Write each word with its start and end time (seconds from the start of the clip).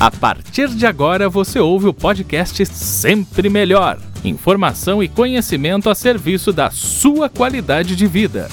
A 0.00 0.12
partir 0.12 0.68
de 0.68 0.86
agora 0.86 1.28
você 1.28 1.58
ouve 1.58 1.88
o 1.88 1.92
podcast 1.92 2.64
Sempre 2.66 3.48
Melhor. 3.48 4.00
Informação 4.24 5.02
e 5.02 5.08
conhecimento 5.08 5.90
a 5.90 5.94
serviço 5.94 6.52
da 6.52 6.70
sua 6.70 7.28
qualidade 7.28 7.96
de 7.96 8.06
vida. 8.06 8.48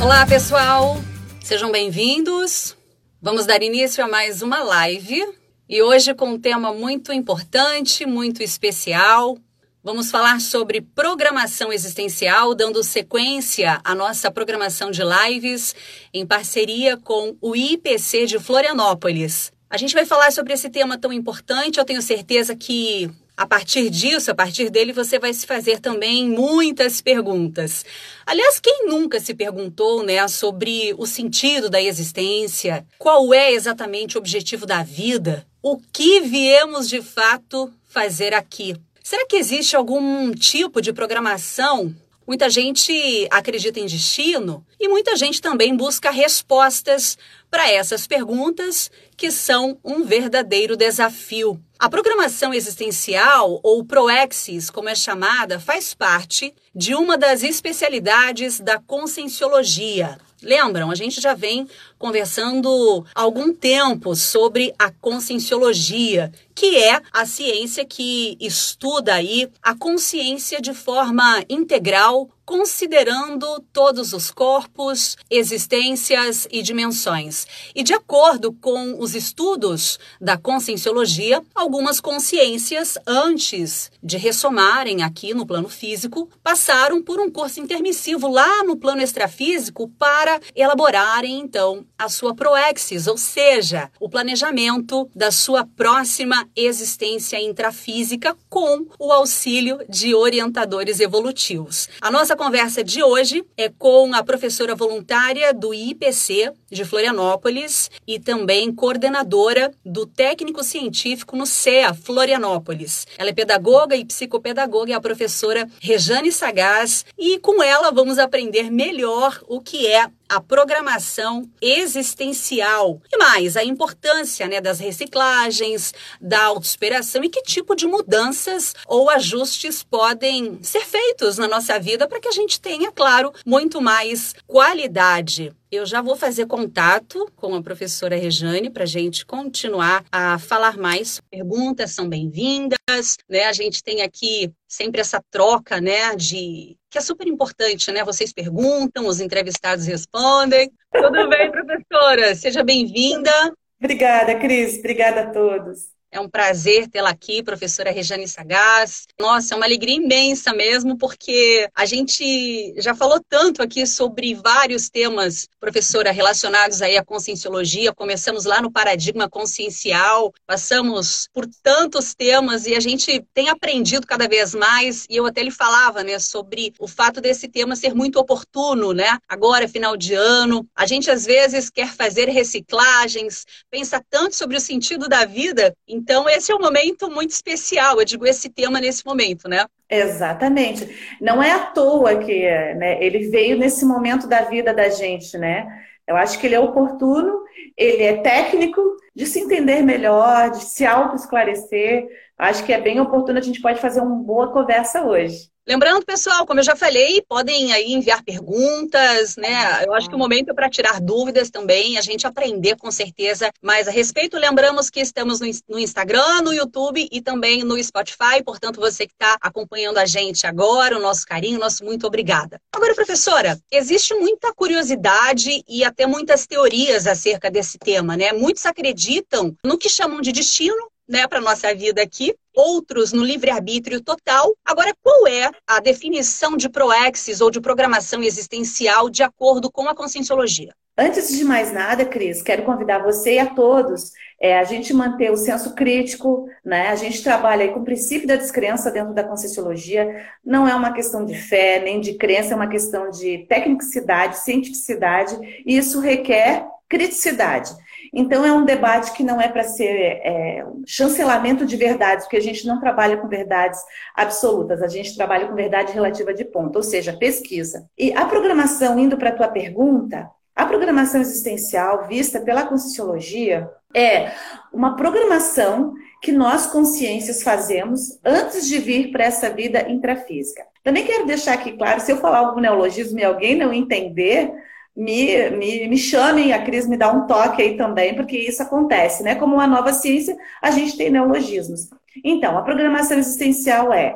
Olá, 0.00 0.24
pessoal. 0.26 0.98
Sejam 1.44 1.70
bem-vindos. 1.70 2.74
Vamos 3.20 3.44
dar 3.44 3.62
início 3.62 4.02
a 4.02 4.08
mais 4.08 4.40
uma 4.40 4.62
live 4.62 5.22
e 5.68 5.82
hoje 5.82 6.14
com 6.14 6.30
um 6.30 6.40
tema 6.40 6.72
muito 6.72 7.12
importante, 7.12 8.06
muito 8.06 8.42
especial. 8.42 9.36
Vamos 9.84 10.12
falar 10.12 10.40
sobre 10.40 10.80
programação 10.80 11.72
existencial, 11.72 12.54
dando 12.54 12.84
sequência 12.84 13.80
à 13.82 13.96
nossa 13.96 14.30
programação 14.30 14.92
de 14.92 15.02
lives 15.02 15.74
em 16.14 16.24
parceria 16.24 16.96
com 16.96 17.36
o 17.40 17.56
IPC 17.56 18.26
de 18.26 18.38
Florianópolis. 18.38 19.50
A 19.68 19.76
gente 19.76 19.92
vai 19.92 20.06
falar 20.06 20.30
sobre 20.30 20.52
esse 20.52 20.70
tema 20.70 20.96
tão 20.96 21.12
importante. 21.12 21.80
Eu 21.80 21.84
tenho 21.84 22.00
certeza 22.00 22.54
que 22.54 23.10
a 23.36 23.44
partir 23.44 23.90
disso, 23.90 24.30
a 24.30 24.34
partir 24.36 24.70
dele, 24.70 24.92
você 24.92 25.18
vai 25.18 25.34
se 25.34 25.44
fazer 25.48 25.80
também 25.80 26.28
muitas 26.28 27.00
perguntas. 27.00 27.84
Aliás, 28.24 28.60
quem 28.60 28.86
nunca 28.86 29.18
se 29.18 29.34
perguntou, 29.34 30.04
né, 30.04 30.28
sobre 30.28 30.94
o 30.96 31.08
sentido 31.08 31.68
da 31.68 31.82
existência? 31.82 32.86
Qual 32.98 33.34
é 33.34 33.50
exatamente 33.52 34.16
o 34.16 34.20
objetivo 34.20 34.64
da 34.64 34.84
vida? 34.84 35.44
O 35.60 35.76
que 35.76 36.20
viemos 36.20 36.88
de 36.88 37.02
fato 37.02 37.68
fazer 37.88 38.32
aqui? 38.32 38.76
Será 39.02 39.26
que 39.26 39.36
existe 39.36 39.74
algum 39.76 40.32
tipo 40.32 40.80
de 40.80 40.92
programação 40.92 41.94
Muita 42.26 42.48
gente 42.48 43.26
acredita 43.30 43.80
em 43.80 43.86
destino 43.86 44.64
e 44.78 44.88
muita 44.88 45.16
gente 45.16 45.40
também 45.40 45.76
busca 45.76 46.10
respostas 46.10 47.18
para 47.50 47.68
essas 47.68 48.06
perguntas 48.06 48.90
que 49.16 49.30
são 49.30 49.76
um 49.84 50.04
verdadeiro 50.04 50.76
desafio. 50.76 51.60
A 51.78 51.90
programação 51.90 52.54
existencial, 52.54 53.58
ou 53.62 53.84
Proexis, 53.84 54.70
como 54.70 54.88
é 54.88 54.94
chamada, 54.94 55.58
faz 55.58 55.94
parte 55.94 56.54
de 56.72 56.94
uma 56.94 57.18
das 57.18 57.42
especialidades 57.42 58.60
da 58.60 58.78
conscienciologia. 58.78 60.16
Lembram? 60.40 60.90
A 60.90 60.94
gente 60.94 61.20
já 61.20 61.34
vem 61.34 61.68
conversando 62.02 63.06
há 63.14 63.22
algum 63.22 63.54
tempo 63.54 64.16
sobre 64.16 64.74
a 64.76 64.90
conscienciologia, 64.90 66.32
que 66.52 66.76
é 66.76 67.00
a 67.12 67.24
ciência 67.24 67.84
que 67.84 68.36
estuda 68.40 69.14
aí 69.14 69.48
a 69.62 69.72
consciência 69.72 70.60
de 70.60 70.74
forma 70.74 71.44
integral, 71.48 72.28
considerando 72.44 73.64
todos 73.72 74.12
os 74.12 74.32
corpos, 74.32 75.16
existências 75.30 76.48
e 76.50 76.60
dimensões. 76.60 77.46
E 77.72 77.84
de 77.84 77.94
acordo 77.94 78.52
com 78.52 78.98
os 78.98 79.14
estudos 79.14 79.98
da 80.20 80.36
conscienciologia, 80.36 81.40
algumas 81.54 82.00
consciências, 82.00 82.98
antes 83.06 83.92
de 84.02 84.18
ressomarem 84.18 85.04
aqui 85.04 85.32
no 85.32 85.46
plano 85.46 85.68
físico, 85.68 86.28
passaram 86.42 87.00
por 87.00 87.20
um 87.20 87.30
curso 87.30 87.60
intermissivo 87.60 88.28
lá 88.28 88.64
no 88.64 88.76
plano 88.76 89.00
extrafísico 89.00 89.88
para 89.96 90.40
elaborarem 90.54 91.38
então 91.38 91.86
a 92.02 92.08
sua 92.08 92.34
proexis, 92.34 93.06
ou 93.06 93.16
seja, 93.16 93.88
o 94.00 94.08
planejamento 94.08 95.08
da 95.14 95.30
sua 95.30 95.64
próxima 95.64 96.48
existência 96.56 97.40
intrafísica 97.40 98.36
com 98.48 98.86
o 98.98 99.12
auxílio 99.12 99.78
de 99.88 100.12
orientadores 100.12 100.98
evolutivos. 100.98 101.88
A 102.00 102.10
nossa 102.10 102.34
conversa 102.34 102.82
de 102.82 103.04
hoje 103.04 103.44
é 103.56 103.68
com 103.68 104.12
a 104.14 104.24
professora 104.24 104.74
voluntária 104.74 105.54
do 105.54 105.72
IPC 105.72 106.52
de 106.72 106.84
Florianópolis 106.84 107.90
e 108.06 108.18
também 108.18 108.74
coordenadora 108.74 109.70
do 109.84 110.06
técnico 110.06 110.64
científico 110.64 111.36
no 111.36 111.46
CEA 111.46 111.92
Florianópolis. 111.92 113.06
Ela 113.18 113.30
é 113.30 113.32
pedagoga 113.34 113.94
e 113.94 114.04
psicopedagoga 114.04 114.90
e 114.90 114.94
a 114.94 115.00
professora 115.00 115.68
Rejane 115.80 116.32
Sagaz 116.32 117.04
e 117.18 117.38
com 117.38 117.62
ela 117.62 117.92
vamos 117.92 118.18
aprender 118.18 118.70
melhor 118.70 119.40
o 119.46 119.60
que 119.60 119.86
é 119.86 120.06
a 120.28 120.40
programação 120.40 121.46
existencial 121.60 123.02
e 123.12 123.18
mais 123.18 123.54
a 123.54 123.62
importância 123.62 124.48
né, 124.48 124.62
das 124.62 124.80
reciclagens, 124.80 125.92
da 126.18 126.44
autossuperação 126.44 127.22
e 127.22 127.28
que 127.28 127.42
tipo 127.42 127.74
de 127.74 127.86
mudanças 127.86 128.74
ou 128.86 129.10
ajustes 129.10 129.82
podem 129.82 130.58
ser 130.62 130.86
feitos 130.86 131.36
na 131.36 131.46
nossa 131.46 131.78
vida 131.78 132.08
para 132.08 132.18
que 132.18 132.28
a 132.28 132.32
gente 132.32 132.58
tenha, 132.58 132.90
claro, 132.90 133.30
muito 133.44 133.78
mais 133.78 134.34
qualidade. 134.46 135.52
Eu 135.72 135.86
já 135.86 136.02
vou 136.02 136.14
fazer 136.14 136.44
contato 136.44 137.32
com 137.34 137.54
a 137.54 137.62
professora 137.62 138.14
Rejane 138.14 138.68
para 138.68 138.82
a 138.82 138.86
gente 138.86 139.24
continuar 139.24 140.04
a 140.12 140.38
falar 140.38 140.76
mais. 140.76 141.18
Perguntas 141.30 141.92
são 141.92 142.06
bem-vindas, 142.06 143.16
né? 143.26 143.44
A 143.46 143.54
gente 143.54 143.82
tem 143.82 144.02
aqui 144.02 144.52
sempre 144.68 145.00
essa 145.00 145.18
troca, 145.30 145.80
né, 145.80 146.14
de 146.14 146.76
que 146.90 146.98
é 146.98 147.00
super 147.00 147.26
importante, 147.26 147.90
né? 147.90 148.04
Vocês 148.04 148.34
perguntam, 148.34 149.06
os 149.06 149.18
entrevistados 149.18 149.86
respondem. 149.86 150.70
Tudo 150.92 151.26
bem, 151.30 151.50
professora? 151.50 152.34
Seja 152.34 152.62
bem-vinda. 152.62 153.32
Obrigada, 153.80 154.34
Cris. 154.38 154.78
Obrigada 154.78 155.22
a 155.22 155.30
todos. 155.30 155.86
É 156.14 156.20
um 156.20 156.28
prazer 156.28 156.88
tê-la 156.88 157.08
aqui, 157.08 157.42
professora 157.42 157.90
Rejane 157.90 158.28
Sagaz. 158.28 159.06
Nossa, 159.18 159.54
é 159.54 159.56
uma 159.56 159.64
alegria 159.64 159.96
imensa 159.96 160.52
mesmo, 160.52 160.98
porque 160.98 161.66
a 161.74 161.86
gente 161.86 162.74
já 162.76 162.94
falou 162.94 163.18
tanto 163.26 163.62
aqui 163.62 163.86
sobre 163.86 164.34
vários 164.34 164.90
temas, 164.90 165.48
professora, 165.58 166.12
relacionados 166.12 166.82
aí 166.82 166.98
à 166.98 167.02
conscienciologia. 167.02 167.94
Começamos 167.94 168.44
lá 168.44 168.60
no 168.60 168.70
paradigma 168.70 169.26
consciencial, 169.26 170.34
passamos 170.46 171.30
por 171.32 171.46
tantos 171.62 172.14
temas 172.14 172.66
e 172.66 172.74
a 172.74 172.80
gente 172.80 173.24
tem 173.32 173.48
aprendido 173.48 174.06
cada 174.06 174.28
vez 174.28 174.54
mais. 174.54 175.06
E 175.08 175.16
eu 175.16 175.24
até 175.24 175.42
lhe 175.42 175.50
falava, 175.50 176.04
né, 176.04 176.18
sobre 176.18 176.74
o 176.78 176.86
fato 176.86 177.22
desse 177.22 177.48
tema 177.48 177.74
ser 177.74 177.94
muito 177.94 178.18
oportuno, 178.18 178.92
né? 178.92 179.18
Agora, 179.26 179.66
final 179.66 179.96
de 179.96 180.12
ano, 180.12 180.68
a 180.76 180.84
gente 180.84 181.10
às 181.10 181.24
vezes 181.24 181.70
quer 181.70 181.88
fazer 181.88 182.28
reciclagens, 182.28 183.46
pensa 183.70 184.04
tanto 184.10 184.36
sobre 184.36 184.58
o 184.58 184.60
sentido 184.60 185.08
da 185.08 185.24
vida. 185.24 185.74
Então, 186.02 186.28
esse 186.28 186.50
é 186.50 186.54
um 186.56 186.58
momento 186.58 187.08
muito 187.08 187.30
especial, 187.30 188.00
eu 188.00 188.04
digo 188.04 188.26
esse 188.26 188.50
tema 188.50 188.80
nesse 188.80 189.06
momento, 189.06 189.48
né? 189.48 189.64
Exatamente. 189.88 191.16
Não 191.20 191.40
é 191.40 191.52
à 191.52 191.60
toa 191.66 192.16
que 192.16 192.42
né, 192.74 193.00
ele 193.00 193.30
veio 193.30 193.56
nesse 193.56 193.84
momento 193.84 194.26
da 194.26 194.40
vida 194.40 194.74
da 194.74 194.88
gente, 194.88 195.38
né? 195.38 195.64
Eu 196.04 196.16
acho 196.16 196.40
que 196.40 196.46
ele 196.48 196.56
é 196.56 196.60
oportuno, 196.60 197.44
ele 197.76 198.02
é 198.02 198.16
técnico 198.16 198.82
de 199.14 199.26
se 199.26 199.38
entender 199.38 199.80
melhor, 199.82 200.50
de 200.50 200.64
se 200.64 200.84
auto-esclarecer. 200.84 202.08
Acho 202.36 202.64
que 202.64 202.72
é 202.72 202.80
bem 202.80 202.98
oportuno, 202.98 203.38
a 203.38 203.42
gente 203.42 203.62
pode 203.62 203.80
fazer 203.80 204.00
uma 204.00 204.16
boa 204.16 204.52
conversa 204.52 205.04
hoje. 205.04 205.51
Lembrando, 205.64 206.04
pessoal, 206.04 206.44
como 206.44 206.58
eu 206.58 206.64
já 206.64 206.74
falei, 206.74 207.22
podem 207.28 207.72
aí 207.72 207.92
enviar 207.92 208.24
perguntas, 208.24 209.36
né? 209.36 209.84
Eu 209.86 209.94
acho 209.94 210.08
que 210.08 210.14
o 210.14 210.18
momento 210.18 210.50
é 210.50 210.54
para 210.54 210.68
tirar 210.68 211.00
dúvidas 211.00 211.50
também, 211.50 211.96
a 211.96 212.00
gente 212.00 212.26
aprender 212.26 212.76
com 212.76 212.90
certeza 212.90 213.48
mais 213.62 213.86
a 213.86 213.92
respeito. 213.92 214.36
Lembramos 214.36 214.90
que 214.90 214.98
estamos 214.98 215.38
no 215.68 215.78
Instagram, 215.78 216.42
no 216.42 216.52
YouTube 216.52 217.08
e 217.12 217.22
também 217.22 217.62
no 217.62 217.80
Spotify, 217.80 218.42
portanto, 218.44 218.80
você 218.80 219.06
que 219.06 219.12
está 219.12 219.36
acompanhando 219.40 219.98
a 219.98 220.04
gente 220.04 220.48
agora, 220.48 220.98
o 220.98 221.00
nosso 221.00 221.24
carinho, 221.24 221.60
nosso 221.60 221.84
muito 221.84 222.08
obrigada. 222.08 222.60
Agora, 222.74 222.92
professora, 222.96 223.56
existe 223.70 224.14
muita 224.14 224.52
curiosidade 224.52 225.62
e 225.68 225.84
até 225.84 226.08
muitas 226.08 226.44
teorias 226.44 227.06
acerca 227.06 227.48
desse 227.48 227.78
tema, 227.78 228.16
né? 228.16 228.32
Muitos 228.32 228.66
acreditam 228.66 229.54
no 229.64 229.78
que 229.78 229.88
chamam 229.88 230.20
de 230.20 230.32
destino, 230.32 230.90
né, 231.12 231.28
para 231.28 231.42
nossa 231.42 231.74
vida 231.74 232.02
aqui, 232.02 232.34
outros 232.56 233.12
no 233.12 233.22
livre-arbítrio 233.22 234.00
total. 234.00 234.56
Agora, 234.64 234.94
qual 235.02 235.26
é 235.26 235.50
a 235.66 235.78
definição 235.78 236.56
de 236.56 236.70
proexis 236.70 237.42
ou 237.42 237.50
de 237.50 237.60
programação 237.60 238.22
existencial 238.22 239.10
de 239.10 239.22
acordo 239.22 239.70
com 239.70 239.86
a 239.86 239.94
conscienciologia? 239.94 240.72
Antes 240.96 241.28
de 241.36 241.44
mais 241.44 241.72
nada, 241.72 242.04
Cris, 242.04 242.42
quero 242.42 242.64
convidar 242.64 242.98
você 242.98 243.34
e 243.34 243.38
a 243.38 243.46
todos 243.46 244.12
é, 244.40 244.58
a 244.58 244.64
gente 244.64 244.92
manter 244.92 245.30
o 245.30 245.36
senso 245.36 245.74
crítico, 245.74 246.46
né? 246.64 246.88
A 246.88 246.96
gente 246.96 247.22
trabalha 247.22 247.68
com 247.72 247.80
o 247.80 247.84
princípio 247.84 248.26
da 248.26 248.36
descrença 248.36 248.90
dentro 248.90 249.14
da 249.14 249.24
conscienciologia. 249.24 250.26
Não 250.44 250.66
é 250.66 250.74
uma 250.74 250.92
questão 250.92 251.24
de 251.24 251.34
fé, 251.34 251.80
nem 251.80 252.00
de 252.00 252.14
crença, 252.14 252.52
é 252.52 252.56
uma 252.56 252.68
questão 252.68 253.10
de 253.10 253.46
tecnicidade, 253.48 254.38
cientificidade, 254.40 255.36
e 255.64 255.76
isso 255.76 256.00
requer 256.00 256.66
criticidade. 256.88 257.74
Então, 258.12 258.44
é 258.44 258.52
um 258.52 258.64
debate 258.64 259.12
que 259.12 259.24
não 259.24 259.40
é 259.40 259.48
para 259.48 259.64
ser 259.64 260.20
é, 260.22 260.64
um 260.66 260.82
chancelamento 260.86 261.64
de 261.64 261.76
verdades, 261.76 262.26
porque 262.26 262.36
a 262.36 262.42
gente 262.42 262.66
não 262.66 262.78
trabalha 262.78 263.16
com 263.16 263.26
verdades 263.26 263.80
absolutas, 264.14 264.82
a 264.82 264.88
gente 264.88 265.16
trabalha 265.16 265.48
com 265.48 265.54
verdade 265.54 265.92
relativa 265.92 266.34
de 266.34 266.44
ponto, 266.44 266.76
ou 266.76 266.82
seja, 266.82 267.16
pesquisa. 267.16 267.88
E 267.96 268.12
a 268.12 268.26
programação, 268.26 268.98
indo 268.98 269.16
para 269.16 269.30
a 269.30 269.34
tua 269.34 269.48
pergunta, 269.48 270.30
a 270.54 270.66
programação 270.66 271.20
existencial 271.20 272.06
vista 272.06 272.38
pela 272.38 272.66
Conscienciologia 272.66 273.70
é 273.94 274.32
uma 274.72 274.96
programação 274.96 275.94
que 276.20 276.30
nós, 276.30 276.66
consciências, 276.66 277.42
fazemos 277.42 278.18
antes 278.24 278.66
de 278.66 278.78
vir 278.78 279.10
para 279.10 279.24
essa 279.24 279.50
vida 279.50 279.90
intrafísica. 279.90 280.62
Também 280.84 281.04
quero 281.04 281.26
deixar 281.26 281.54
aqui 281.54 281.72
claro, 281.72 282.00
se 282.00 282.12
eu 282.12 282.18
falar 282.18 282.38
algum 282.38 282.60
neologismo 282.60 283.18
e 283.18 283.24
alguém 283.24 283.56
não 283.56 283.72
entender, 283.72 284.52
me, 284.94 285.50
me, 285.50 285.88
me 285.88 285.98
chamem, 285.98 286.52
a 286.52 286.62
Cris 286.62 286.86
me 286.86 286.96
dá 286.96 287.10
um 287.10 287.26
toque 287.26 287.62
aí 287.62 287.76
também, 287.76 288.14
porque 288.14 288.36
isso 288.36 288.62
acontece, 288.62 289.22
né? 289.22 289.34
Como 289.34 289.54
uma 289.54 289.66
nova 289.66 289.92
ciência, 289.92 290.36
a 290.60 290.70
gente 290.70 290.96
tem 290.96 291.10
neologismos. 291.10 291.88
Então, 292.22 292.58
a 292.58 292.62
programação 292.62 293.18
existencial 293.18 293.92
é, 293.92 294.14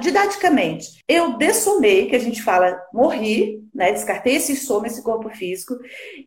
didaticamente, 0.00 1.02
eu 1.08 1.36
dessomei, 1.36 2.06
que 2.06 2.14
a 2.14 2.20
gente 2.20 2.42
fala 2.42 2.80
morri, 2.92 3.62
né? 3.74 3.92
Descartei 3.92 4.36
esse 4.36 4.54
soma, 4.54 4.86
esse 4.86 5.02
corpo 5.02 5.28
físico, 5.30 5.74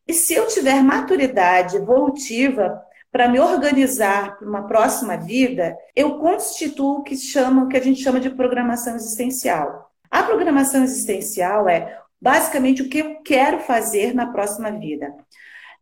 e 0.08 0.14
se 0.14 0.34
eu 0.34 0.48
tiver 0.48 0.84
maturidade 0.84 1.78
evolutiva 1.78 2.82
para 3.12 3.30
me 3.30 3.40
organizar 3.40 4.38
para 4.38 4.48
uma 4.48 4.68
próxima 4.68 5.16
vida, 5.16 5.78
eu 5.96 6.18
constituo 6.18 6.98
o 6.98 7.04
que, 7.04 7.16
chama, 7.16 7.64
o 7.64 7.70
que 7.70 7.78
a 7.78 7.82
gente 7.82 8.04
chama 8.04 8.20
de 8.20 8.30
programação 8.30 8.94
existencial. 8.94 9.90
A 10.12 10.24
programação 10.24 10.84
existencial 10.84 11.70
é 11.70 11.98
basicamente 12.22 12.82
o 12.82 12.90
que 12.90 13.00
eu 13.00 13.22
quero 13.22 13.60
fazer 13.60 14.14
na 14.14 14.28
próxima 14.28 14.72
vida. 14.72 15.14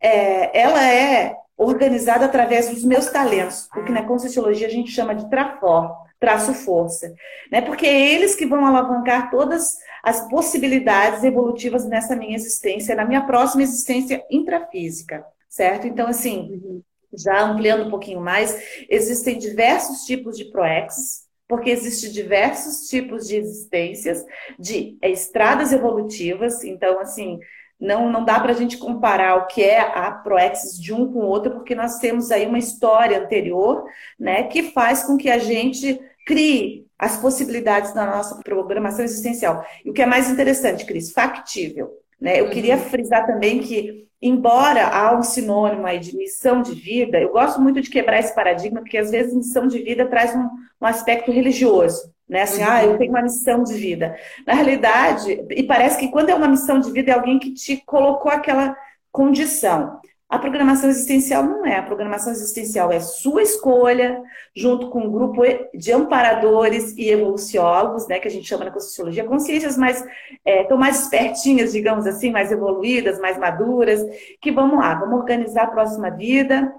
É, 0.00 0.60
ela 0.60 0.86
é 0.86 1.36
organizada 1.56 2.24
através 2.24 2.68
dos 2.68 2.84
meus 2.84 3.06
talentos, 3.06 3.68
o 3.76 3.84
que 3.84 3.92
na 3.92 4.02
Conscienciologia 4.02 4.66
a 4.66 4.70
gente 4.70 4.90
chama 4.90 5.14
de 5.14 5.28
trafor, 5.30 5.94
traço 6.18 6.52
força, 6.52 7.12
né? 7.50 7.60
Porque 7.60 7.86
é 7.86 8.12
eles 8.14 8.34
que 8.34 8.46
vão 8.46 8.66
alavancar 8.66 9.30
todas 9.30 9.76
as 10.02 10.28
possibilidades 10.28 11.22
evolutivas 11.22 11.86
nessa 11.86 12.16
minha 12.16 12.34
existência, 12.34 12.94
na 12.94 13.04
minha 13.04 13.22
próxima 13.22 13.62
existência 13.62 14.24
intrafísica, 14.30 15.24
certo? 15.48 15.86
Então, 15.86 16.08
assim, 16.08 16.82
já 17.16 17.42
ampliando 17.42 17.86
um 17.86 17.90
pouquinho 17.90 18.20
mais, 18.20 18.84
existem 18.88 19.38
diversos 19.38 20.04
tipos 20.04 20.36
de 20.36 20.46
proexes, 20.46 21.23
porque 21.48 21.70
existem 21.70 22.10
diversos 22.10 22.88
tipos 22.88 23.26
de 23.26 23.36
existências, 23.36 24.24
de 24.58 24.96
estradas 25.02 25.72
evolutivas, 25.72 26.64
então, 26.64 26.98
assim, 27.00 27.38
não, 27.78 28.10
não 28.10 28.24
dá 28.24 28.40
para 28.40 28.52
a 28.52 28.56
gente 28.56 28.78
comparar 28.78 29.36
o 29.36 29.46
que 29.46 29.62
é 29.62 29.80
a 29.80 30.10
Proexis 30.10 30.80
de 30.80 30.92
um 30.92 31.12
com 31.12 31.20
o 31.20 31.26
outro, 31.26 31.52
porque 31.52 31.74
nós 31.74 31.98
temos 31.98 32.30
aí 32.30 32.46
uma 32.46 32.58
história 32.58 33.20
anterior, 33.20 33.84
né, 34.18 34.44
que 34.44 34.62
faz 34.62 35.04
com 35.04 35.16
que 35.16 35.30
a 35.30 35.38
gente 35.38 36.00
crie 36.26 36.86
as 36.98 37.18
possibilidades 37.18 37.92
da 37.92 38.06
nossa 38.06 38.40
programação 38.42 39.04
existencial. 39.04 39.64
E 39.84 39.90
o 39.90 39.92
que 39.92 40.00
é 40.00 40.06
mais 40.06 40.30
interessante, 40.30 40.86
Cris, 40.86 41.12
factível. 41.12 41.90
Né? 42.20 42.40
Eu 42.40 42.46
uhum. 42.46 42.50
queria 42.50 42.78
frisar 42.78 43.26
também 43.26 43.60
que, 43.60 44.06
embora 44.20 44.86
há 44.86 45.16
um 45.16 45.22
sinônimo 45.22 45.86
aí 45.86 45.98
de 45.98 46.16
missão 46.16 46.62
de 46.62 46.74
vida, 46.74 47.20
eu 47.20 47.32
gosto 47.32 47.60
muito 47.60 47.80
de 47.80 47.90
quebrar 47.90 48.18
esse 48.18 48.34
paradigma, 48.34 48.80
porque 48.80 48.98
às 48.98 49.10
vezes 49.10 49.34
missão 49.34 49.66
de 49.66 49.78
vida 49.78 50.06
traz 50.06 50.34
um, 50.34 50.48
um 50.80 50.86
aspecto 50.86 51.30
religioso. 51.30 52.12
Né? 52.28 52.42
Assim, 52.42 52.62
uhum. 52.62 52.70
ah, 52.70 52.84
eu 52.84 52.98
tenho 52.98 53.10
uma 53.10 53.22
missão 53.22 53.62
de 53.62 53.74
vida. 53.74 54.16
Na 54.46 54.54
realidade, 54.54 55.44
e 55.50 55.62
parece 55.62 55.98
que 55.98 56.08
quando 56.08 56.30
é 56.30 56.34
uma 56.34 56.48
missão 56.48 56.80
de 56.80 56.90
vida, 56.90 57.10
é 57.10 57.14
alguém 57.14 57.38
que 57.38 57.52
te 57.52 57.76
colocou 57.84 58.30
aquela 58.30 58.76
condição. 59.12 60.00
A 60.28 60.38
programação 60.38 60.90
existencial 60.90 61.44
não 61.44 61.66
é. 61.66 61.76
A 61.76 61.82
programação 61.82 62.32
existencial 62.32 62.90
é 62.90 62.98
sua 62.98 63.42
escolha, 63.42 64.20
junto 64.56 64.88
com 64.90 65.00
um 65.00 65.10
grupo 65.10 65.42
de 65.74 65.92
amparadores 65.92 66.96
e 66.96 67.10
evoluciólogos, 67.10 68.08
né, 68.08 68.18
que 68.18 68.26
a 68.26 68.30
gente 68.30 68.48
chama 68.48 68.64
na 68.64 68.70
Conscienciologia, 68.70 69.24
consciências 69.24 69.76
mais, 69.76 70.04
é, 70.44 70.64
tão 70.64 70.76
mais 70.76 71.02
espertinhas, 71.02 71.72
digamos 71.72 72.06
assim, 72.06 72.30
mais 72.30 72.50
evoluídas, 72.50 73.20
mais 73.20 73.38
maduras, 73.38 74.02
que 74.40 74.50
vamos 74.50 74.78
lá, 74.78 74.94
vamos 74.94 75.20
organizar 75.20 75.64
a 75.64 75.70
próxima 75.70 76.10
vida. 76.10 76.72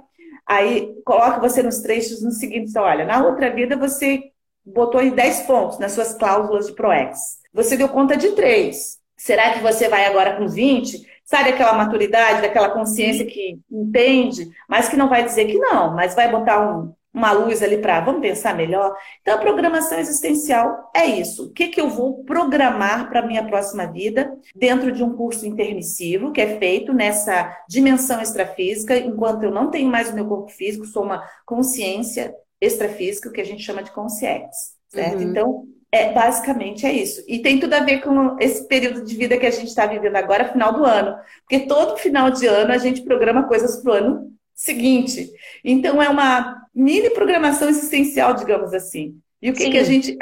Aí 0.47 0.93
coloca 1.05 1.39
você 1.39 1.63
nos 1.63 1.79
trechos 1.79 2.21
no 2.23 2.31
seguinte: 2.31 2.77
olha, 2.77 3.05
na 3.05 3.25
outra 3.25 3.49
vida 3.49 3.77
você 3.77 4.23
botou 4.65 5.01
em 5.01 5.11
10 5.11 5.41
pontos 5.41 5.79
nas 5.79 5.91
suas 5.91 6.13
cláusulas 6.15 6.67
de 6.67 6.73
ProEx. 6.73 7.39
Você 7.53 7.77
deu 7.77 7.87
conta 7.89 8.17
de 8.17 8.31
3. 8.31 8.97
Será 9.17 9.53
que 9.53 9.59
você 9.59 9.87
vai 9.87 10.05
agora 10.05 10.35
com 10.35 10.47
20? 10.47 11.14
Sabe 11.25 11.49
aquela 11.49 11.73
maturidade, 11.73 12.41
daquela 12.41 12.69
consciência 12.69 13.25
que 13.25 13.59
entende, 13.69 14.47
mas 14.69 14.87
que 14.87 14.95
não 14.95 15.09
vai 15.09 15.23
dizer 15.25 15.45
que 15.45 15.57
não, 15.57 15.93
mas 15.95 16.13
vai 16.13 16.29
botar 16.29 16.61
um, 16.61 16.93
uma 17.11 17.31
luz 17.31 17.63
ali 17.63 17.77
para 17.77 18.01
vamos 18.01 18.21
pensar 18.21 18.53
melhor. 18.53 18.95
Então, 19.21 19.35
a 19.35 19.37
programação 19.39 19.97
existencial 19.97 20.91
é 20.93 21.05
isso. 21.05 21.45
O 21.45 21.51
que, 21.51 21.69
que 21.69 21.79
eu 21.79 21.89
vou 21.89 22.23
programar 22.25 23.09
para 23.09 23.21
a 23.21 23.25
minha 23.25 23.43
próxima 23.43 23.87
vida 23.87 24.37
dentro 24.53 24.91
de 24.91 25.01
um 25.01 25.15
curso 25.15 25.47
intermissivo, 25.47 26.31
que 26.31 26.41
é 26.41 26.59
feito 26.59 26.93
nessa 26.93 27.57
dimensão 27.67 28.21
extrafísica, 28.21 28.97
enquanto 28.97 29.43
eu 29.43 29.51
não 29.51 29.71
tenho 29.71 29.89
mais 29.89 30.11
o 30.11 30.13
meu 30.13 30.27
corpo 30.27 30.51
físico, 30.51 30.85
sou 30.85 31.03
uma 31.03 31.23
consciência 31.45 32.35
extrafísica, 32.61 33.29
o 33.29 33.31
que 33.31 33.41
a 33.41 33.45
gente 33.45 33.63
chama 33.63 33.81
de 33.81 33.91
consciência, 33.91 34.75
certo? 34.89 35.23
Uhum. 35.23 35.29
Então, 35.29 35.63
é, 35.95 36.11
basicamente 36.11 36.85
é 36.85 36.91
isso. 36.91 37.23
E 37.27 37.39
tem 37.39 37.59
tudo 37.59 37.73
a 37.73 37.79
ver 37.79 38.01
com 38.01 38.37
esse 38.39 38.67
período 38.67 39.05
de 39.05 39.15
vida 39.15 39.37
que 39.37 39.45
a 39.45 39.51
gente 39.51 39.67
está 39.67 39.85
vivendo 39.85 40.15
agora, 40.17 40.51
final 40.51 40.73
do 40.73 40.83
ano. 40.83 41.17
Porque 41.41 41.65
todo 41.65 41.97
final 41.97 42.29
de 42.29 42.45
ano 42.45 42.73
a 42.73 42.77
gente 42.77 43.03
programa 43.03 43.47
coisas 43.47 43.77
para 43.77 43.91
o 43.91 43.95
ano 43.95 44.35
seguinte. 44.53 45.31
Então 45.63 46.01
é 46.01 46.09
uma 46.09 46.67
mini 46.73 47.09
programação 47.09 47.69
existencial, 47.69 48.33
digamos 48.33 48.73
assim. 48.73 49.17
E 49.45 49.51
o 49.51 49.53
que, 49.53 49.69
que 49.69 49.77
a 49.77 49.83
gente. 49.83 50.17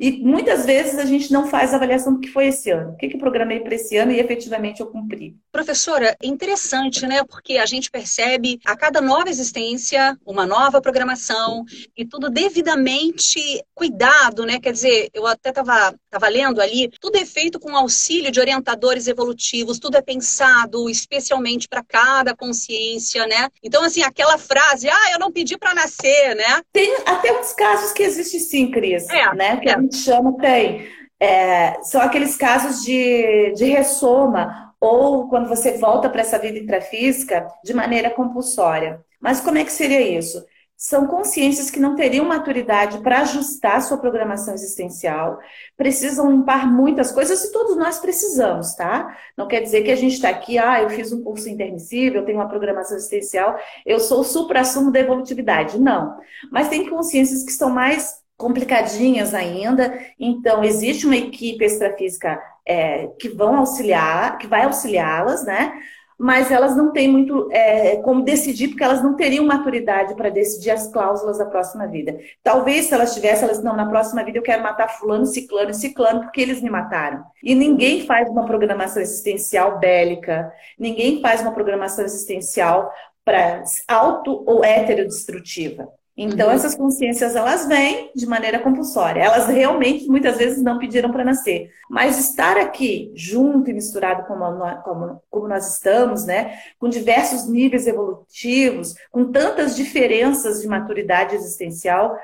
E 0.00 0.10
muitas 0.10 0.66
vezes 0.66 0.98
a 0.98 1.04
gente 1.04 1.32
não 1.32 1.46
faz 1.46 1.72
avaliação 1.72 2.14
do 2.14 2.18
que 2.18 2.28
foi 2.28 2.48
esse 2.48 2.72
ano. 2.72 2.90
O 2.90 2.96
que, 2.96 3.06
que 3.06 3.14
eu 3.14 3.20
programei 3.20 3.60
para 3.60 3.76
esse 3.76 3.96
ano 3.96 4.10
e 4.10 4.18
efetivamente 4.18 4.80
eu 4.80 4.88
cumpri. 4.88 5.36
Professora, 5.52 6.16
interessante, 6.20 7.06
né? 7.06 7.22
Porque 7.22 7.56
a 7.56 7.66
gente 7.66 7.88
percebe 7.88 8.58
a 8.64 8.76
cada 8.76 9.00
nova 9.00 9.30
existência 9.30 10.18
uma 10.26 10.44
nova 10.44 10.80
programação 10.80 11.64
e 11.96 12.04
tudo 12.04 12.28
devidamente 12.28 13.40
cuidado, 13.72 14.44
né? 14.44 14.58
Quer 14.58 14.72
dizer, 14.72 15.08
eu 15.14 15.24
até 15.24 15.50
estava 15.50 15.94
tava 16.10 16.28
lendo 16.28 16.60
ali, 16.60 16.90
tudo 17.00 17.16
é 17.16 17.24
feito 17.24 17.60
com 17.60 17.76
auxílio 17.76 18.30
de 18.30 18.40
orientadores 18.40 19.06
evolutivos, 19.06 19.78
tudo 19.78 19.96
é 19.96 20.02
pensado 20.02 20.88
especialmente 20.88 21.68
para 21.68 21.82
cada 21.82 22.34
consciência, 22.34 23.24
né? 23.26 23.48
Então, 23.62 23.84
assim, 23.84 24.02
aquela 24.02 24.38
frase, 24.38 24.88
ah, 24.88 25.12
eu 25.12 25.18
não 25.18 25.30
pedi 25.30 25.56
para 25.56 25.74
nascer, 25.74 26.34
né? 26.34 26.60
Tem 26.72 26.92
até 27.04 27.32
uns 27.38 27.52
casos 27.52 27.92
que 27.92 28.02
existe 28.02 28.40
sim 28.40 28.63
sim, 28.63 28.63
Cris, 28.70 29.08
é, 29.08 29.34
né? 29.34 29.56
Que 29.58 29.68
é. 29.68 29.74
a 29.74 29.80
gente 29.80 29.96
chama, 29.96 30.36
tem. 30.38 30.86
É, 31.20 31.80
são 31.82 32.00
aqueles 32.00 32.36
casos 32.36 32.82
de, 32.82 33.52
de 33.56 33.64
ressoma 33.64 34.74
ou 34.80 35.28
quando 35.28 35.48
você 35.48 35.78
volta 35.78 36.10
para 36.10 36.20
essa 36.20 36.38
vida 36.38 36.58
intrafísica 36.58 37.48
de 37.64 37.72
maneira 37.72 38.10
compulsória. 38.10 39.00
Mas 39.20 39.40
como 39.40 39.56
é 39.56 39.64
que 39.64 39.72
seria 39.72 40.00
isso? 40.00 40.44
São 40.76 41.06
consciências 41.06 41.70
que 41.70 41.80
não 41.80 41.94
teriam 41.94 42.26
maturidade 42.26 42.98
para 42.98 43.20
ajustar 43.20 43.80
sua 43.80 43.96
programação 43.96 44.52
existencial, 44.52 45.38
precisam 45.76 46.30
limpar 46.30 46.70
muitas 46.70 47.10
coisas 47.12 47.42
e 47.44 47.52
todos 47.52 47.76
nós 47.76 47.98
precisamos, 48.00 48.74
tá? 48.74 49.16
Não 49.38 49.48
quer 49.48 49.62
dizer 49.62 49.82
que 49.82 49.90
a 49.90 49.96
gente 49.96 50.14
está 50.14 50.28
aqui, 50.28 50.58
ah, 50.58 50.82
eu 50.82 50.90
fiz 50.90 51.12
um 51.12 51.22
curso 51.22 51.48
intermissível, 51.48 52.20
eu 52.20 52.26
tenho 52.26 52.38
uma 52.38 52.48
programação 52.48 52.96
existencial, 52.96 53.56
eu 53.86 53.98
sou 54.00 54.20
o 54.20 54.24
supra-sumo 54.24 54.90
da 54.90 55.00
evolutividade. 55.00 55.80
Não. 55.80 56.18
Mas 56.50 56.68
tem 56.68 56.90
consciências 56.90 57.44
que 57.44 57.52
estão 57.52 57.70
mais 57.70 58.23
complicadinhas 58.36 59.34
ainda. 59.34 59.98
Então, 60.18 60.64
existe 60.64 61.06
uma 61.06 61.16
equipe 61.16 61.64
extrafísica 61.64 62.40
é, 62.66 63.08
que 63.18 63.28
vão 63.28 63.56
auxiliar, 63.56 64.38
que 64.38 64.46
vai 64.46 64.64
auxiliá-las, 64.64 65.44
né? 65.44 65.72
Mas 66.16 66.50
elas 66.50 66.76
não 66.76 66.92
têm 66.92 67.08
muito 67.08 67.48
é, 67.50 67.96
como 67.96 68.22
decidir, 68.22 68.68
porque 68.68 68.84
elas 68.84 69.02
não 69.02 69.16
teriam 69.16 69.44
maturidade 69.44 70.14
para 70.14 70.30
decidir 70.30 70.70
as 70.70 70.86
cláusulas 70.86 71.38
da 71.38 71.46
próxima 71.46 71.88
vida. 71.88 72.16
Talvez 72.42 72.86
se 72.86 72.94
elas 72.94 73.12
tivessem, 73.14 73.44
elas, 73.44 73.62
não, 73.62 73.74
na 73.74 73.88
próxima 73.88 74.22
vida 74.22 74.38
eu 74.38 74.42
quero 74.42 74.62
matar 74.62 74.88
fulano, 74.88 75.26
ciclano 75.26 75.70
e 75.70 75.74
ciclano, 75.74 76.20
porque 76.20 76.40
eles 76.40 76.62
me 76.62 76.70
mataram. 76.70 77.24
E 77.42 77.54
ninguém 77.54 78.06
faz 78.06 78.28
uma 78.28 78.46
programação 78.46 79.02
existencial 79.02 79.78
bélica, 79.80 80.52
ninguém 80.78 81.20
faz 81.20 81.40
uma 81.40 81.52
programação 81.52 82.04
existencial 82.04 82.92
para 83.24 83.64
auto 83.88 84.44
ou 84.46 84.64
heterodestrutiva. 84.64 85.88
Então, 86.16 86.48
uhum. 86.48 86.54
essas 86.54 86.76
consciências, 86.76 87.34
elas 87.34 87.66
vêm 87.66 88.12
de 88.14 88.24
maneira 88.24 88.60
compulsória. 88.60 89.20
Elas 89.20 89.48
realmente, 89.48 90.06
muitas 90.06 90.36
vezes, 90.36 90.62
não 90.62 90.78
pediram 90.78 91.10
para 91.10 91.24
nascer. 91.24 91.70
Mas 91.90 92.18
estar 92.18 92.56
aqui, 92.56 93.10
junto 93.16 93.68
e 93.68 93.72
misturado 93.72 94.24
como 94.26 94.48
nós, 94.52 94.82
como, 94.84 95.20
como 95.28 95.48
nós 95.48 95.74
estamos, 95.74 96.24
né? 96.24 96.56
Com 96.78 96.88
diversos 96.88 97.48
níveis 97.48 97.88
evolutivos, 97.88 98.94
com 99.10 99.32
tantas 99.32 99.74
diferenças 99.74 100.60
de 100.62 100.68
maturidade 100.68 101.34
existencial, 101.34 102.16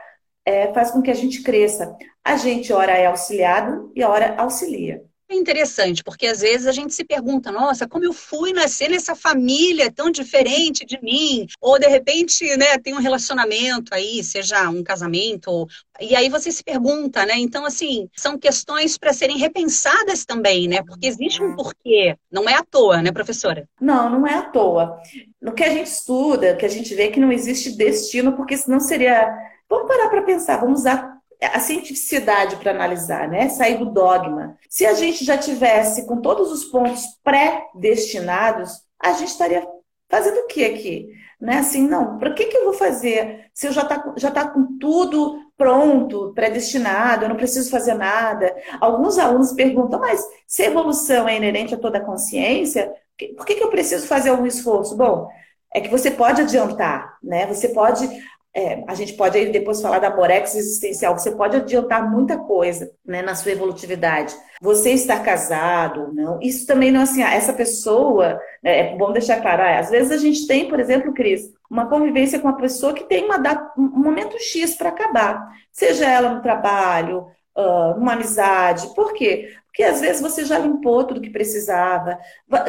é, 0.44 0.72
faz 0.72 0.92
com 0.92 1.02
que 1.02 1.10
a 1.10 1.14
gente 1.14 1.42
cresça. 1.42 1.96
A 2.24 2.36
gente, 2.36 2.72
ora, 2.72 2.92
é 2.92 3.06
auxiliado 3.06 3.90
e 3.96 4.04
ora, 4.04 4.36
auxilia. 4.38 5.02
É 5.32 5.36
interessante, 5.36 6.02
porque 6.02 6.26
às 6.26 6.40
vezes 6.40 6.66
a 6.66 6.72
gente 6.72 6.92
se 6.92 7.04
pergunta, 7.04 7.52
nossa, 7.52 7.86
como 7.86 8.04
eu 8.04 8.12
fui 8.12 8.52
nascer 8.52 8.90
nessa 8.90 9.14
família 9.14 9.88
tão 9.88 10.10
diferente 10.10 10.84
de 10.84 10.98
mim? 11.00 11.46
Ou 11.60 11.78
de 11.78 11.86
repente, 11.86 12.44
né, 12.56 12.76
tem 12.78 12.94
um 12.94 13.00
relacionamento 13.00 13.94
aí, 13.94 14.24
seja 14.24 14.68
um 14.68 14.82
casamento, 14.82 15.68
e 16.00 16.16
aí 16.16 16.28
você 16.28 16.50
se 16.50 16.64
pergunta, 16.64 17.24
né? 17.24 17.34
Então, 17.36 17.64
assim, 17.64 18.08
são 18.16 18.36
questões 18.36 18.98
para 18.98 19.12
serem 19.12 19.38
repensadas 19.38 20.24
também, 20.24 20.66
né? 20.66 20.82
Porque 20.82 21.06
existe 21.06 21.40
um 21.40 21.54
porquê, 21.54 22.16
não 22.28 22.48
é 22.48 22.54
à 22.54 22.64
toa, 22.64 23.00
né, 23.00 23.12
professora? 23.12 23.68
Não, 23.80 24.10
não 24.10 24.26
é 24.26 24.34
à 24.34 24.42
toa. 24.42 25.00
No 25.40 25.52
que 25.52 25.62
a 25.62 25.68
gente 25.70 25.86
estuda, 25.86 26.56
que 26.56 26.66
a 26.66 26.68
gente 26.68 26.92
vê 26.92 27.08
que 27.08 27.20
não 27.20 27.30
existe 27.30 27.70
destino, 27.76 28.32
porque 28.32 28.56
senão 28.56 28.80
seria. 28.80 29.32
Vamos 29.68 29.86
parar 29.86 30.08
para 30.08 30.22
pensar, 30.22 30.56
vamos 30.56 30.80
usar 30.80 31.19
a 31.46 31.60
cientificidade 31.60 32.56
para 32.56 32.70
analisar, 32.70 33.28
né? 33.28 33.48
Sair 33.48 33.78
do 33.78 33.86
dogma. 33.86 34.58
Se 34.68 34.84
a 34.84 34.94
gente 34.94 35.24
já 35.24 35.38
tivesse 35.38 36.06
com 36.06 36.20
todos 36.20 36.52
os 36.52 36.64
pontos 36.64 37.04
pré-destinados, 37.24 38.82
a 38.98 39.12
gente 39.12 39.28
estaria 39.28 39.66
fazendo 40.08 40.38
o 40.40 40.46
que 40.46 40.64
aqui? 40.64 41.08
Né? 41.40 41.58
Assim, 41.58 41.88
não, 41.88 42.18
para 42.18 42.34
que, 42.34 42.46
que 42.46 42.56
eu 42.56 42.64
vou 42.64 42.74
fazer 42.74 43.50
se 43.54 43.66
eu 43.66 43.72
já 43.72 43.82
está 43.82 44.12
já 44.16 44.30
tá 44.30 44.46
com 44.48 44.78
tudo 44.78 45.38
pronto, 45.56 46.32
predestinado, 46.34 47.24
eu 47.24 47.28
não 47.30 47.36
preciso 47.36 47.70
fazer 47.70 47.94
nada? 47.94 48.54
Alguns 48.80 49.18
alunos 49.18 49.52
perguntam, 49.52 49.98
mas 49.98 50.22
se 50.46 50.62
a 50.62 50.66
evolução 50.66 51.28
é 51.28 51.36
inerente 51.36 51.74
a 51.74 51.78
toda 51.78 51.98
a 51.98 52.04
consciência, 52.04 52.92
por 53.36 53.46
que, 53.46 53.54
que 53.54 53.64
eu 53.64 53.70
preciso 53.70 54.06
fazer 54.06 54.30
algum 54.30 54.46
esforço? 54.46 54.96
Bom, 54.96 55.28
é 55.72 55.80
que 55.80 55.88
você 55.88 56.10
pode 56.10 56.42
adiantar, 56.42 57.16
né? 57.22 57.46
Você 57.46 57.68
pode 57.68 58.08
é, 58.54 58.82
a 58.88 58.94
gente 58.94 59.12
pode 59.12 59.38
aí 59.38 59.50
depois 59.52 59.80
falar 59.80 60.00
da 60.00 60.14
morex 60.14 60.54
existencial. 60.54 61.16
Você 61.16 61.30
pode 61.32 61.56
adiantar 61.56 62.10
muita 62.10 62.36
coisa 62.36 62.90
né, 63.06 63.22
na 63.22 63.34
sua 63.34 63.52
evolutividade. 63.52 64.34
Você 64.60 64.90
está 64.90 65.20
casado 65.20 66.02
ou 66.02 66.12
não. 66.12 66.40
Isso 66.40 66.66
também 66.66 66.90
não 66.90 67.00
é 67.00 67.02
assim, 67.04 67.22
ah, 67.22 67.32
essa 67.32 67.52
pessoa, 67.52 68.40
né, 68.62 68.92
é 68.92 68.96
bom 68.96 69.12
deixar 69.12 69.40
claro, 69.40 69.62
ah, 69.62 69.78
às 69.78 69.90
vezes 69.90 70.10
a 70.10 70.16
gente 70.16 70.46
tem, 70.46 70.68
por 70.68 70.80
exemplo, 70.80 71.14
Cris, 71.14 71.52
uma 71.70 71.88
convivência 71.88 72.40
com 72.40 72.48
uma 72.48 72.56
pessoa 72.56 72.92
que 72.92 73.04
tem 73.04 73.24
uma 73.24 73.38
data, 73.38 73.72
um 73.78 73.82
momento 73.82 74.36
X 74.38 74.74
para 74.74 74.88
acabar. 74.88 75.48
Seja 75.70 76.06
ela 76.10 76.30
no 76.30 76.42
trabalho, 76.42 77.28
uh, 77.56 77.98
numa 77.98 78.14
amizade. 78.14 78.92
Por 78.94 79.12
quê? 79.12 79.54
Porque 79.66 79.84
às 79.84 80.00
vezes 80.00 80.20
você 80.20 80.44
já 80.44 80.58
limpou 80.58 81.04
tudo 81.04 81.20
que 81.20 81.30
precisava, 81.30 82.18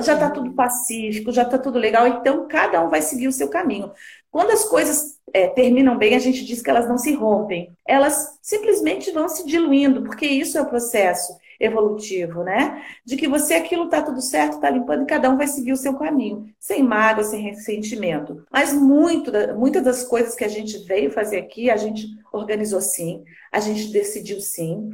já 0.04 0.14
está 0.14 0.30
tudo 0.30 0.54
pacífico, 0.54 1.32
já 1.32 1.42
está 1.42 1.58
tudo 1.58 1.80
legal, 1.80 2.08
então 2.08 2.48
cada 2.48 2.80
um 2.84 2.90
vai 2.90 3.02
seguir 3.02 3.28
o 3.28 3.32
seu 3.32 3.50
caminho. 3.50 3.92
Quando 4.30 4.52
as 4.52 4.64
coisas 4.66 5.20
é, 5.34 5.48
terminam 5.48 5.98
bem, 5.98 6.16
a 6.16 6.20
gente 6.20 6.46
diz 6.46 6.62
que 6.62 6.70
elas 6.70 6.88
não 6.88 6.98
se 6.98 7.14
rompem, 7.14 7.76
elas 7.86 8.40
simplesmente 8.42 9.12
vão 9.12 9.28
se 9.30 9.46
diluindo, 9.46 10.04
porque 10.04 10.26
isso 10.26 10.58
é 10.58 10.62
o 10.62 10.70
processo 10.70 11.34
evolutivo, 11.60 12.44
né? 12.44 12.84
De 13.06 13.16
que 13.16 13.28
você 13.28 13.54
aquilo 13.54 13.88
tá 13.88 14.02
tudo 14.02 14.22
certo, 14.22 14.60
tá 14.60 14.70
limpando 14.70 15.04
e 15.04 15.08
cada 15.08 15.30
um 15.30 15.38
vai 15.38 15.48
seguir 15.48 15.72
o 15.72 15.78
seu 15.78 15.96
caminho, 15.96 16.48
sem 16.60 16.82
mágoa, 16.84 17.24
sem 17.24 17.42
ressentimento. 17.42 18.44
Mas 18.52 18.74
muito, 18.74 19.32
muitas 19.56 19.84
das 19.84 20.04
coisas 20.04 20.36
que 20.36 20.44
a 20.44 20.50
gente 20.50 20.80
veio 20.80 21.12
fazer 21.12 21.38
aqui, 21.38 21.70
a 21.70 21.78
gente 21.78 22.08
organizou 22.34 22.82
sim, 22.82 23.24
a 23.52 23.60
gente 23.60 23.92
decidiu 23.92 24.42
sim. 24.42 24.90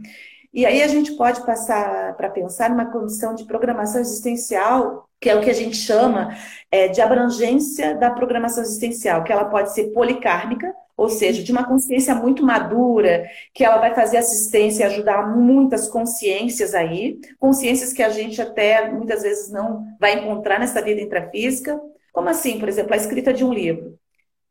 E 0.54 0.66
aí 0.66 0.82
a 0.82 0.88
gente 0.88 1.14
pode 1.14 1.46
passar 1.46 2.16
para 2.16 2.30
pensar 2.30 2.70
numa 2.70 2.92
condição 2.92 3.34
de 3.34 3.46
programação 3.46 4.02
existencial, 4.02 5.07
que 5.20 5.30
é 5.30 5.36
o 5.36 5.42
que 5.42 5.50
a 5.50 5.54
gente 5.54 5.76
chama 5.76 6.36
é, 6.72 6.88
de 6.88 7.02
abrangência 7.02 7.96
da 7.96 8.12
programação 8.12 8.64
existencial, 8.64 9.24
que 9.24 9.32
ela 9.32 9.46
pode 9.46 9.74
ser 9.74 9.92
policármica, 9.92 10.74
ou 10.96 11.10
seja, 11.10 11.44
de 11.44 11.52
uma 11.52 11.66
consciência 11.66 12.16
muito 12.16 12.44
madura, 12.44 13.24
que 13.54 13.64
ela 13.64 13.78
vai 13.78 13.94
fazer 13.94 14.18
assistência 14.18 14.84
e 14.84 14.88
ajudar 14.88 15.28
muitas 15.28 15.88
consciências 15.88 16.74
aí, 16.74 17.20
consciências 17.40 17.94
que 17.94 18.02
a 18.02 18.10
gente 18.10 18.42
até 18.42 18.90
muitas 18.92 19.22
vezes 19.22 19.52
não 19.52 19.86
vai 20.00 20.16
encontrar 20.16 20.60
nessa 20.60 20.82
vida 20.82 21.00
intrafísica. 21.00 21.80
Como 22.12 22.30
assim, 22.30 22.60
por 22.60 22.68
exemplo, 22.68 22.94
a 22.94 22.98
escrita 22.98 23.32
de 23.32 23.46
um 23.46 23.54
livro? 23.54 23.98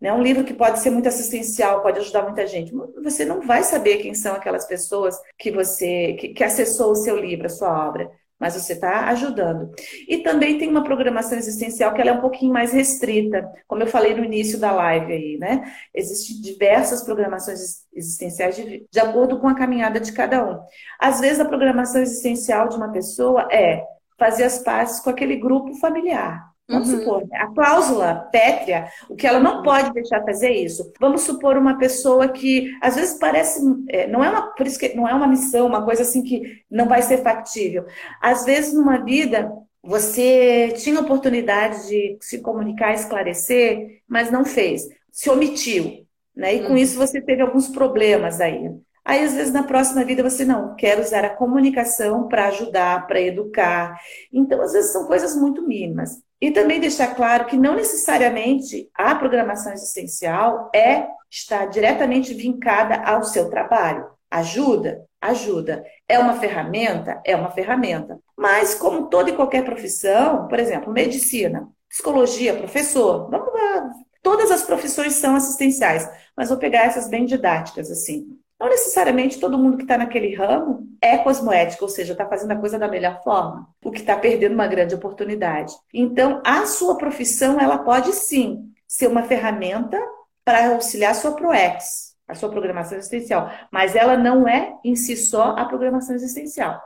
Né? 0.00 0.12
Um 0.12 0.22
livro 0.22 0.44
que 0.44 0.54
pode 0.54 0.78
ser 0.78 0.90
muito 0.90 1.08
assistencial, 1.08 1.82
pode 1.82 1.98
ajudar 1.98 2.22
muita 2.22 2.46
gente. 2.46 2.72
Você 3.02 3.24
não 3.24 3.40
vai 3.40 3.64
saber 3.64 3.96
quem 3.98 4.14
são 4.14 4.34
aquelas 4.34 4.66
pessoas 4.66 5.18
que 5.36 5.50
você 5.50 6.14
que, 6.14 6.28
que 6.28 6.44
acessou 6.44 6.92
o 6.92 6.96
seu 6.96 7.16
livro, 7.16 7.46
a 7.46 7.50
sua 7.50 7.88
obra, 7.88 8.10
mas 8.38 8.54
você 8.54 8.74
está 8.74 9.08
ajudando. 9.08 9.70
E 10.06 10.18
também 10.18 10.58
tem 10.58 10.68
uma 10.68 10.84
programação 10.84 11.38
existencial 11.38 11.94
que 11.94 12.00
ela 12.00 12.10
é 12.10 12.12
um 12.12 12.20
pouquinho 12.20 12.52
mais 12.52 12.72
restrita, 12.72 13.48
como 13.66 13.82
eu 13.82 13.86
falei 13.86 14.14
no 14.14 14.24
início 14.24 14.58
da 14.58 14.72
live 14.72 15.12
aí, 15.12 15.38
né? 15.38 15.72
Existem 15.94 16.40
diversas 16.40 17.02
programações 17.02 17.86
existenciais 17.94 18.56
de, 18.56 18.86
de 18.90 19.00
acordo 19.00 19.38
com 19.40 19.48
a 19.48 19.54
caminhada 19.54 19.98
de 19.98 20.12
cada 20.12 20.44
um. 20.44 20.60
Às 20.98 21.20
vezes 21.20 21.40
a 21.40 21.44
programação 21.44 22.00
existencial 22.00 22.68
de 22.68 22.76
uma 22.76 22.92
pessoa 22.92 23.48
é 23.50 23.82
fazer 24.18 24.44
as 24.44 24.58
pazes 24.58 25.00
com 25.00 25.10
aquele 25.10 25.36
grupo 25.36 25.74
familiar. 25.74 26.55
Vamos 26.68 26.90
uhum. 26.90 26.98
supor, 26.98 27.28
né? 27.28 27.38
a 27.38 27.46
cláusula 27.46 28.28
pétrea, 28.32 28.88
o 29.08 29.14
que 29.14 29.24
ela 29.24 29.38
não 29.38 29.62
pode 29.62 29.92
deixar 29.92 30.24
fazer 30.24 30.50
isso. 30.50 30.92
Vamos 30.98 31.22
supor 31.22 31.56
uma 31.56 31.78
pessoa 31.78 32.28
que 32.28 32.76
às 32.80 32.96
vezes 32.96 33.18
parece, 33.18 33.60
é, 33.88 34.08
não 34.08 34.22
é 34.22 34.28
uma, 34.28 34.52
por 34.52 34.66
isso 34.66 34.78
que 34.78 34.92
não 34.94 35.08
é 35.08 35.14
uma 35.14 35.28
missão, 35.28 35.66
uma 35.66 35.84
coisa 35.84 36.02
assim 36.02 36.24
que 36.24 36.62
não 36.68 36.88
vai 36.88 37.02
ser 37.02 37.18
factível. 37.18 37.86
Às 38.20 38.44
vezes 38.44 38.74
numa 38.74 38.98
vida 38.98 39.52
você 39.80 40.74
tinha 40.78 41.00
oportunidade 41.00 41.86
de 41.86 42.18
se 42.20 42.40
comunicar, 42.40 42.92
esclarecer, 42.92 44.00
mas 44.08 44.32
não 44.32 44.44
fez, 44.44 44.88
se 45.12 45.30
omitiu, 45.30 46.04
né? 46.34 46.54
E 46.54 46.62
com 46.64 46.72
uhum. 46.72 46.76
isso 46.76 46.98
você 46.98 47.20
teve 47.20 47.42
alguns 47.42 47.68
problemas 47.68 48.40
aí. 48.40 48.72
Aí, 49.04 49.22
às 49.22 49.34
vezes, 49.34 49.52
na 49.52 49.62
próxima 49.62 50.04
vida, 50.04 50.20
você 50.20 50.44
não 50.44 50.74
quer 50.74 50.98
usar 50.98 51.24
a 51.24 51.30
comunicação 51.30 52.26
para 52.26 52.48
ajudar, 52.48 53.06
para 53.06 53.20
educar. 53.20 53.96
Então, 54.32 54.60
às 54.60 54.72
vezes, 54.72 54.90
são 54.90 55.06
coisas 55.06 55.36
muito 55.36 55.62
mínimas. 55.64 56.25
E 56.40 56.50
também 56.50 56.80
deixar 56.80 57.14
claro 57.14 57.46
que 57.46 57.56
não 57.56 57.74
necessariamente 57.74 58.90
a 58.94 59.14
programação 59.14 59.72
existencial 59.72 60.70
é 60.74 61.06
estar 61.30 61.66
diretamente 61.66 62.34
vincada 62.34 63.02
ao 63.02 63.24
seu 63.24 63.48
trabalho. 63.48 64.06
Ajuda? 64.30 65.04
Ajuda. 65.20 65.84
É 66.08 66.18
uma 66.18 66.34
ferramenta? 66.34 67.20
É 67.24 67.34
uma 67.34 67.50
ferramenta. 67.50 68.18
Mas, 68.36 68.74
como 68.74 69.08
toda 69.08 69.30
e 69.30 69.36
qualquer 69.36 69.64
profissão, 69.64 70.46
por 70.46 70.58
exemplo, 70.58 70.92
medicina, 70.92 71.68
psicologia, 71.88 72.56
professor, 72.56 73.30
vamos 73.30 73.52
lá. 73.52 73.90
Todas 74.22 74.50
as 74.50 74.62
profissões 74.62 75.14
são 75.14 75.36
assistenciais, 75.36 76.08
mas 76.36 76.48
vou 76.48 76.58
pegar 76.58 76.84
essas 76.84 77.08
bem 77.08 77.24
didáticas, 77.24 77.90
assim. 77.90 78.26
Não 78.58 78.68
necessariamente 78.68 79.38
todo 79.38 79.58
mundo 79.58 79.76
que 79.76 79.82
está 79.82 79.98
naquele 79.98 80.34
ramo 80.34 80.88
é 81.00 81.18
cosmoético, 81.18 81.84
ou 81.84 81.90
seja, 81.90 82.12
está 82.12 82.26
fazendo 82.26 82.52
a 82.52 82.56
coisa 82.56 82.78
da 82.78 82.88
melhor 82.88 83.22
forma, 83.22 83.68
o 83.84 83.90
que 83.90 84.00
está 84.00 84.16
perdendo 84.16 84.54
uma 84.54 84.66
grande 84.66 84.94
oportunidade. 84.94 85.74
Então, 85.92 86.40
a 86.44 86.64
sua 86.66 86.96
profissão, 86.96 87.60
ela 87.60 87.78
pode 87.78 88.12
sim 88.14 88.72
ser 88.86 89.08
uma 89.08 89.24
ferramenta 89.24 90.00
para 90.44 90.74
auxiliar 90.74 91.10
a 91.10 91.14
sua 91.14 91.32
ProEx, 91.32 92.16
a 92.26 92.34
sua 92.34 92.48
programação 92.48 92.96
existencial, 92.96 93.50
mas 93.70 93.94
ela 93.94 94.16
não 94.16 94.48
é 94.48 94.74
em 94.82 94.96
si 94.96 95.16
só 95.16 95.50
a 95.50 95.66
programação 95.66 96.14
existencial. 96.14 96.80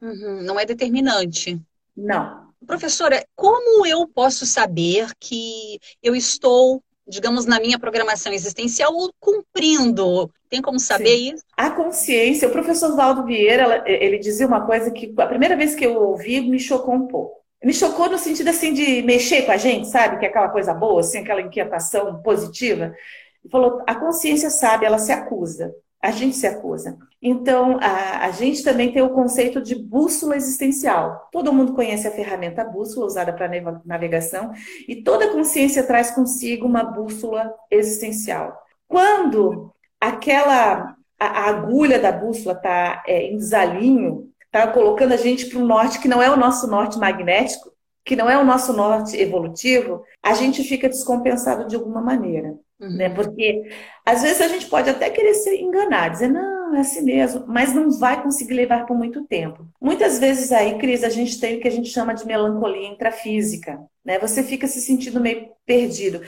Uhum, 0.00 0.42
não 0.42 0.60
é 0.60 0.66
determinante. 0.66 1.60
Não. 1.96 2.46
Professora, 2.66 3.24
como 3.34 3.86
eu 3.86 4.06
posso 4.08 4.44
saber 4.44 5.12
que 5.18 5.78
eu 6.02 6.14
estou 6.14 6.82
digamos, 7.06 7.46
na 7.46 7.60
minha 7.60 7.78
programação 7.78 8.32
existencial 8.32 8.94
ou 8.94 9.12
cumprindo? 9.20 10.30
Tem 10.48 10.60
como 10.60 10.78
saber 10.78 11.16
Sim. 11.16 11.34
isso? 11.34 11.44
A 11.56 11.70
consciência, 11.70 12.48
o 12.48 12.52
professor 12.52 12.94
Valdo 12.96 13.24
Vieira, 13.24 13.84
ele 13.86 14.18
dizia 14.18 14.46
uma 14.46 14.64
coisa 14.66 14.90
que 14.90 15.12
a 15.16 15.26
primeira 15.26 15.56
vez 15.56 15.74
que 15.74 15.84
eu 15.84 15.94
ouvi 15.94 16.40
me 16.40 16.58
chocou 16.58 16.94
um 16.94 17.06
pouco. 17.06 17.36
Me 17.64 17.72
chocou 17.72 18.08
no 18.08 18.18
sentido 18.18 18.48
assim 18.48 18.72
de 18.72 19.02
mexer 19.02 19.42
com 19.42 19.52
a 19.52 19.56
gente, 19.56 19.88
sabe? 19.88 20.18
Que 20.18 20.26
é 20.26 20.28
aquela 20.28 20.48
coisa 20.48 20.72
boa, 20.74 21.00
assim, 21.00 21.18
aquela 21.18 21.40
inquietação 21.40 22.22
positiva. 22.22 22.94
Ele 23.42 23.50
falou: 23.50 23.82
a 23.86 23.94
consciência 23.94 24.50
sabe, 24.50 24.84
ela 24.86 24.98
se 24.98 25.10
acusa 25.10 25.74
a 26.02 26.10
gente 26.10 26.36
se 26.36 26.46
acusa. 26.46 26.96
Então, 27.20 27.78
a, 27.80 28.26
a, 28.26 28.30
gente 28.30 28.62
também 28.62 28.92
tem 28.92 29.02
o 29.02 29.10
conceito 29.10 29.60
de 29.60 29.74
bússola 29.74 30.36
existencial. 30.36 31.28
Todo 31.32 31.52
mundo 31.52 31.74
conhece 31.74 32.06
a 32.06 32.12
ferramenta 32.12 32.64
bússola 32.64 33.06
usada 33.06 33.32
para 33.32 33.50
navegação, 33.84 34.52
e 34.86 35.02
toda 35.02 35.32
consciência 35.32 35.82
traz 35.82 36.10
consigo 36.10 36.66
uma 36.66 36.84
bússola 36.84 37.52
existencial. 37.70 38.56
Quando 38.86 39.72
aquela 40.00 40.94
a, 41.18 41.26
a 41.26 41.48
agulha 41.48 41.98
da 41.98 42.12
bússola 42.12 42.54
está 42.54 43.02
é, 43.06 43.24
em 43.24 43.36
desalinho, 43.36 44.30
está 44.44 44.66
colocando 44.68 45.12
a 45.12 45.16
gente 45.16 45.46
para 45.46 45.58
um 45.58 45.66
norte 45.66 45.98
que 45.98 46.08
não 46.08 46.22
é 46.22 46.30
o 46.30 46.36
nosso 46.36 46.66
norte 46.66 46.98
magnético, 46.98 47.72
que 48.04 48.14
não 48.14 48.30
é 48.30 48.38
o 48.38 48.44
nosso 48.44 48.72
norte 48.72 49.16
evolutivo, 49.20 50.04
a 50.22 50.32
gente 50.34 50.62
fica 50.62 50.88
descompensado 50.88 51.66
de 51.66 51.74
alguma 51.74 52.00
maneira. 52.00 52.54
Uhum. 52.78 52.96
Né? 52.96 53.08
Porque 53.08 53.62
às 54.04 54.22
vezes 54.22 54.40
a 54.40 54.48
gente 54.48 54.66
pode 54.66 54.90
até 54.90 55.08
querer 55.08 55.34
se 55.34 55.50
enganar, 55.56 56.08
dizer, 56.08 56.28
não, 56.28 56.74
é 56.74 56.80
assim 56.80 57.02
mesmo, 57.02 57.44
mas 57.46 57.74
não 57.74 57.90
vai 57.90 58.22
conseguir 58.22 58.54
levar 58.54 58.84
por 58.86 58.96
muito 58.96 59.24
tempo. 59.24 59.66
Muitas 59.80 60.18
vezes 60.18 60.52
aí, 60.52 60.76
Cris, 60.78 61.02
a 61.02 61.08
gente 61.08 61.40
tem 61.40 61.56
o 61.56 61.60
que 61.60 61.68
a 61.68 61.70
gente 61.70 61.88
chama 61.88 62.14
de 62.14 62.26
melancolia 62.26 62.88
intrafísica. 62.88 63.78
Né? 64.04 64.18
Você 64.18 64.42
fica 64.42 64.66
se 64.66 64.80
sentindo 64.80 65.20
meio 65.20 65.48
perdido. 65.64 66.20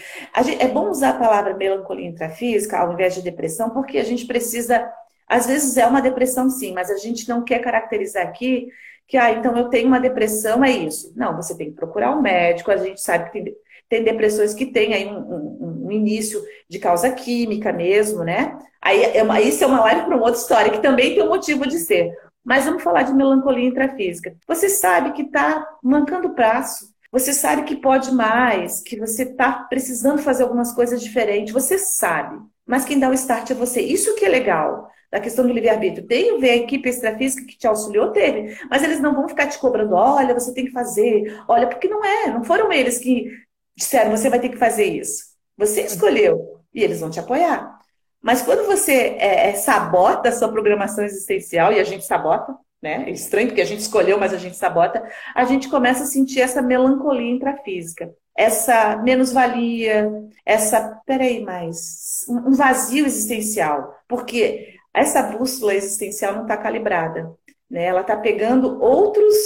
Gente, 0.43 0.63
é 0.63 0.69
bom 0.69 0.89
usar 0.91 1.11
a 1.11 1.19
palavra 1.19 1.57
melancolia 1.57 2.09
intrafísica 2.09 2.79
ao 2.79 2.93
invés 2.93 3.15
de 3.15 3.23
depressão, 3.23 3.71
porque 3.71 3.99
a 3.99 4.05
gente 4.05 4.27
precisa. 4.27 4.91
Às 5.29 5.47
vezes 5.47 5.77
é 5.77 5.87
uma 5.87 6.01
depressão, 6.01 6.49
sim, 6.49 6.73
mas 6.73 6.91
a 6.91 6.97
gente 6.97 7.29
não 7.29 7.45
quer 7.45 7.59
caracterizar 7.59 8.27
aqui 8.27 8.69
que, 9.07 9.17
ah, 9.17 9.31
então 9.33 9.57
eu 9.57 9.69
tenho 9.69 9.89
uma 9.89 9.99
depressão, 9.99 10.63
é 10.63 10.71
isso. 10.71 11.13
Não, 11.17 11.35
você 11.35 11.57
tem 11.57 11.71
que 11.71 11.77
procurar 11.77 12.15
um 12.15 12.21
médico, 12.21 12.71
a 12.71 12.77
gente 12.77 13.01
sabe 13.01 13.25
que 13.25 13.33
tem 13.33 13.55
tem 13.89 14.05
depressões 14.05 14.55
que 14.55 14.67
têm 14.67 14.93
aí 14.95 15.07
um, 15.07 15.19
um, 15.19 15.87
um, 15.87 15.93
início 15.93 16.41
de 16.69 16.79
causa 16.79 17.11
química 17.11 17.73
mesmo, 17.73 18.23
né? 18.23 18.59
Aí 18.81 19.03
é 19.03 19.23
uma, 19.23 19.41
isso 19.41 19.65
é 19.65 19.67
uma 19.67 19.81
live 19.81 20.03
para 20.03 20.17
uma 20.17 20.27
outra 20.27 20.41
história, 20.41 20.71
que 20.71 20.83
também 20.83 21.15
tem 21.15 21.23
um 21.23 21.29
motivo 21.29 21.67
de 21.67 21.79
ser. 21.79 22.13
Mas 22.45 22.65
vamos 22.65 22.83
falar 22.83 23.03
de 23.03 23.13
melancolia 23.13 23.67
intrafísica. 23.67 24.35
Você 24.47 24.69
sabe 24.69 25.13
que 25.13 25.23
está 25.23 25.67
mancando 25.83 26.29
o 26.29 26.35
braço, 26.35 26.87
Você 27.11 27.33
sabe 27.33 27.63
que 27.63 27.77
pode 27.77 28.13
mais, 28.13 28.83
que 28.83 28.99
você 28.99 29.23
está 29.23 29.51
precisando 29.53 30.21
fazer 30.21 30.43
algumas 30.43 30.73
coisas 30.73 31.03
diferentes. 31.03 31.55
Você 31.55 31.79
sabe. 31.79 32.39
Mas 32.67 32.85
quem 32.85 32.99
dá 32.99 33.09
o 33.09 33.15
start 33.15 33.51
é 33.51 33.55
você. 33.55 33.81
Isso 33.81 34.15
que 34.15 34.27
é 34.27 34.29
legal 34.29 34.91
da 35.11 35.21
questão 35.21 35.47
do 35.47 35.53
livre-arbítrio. 35.53 36.07
Tem 36.07 36.39
ver 36.39 36.51
a 36.51 36.57
equipe 36.57 36.89
extrafísica 36.89 37.47
que 37.47 37.57
te 37.57 37.67
auxiliou, 37.67 38.13
teve. 38.13 38.59
Mas 38.71 38.83
eles 38.83 39.01
não 39.01 39.15
vão 39.15 39.29
ficar 39.29 39.47
te 39.47 39.59
cobrando, 39.59 39.95
olha, 39.95 40.35
você 40.35 40.53
tem 40.53 40.67
que 40.67 40.71
fazer, 40.71 41.43
olha, 41.49 41.67
porque 41.67 41.89
não 41.89 42.05
é, 42.05 42.31
não 42.31 42.45
foram 42.45 42.71
eles 42.71 42.99
que 42.99 43.31
disseram, 43.79 44.11
você 44.11 44.29
vai 44.29 44.41
ter 44.41 44.49
que 44.49 44.57
fazer 44.57 44.85
isso. 44.85 45.23
Você 45.57 45.83
escolheu 45.83 46.61
e 46.75 46.83
eles 46.83 47.01
vão 47.01 47.11
te 47.11 47.21
apoiar. 47.21 47.79
Mas 48.21 48.43
quando 48.43 48.67
você 48.67 49.17
é, 49.19 49.51
é, 49.51 49.55
sabota 49.55 50.29
a 50.29 50.33
sua 50.33 50.51
programação 50.51 51.05
existencial, 51.05 51.73
e 51.73 51.79
a 51.79 51.85
gente 51.85 52.05
sabota, 52.05 52.55
né? 52.83 53.05
É 53.07 53.11
estranho 53.11 53.49
porque 53.49 53.61
a 53.61 53.67
gente 53.67 53.81
escolheu, 53.81 54.19
mas 54.19 54.35
a 54.35 54.37
gente 54.37 54.57
sabota, 54.57 55.03
a 55.35 55.45
gente 55.45 55.69
começa 55.69 56.03
a 56.03 56.07
sentir 56.07 56.41
essa 56.41 56.61
melancolia 56.61 57.31
intrafísica, 57.31 58.13
essa 58.37 58.97
menos-valia, 58.97 60.11
essa, 60.45 61.01
peraí, 61.07 61.43
mais, 61.43 62.25
um 62.29 62.53
vazio 62.53 63.07
existencial, 63.07 63.95
porque 64.09 64.75
essa 64.93 65.23
bússola 65.23 65.75
existencial 65.75 66.35
não 66.35 66.43
está 66.43 66.57
calibrada, 66.57 67.33
né? 67.71 67.85
Ela 67.85 68.01
está 68.01 68.17
pegando 68.17 68.83
outros 68.83 69.37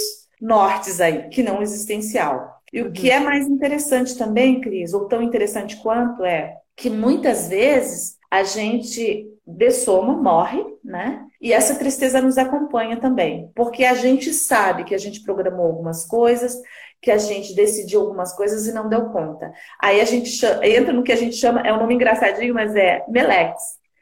nortes 0.41 0.99
aí, 0.99 1.29
que 1.29 1.43
não 1.43 1.61
existencial. 1.61 2.62
E 2.73 2.81
o 2.81 2.91
que 2.91 3.09
uhum. 3.09 3.15
é 3.15 3.19
mais 3.19 3.47
interessante 3.47 4.17
também, 4.17 4.59
Cris, 4.59 4.93
ou 4.93 5.07
tão 5.07 5.21
interessante 5.21 5.77
quanto, 5.77 6.25
é 6.25 6.57
que 6.75 6.89
muitas 6.89 7.47
vezes 7.47 8.17
a 8.31 8.43
gente 8.43 9.29
dessoma, 9.45 10.15
morre, 10.15 10.65
né? 10.83 11.23
E 11.39 11.53
essa 11.53 11.75
tristeza 11.75 12.19
nos 12.19 12.37
acompanha 12.37 12.97
também, 12.97 13.51
porque 13.53 13.83
a 13.83 13.93
gente 13.93 14.33
sabe 14.33 14.85
que 14.85 14.95
a 14.95 14.97
gente 14.97 15.21
programou 15.21 15.67
algumas 15.67 16.05
coisas, 16.07 16.57
que 16.99 17.11
a 17.11 17.17
gente 17.17 17.53
decidiu 17.53 18.01
algumas 18.01 18.33
coisas 18.33 18.65
e 18.65 18.73
não 18.73 18.89
deu 18.89 19.09
conta. 19.09 19.51
Aí 19.79 20.01
a 20.01 20.05
gente 20.05 20.29
chama, 20.29 20.65
entra 20.65 20.93
no 20.93 21.03
que 21.03 21.11
a 21.11 21.17
gente 21.17 21.35
chama, 21.35 21.61
é 21.61 21.71
um 21.71 21.77
nome 21.77 21.93
engraçadinho, 21.93 22.55
mas 22.55 22.75
é 22.75 23.03
Melex, 23.07 23.61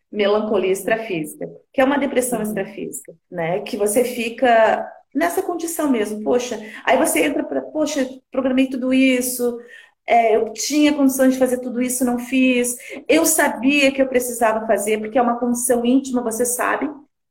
melancolia 0.09 0.71
extrafísica, 0.71 1.49
que 1.73 1.81
é 1.81 1.83
uma 1.83 1.97
depressão 1.97 2.39
uhum. 2.39 2.45
extrafísica, 2.45 3.13
né? 3.29 3.59
Que 3.61 3.75
você 3.75 4.05
fica 4.05 4.87
nessa 5.13 5.41
condição 5.41 5.89
mesmo, 5.89 6.23
poxa, 6.23 6.59
aí 6.85 6.97
você 6.97 7.23
entra 7.23 7.43
para, 7.43 7.61
poxa, 7.61 8.07
programei 8.31 8.67
tudo 8.67 8.93
isso, 8.93 9.59
é, 10.07 10.35
eu 10.35 10.51
tinha 10.53 10.93
condições 10.93 11.33
de 11.33 11.39
fazer 11.39 11.59
tudo 11.59 11.81
isso, 11.81 12.03
não 12.03 12.19
fiz. 12.19 12.75
Eu 13.07 13.25
sabia 13.25 13.91
que 13.91 14.01
eu 14.01 14.07
precisava 14.07 14.65
fazer, 14.67 14.99
porque 14.99 15.17
é 15.17 15.21
uma 15.21 15.39
condição 15.39 15.85
íntima, 15.85 16.21
você 16.21 16.45
sabe. 16.45 16.89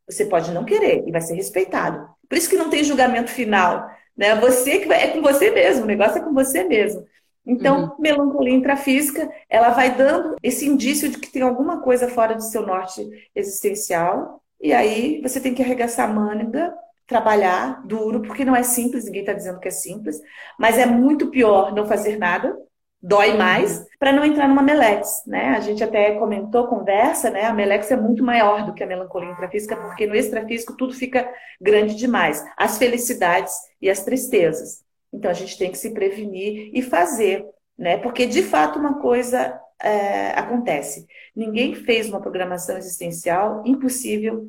Você 0.08 0.24
pode 0.24 0.50
não 0.52 0.64
querer 0.64 1.04
e 1.06 1.12
vai 1.12 1.20
ser 1.20 1.34
respeitado. 1.34 2.08
Por 2.28 2.36
isso 2.36 2.48
que 2.48 2.56
não 2.56 2.70
tem 2.70 2.82
julgamento 2.82 3.30
final. 3.30 3.88
Né? 4.16 4.34
Você 4.36 4.78
que 4.78 4.88
vai, 4.88 5.02
é 5.02 5.08
com 5.08 5.22
você 5.22 5.50
mesmo, 5.50 5.84
o 5.84 5.86
negócio 5.86 6.18
é 6.18 6.24
com 6.24 6.32
você 6.32 6.64
mesmo. 6.64 7.04
Então, 7.46 7.84
uhum. 7.84 7.96
melancolia 7.98 8.54
intrafísica, 8.54 9.30
ela 9.48 9.70
vai 9.70 9.94
dando 9.96 10.36
esse 10.42 10.66
indício 10.66 11.08
de 11.08 11.18
que 11.18 11.30
tem 11.30 11.42
alguma 11.42 11.80
coisa 11.80 12.08
fora 12.08 12.34
do 12.34 12.42
seu 12.42 12.66
norte 12.66 13.08
existencial, 13.34 14.42
e 14.60 14.72
aí 14.72 15.20
você 15.22 15.40
tem 15.40 15.54
que 15.54 15.62
arregaçar 15.62 16.08
a 16.08 16.12
manga, 16.12 16.74
trabalhar 17.10 17.84
duro, 17.84 18.22
porque 18.22 18.44
não 18.44 18.54
é 18.54 18.62
simples, 18.62 19.04
ninguém 19.04 19.22
está 19.22 19.32
dizendo 19.32 19.58
que 19.58 19.66
é 19.66 19.72
simples, 19.72 20.22
mas 20.56 20.78
é 20.78 20.86
muito 20.86 21.26
pior 21.26 21.74
não 21.74 21.84
fazer 21.84 22.16
nada, 22.16 22.56
dói 23.02 23.36
mais, 23.36 23.84
para 23.98 24.12
não 24.12 24.24
entrar 24.24 24.46
numa 24.46 24.62
melex, 24.62 25.24
né? 25.26 25.48
A 25.56 25.60
gente 25.60 25.82
até 25.82 26.14
comentou, 26.14 26.68
conversa, 26.68 27.28
né? 27.28 27.46
A 27.46 27.52
melex 27.52 27.90
é 27.90 27.96
muito 27.96 28.22
maior 28.22 28.64
do 28.64 28.72
que 28.72 28.84
a 28.84 28.86
melancolia 28.86 29.32
intrafísica, 29.32 29.74
porque 29.74 30.06
no 30.06 30.14
extrafísico 30.14 30.76
tudo 30.76 30.94
fica 30.94 31.28
grande 31.60 31.96
demais. 31.96 32.44
As 32.56 32.78
felicidades 32.78 33.54
e 33.82 33.90
as 33.90 34.04
tristezas. 34.04 34.84
Então 35.12 35.32
a 35.32 35.34
gente 35.34 35.58
tem 35.58 35.72
que 35.72 35.78
se 35.78 35.92
prevenir 35.92 36.70
e 36.72 36.80
fazer, 36.80 37.44
né? 37.76 37.96
Porque 37.96 38.24
de 38.24 38.44
fato 38.44 38.78
uma 38.78 39.00
coisa 39.00 39.58
é, 39.82 40.30
acontece. 40.38 41.06
Ninguém 41.34 41.74
fez 41.74 42.08
uma 42.08 42.20
programação 42.20 42.76
existencial 42.76 43.64
impossível 43.66 44.46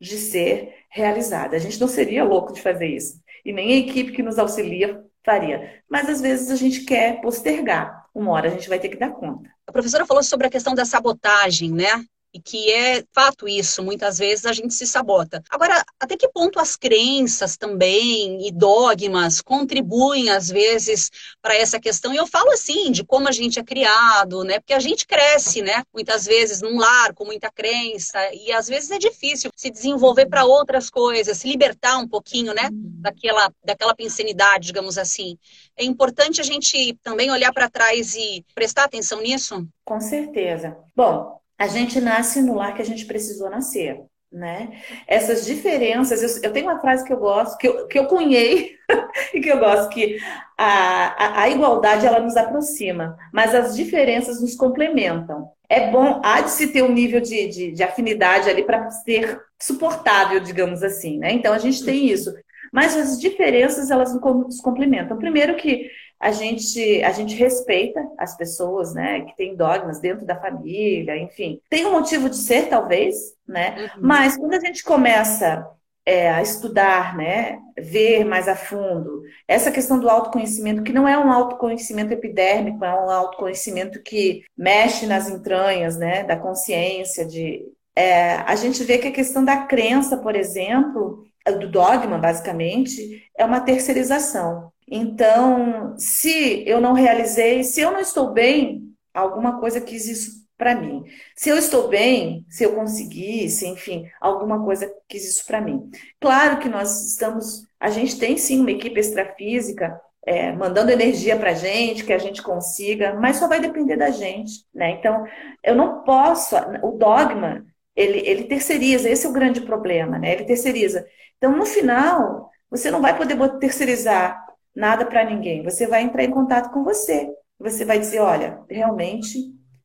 de 0.00 0.16
ser 0.16 0.83
realizada. 0.94 1.56
A 1.56 1.58
gente 1.58 1.80
não 1.80 1.88
seria 1.88 2.22
louco 2.22 2.52
de 2.52 2.62
fazer 2.62 2.86
isso. 2.86 3.20
E 3.44 3.52
nem 3.52 3.72
a 3.72 3.76
equipe 3.78 4.12
que 4.12 4.22
nos 4.22 4.38
auxilia 4.38 5.04
faria. 5.24 5.82
Mas 5.90 6.08
às 6.08 6.20
vezes 6.20 6.50
a 6.50 6.56
gente 6.56 6.84
quer 6.84 7.20
postergar. 7.20 8.06
Uma 8.14 8.30
hora 8.30 8.48
a 8.48 8.52
gente 8.52 8.68
vai 8.68 8.78
ter 8.78 8.88
que 8.88 8.96
dar 8.96 9.10
conta. 9.10 9.50
A 9.66 9.72
professora 9.72 10.06
falou 10.06 10.22
sobre 10.22 10.46
a 10.46 10.50
questão 10.50 10.72
da 10.72 10.84
sabotagem, 10.84 11.72
né? 11.72 12.04
E 12.34 12.40
que 12.40 12.68
é 12.72 13.04
fato 13.12 13.46
isso, 13.46 13.80
muitas 13.80 14.18
vezes 14.18 14.44
a 14.44 14.52
gente 14.52 14.74
se 14.74 14.86
sabota. 14.88 15.40
Agora, 15.48 15.84
até 16.00 16.16
que 16.16 16.28
ponto 16.28 16.58
as 16.58 16.74
crenças 16.74 17.56
também 17.56 18.44
e 18.44 18.50
dogmas 18.50 19.40
contribuem 19.40 20.30
às 20.30 20.48
vezes 20.48 21.10
para 21.40 21.54
essa 21.54 21.78
questão? 21.78 22.12
E 22.12 22.16
eu 22.16 22.26
falo 22.26 22.50
assim, 22.50 22.90
de 22.90 23.04
como 23.04 23.28
a 23.28 23.32
gente 23.32 23.60
é 23.60 23.62
criado, 23.62 24.42
né? 24.42 24.58
Porque 24.58 24.74
a 24.74 24.80
gente 24.80 25.06
cresce, 25.06 25.62
né? 25.62 25.84
Muitas 25.94 26.26
vezes 26.26 26.60
num 26.60 26.76
lar 26.76 27.14
com 27.14 27.24
muita 27.24 27.50
crença 27.52 28.18
e 28.34 28.50
às 28.50 28.66
vezes 28.66 28.90
é 28.90 28.98
difícil 28.98 29.50
se 29.54 29.70
desenvolver 29.70 30.26
para 30.26 30.44
outras 30.44 30.90
coisas, 30.90 31.38
se 31.38 31.48
libertar 31.48 31.98
um 31.98 32.08
pouquinho, 32.08 32.52
né? 32.52 32.68
Uhum. 32.72 32.94
Daquela 33.00 33.52
daquela 33.64 33.94
pensanidade, 33.94 34.66
digamos 34.66 34.98
assim. 34.98 35.38
É 35.76 35.84
importante 35.84 36.40
a 36.40 36.44
gente 36.44 36.98
também 37.00 37.30
olhar 37.30 37.52
para 37.52 37.70
trás 37.70 38.16
e 38.16 38.44
prestar 38.54 38.84
atenção 38.84 39.20
nisso? 39.20 39.66
Com 39.84 40.00
certeza. 40.00 40.76
Bom, 40.96 41.43
a 41.58 41.66
gente 41.66 42.00
nasce 42.00 42.40
no 42.40 42.54
lar 42.54 42.74
que 42.74 42.82
a 42.82 42.84
gente 42.84 43.06
precisou 43.06 43.50
nascer. 43.50 44.00
Né? 44.32 44.80
Essas 45.06 45.46
diferenças, 45.46 46.20
eu, 46.20 46.42
eu, 46.42 46.52
tenho 46.52 46.66
uma 46.66 46.80
frase 46.80 47.04
que 47.04 47.12
eu 47.12 47.18
gosto, 47.18 47.56
que 47.56 47.68
eu, 47.68 47.86
que 47.86 47.96
eu 47.96 48.06
cunhei 48.06 48.72
e 49.32 49.40
que 49.40 49.48
eu 49.48 49.60
gosto, 49.60 49.90
que 49.90 50.18
a, 50.58 51.24
a, 51.24 51.42
a, 51.42 51.48
igualdade 51.48 52.04
ela 52.04 52.18
nos 52.18 52.36
aproxima, 52.36 53.16
mas 53.32 53.54
as 53.54 53.76
diferenças 53.76 54.40
nos 54.40 54.56
complementam. 54.56 55.50
É 55.68 55.88
bom, 55.88 56.20
há 56.24 56.40
de 56.40 56.50
se 56.50 56.72
ter 56.72 56.82
um 56.82 56.92
nível 56.92 57.20
de, 57.20 57.46
de, 57.46 57.72
de 57.72 57.82
afinidade 57.84 58.50
ali 58.50 58.64
para 58.64 58.90
ser 58.90 59.40
suportável, 59.56 60.40
digamos 60.40 60.82
assim, 60.82 61.16
né? 61.18 61.30
Então 61.32 61.52
a 61.54 61.58
gente 61.58 61.84
tem 61.84 62.06
isso. 62.08 62.34
Mas 62.72 62.96
as 62.96 63.20
diferenças 63.20 63.88
elas 63.88 64.12
nos 64.12 64.60
complementam. 64.60 65.16
Primeiro 65.16 65.54
que 65.54 65.88
a 66.18 66.32
gente, 66.32 67.02
a 67.02 67.12
gente 67.12 67.34
respeita 67.34 68.00
as 68.18 68.36
pessoas, 68.36 68.94
né, 68.94 69.22
que 69.22 69.36
têm 69.36 69.56
dogmas 69.56 70.00
dentro 70.00 70.24
da 70.24 70.40
família, 70.40 71.16
enfim. 71.16 71.60
Tem 71.68 71.84
um 71.86 71.92
motivo 71.92 72.30
de 72.30 72.36
ser, 72.36 72.68
talvez, 72.68 73.14
né? 73.46 73.90
Uhum. 73.96 74.02
Mas 74.02 74.36
quando 74.36 74.54
a 74.54 74.60
gente 74.60 74.82
começa 74.82 75.66
é, 76.06 76.30
a 76.30 76.42
estudar, 76.42 77.16
né, 77.16 77.58
ver 77.78 78.24
mais 78.24 78.46
a 78.48 78.54
fundo 78.54 79.22
essa 79.48 79.70
questão 79.70 79.98
do 79.98 80.08
autoconhecimento, 80.08 80.82
que 80.82 80.92
não 80.92 81.08
é 81.08 81.18
um 81.18 81.32
autoconhecimento 81.32 82.12
epidérmico, 82.12 82.84
é 82.84 82.94
um 82.94 83.10
autoconhecimento 83.10 84.02
que 84.02 84.44
mexe 84.56 85.06
nas 85.06 85.28
entranhas, 85.28 85.96
né, 85.96 86.24
da 86.24 86.36
consciência, 86.36 87.26
de 87.26 87.64
é, 87.96 88.34
a 88.36 88.56
gente 88.56 88.82
vê 88.82 88.98
que 88.98 89.08
a 89.08 89.12
questão 89.12 89.44
da 89.44 89.66
crença, 89.66 90.16
por 90.16 90.34
exemplo, 90.34 91.24
do 91.46 91.70
dogma, 91.70 92.18
basicamente, 92.18 93.22
é 93.38 93.44
uma 93.44 93.60
terceirização. 93.60 94.72
Então, 94.88 95.94
se 95.98 96.62
eu 96.66 96.80
não 96.80 96.92
realizei, 96.92 97.64
se 97.64 97.80
eu 97.80 97.90
não 97.90 98.00
estou 98.00 98.32
bem, 98.32 98.82
alguma 99.12 99.58
coisa 99.58 99.80
quis 99.80 100.06
isso 100.06 100.44
para 100.56 100.74
mim. 100.74 101.04
Se 101.36 101.48
eu 101.48 101.56
estou 101.56 101.88
bem, 101.88 102.44
se 102.48 102.64
eu 102.64 102.74
conseguisse, 102.74 103.66
enfim, 103.66 104.08
alguma 104.20 104.64
coisa 104.64 104.92
quis 105.08 105.28
isso 105.28 105.46
para 105.46 105.60
mim. 105.60 105.90
Claro 106.20 106.58
que 106.58 106.68
nós 106.68 107.04
estamos, 107.06 107.62
a 107.80 107.90
gente 107.90 108.18
tem 108.18 108.36
sim 108.36 108.60
uma 108.60 108.70
equipe 108.70 108.98
extrafísica 108.98 110.00
é, 110.26 110.52
mandando 110.52 110.90
energia 110.90 111.36
para 111.36 111.50
a 111.50 111.54
gente, 111.54 112.04
que 112.04 112.12
a 112.12 112.18
gente 112.18 112.42
consiga, 112.42 113.14
mas 113.14 113.36
só 113.36 113.46
vai 113.46 113.60
depender 113.60 113.96
da 113.96 114.10
gente, 114.10 114.64
né? 114.74 114.92
Então, 114.92 115.24
eu 115.62 115.74
não 115.74 116.02
posso, 116.02 116.56
o 116.82 116.92
dogma, 116.92 117.64
ele, 117.94 118.26
ele 118.26 118.44
terceiriza, 118.44 119.08
esse 119.08 119.26
é 119.26 119.28
o 119.28 119.32
grande 119.32 119.60
problema, 119.60 120.18
né? 120.18 120.32
Ele 120.32 120.44
terceiriza. 120.44 121.06
Então, 121.36 121.54
no 121.54 121.66
final, 121.66 122.50
você 122.70 122.90
não 122.90 123.02
vai 123.02 123.16
poder 123.16 123.36
terceirizar 123.58 124.42
nada 124.74 125.06
para 125.06 125.24
ninguém. 125.24 125.62
Você 125.62 125.86
vai 125.86 126.02
entrar 126.02 126.24
em 126.24 126.30
contato 126.30 126.72
com 126.72 126.82
você. 126.82 127.28
Você 127.58 127.84
vai 127.84 127.98
dizer, 127.98 128.20
olha, 128.20 128.60
realmente 128.68 129.38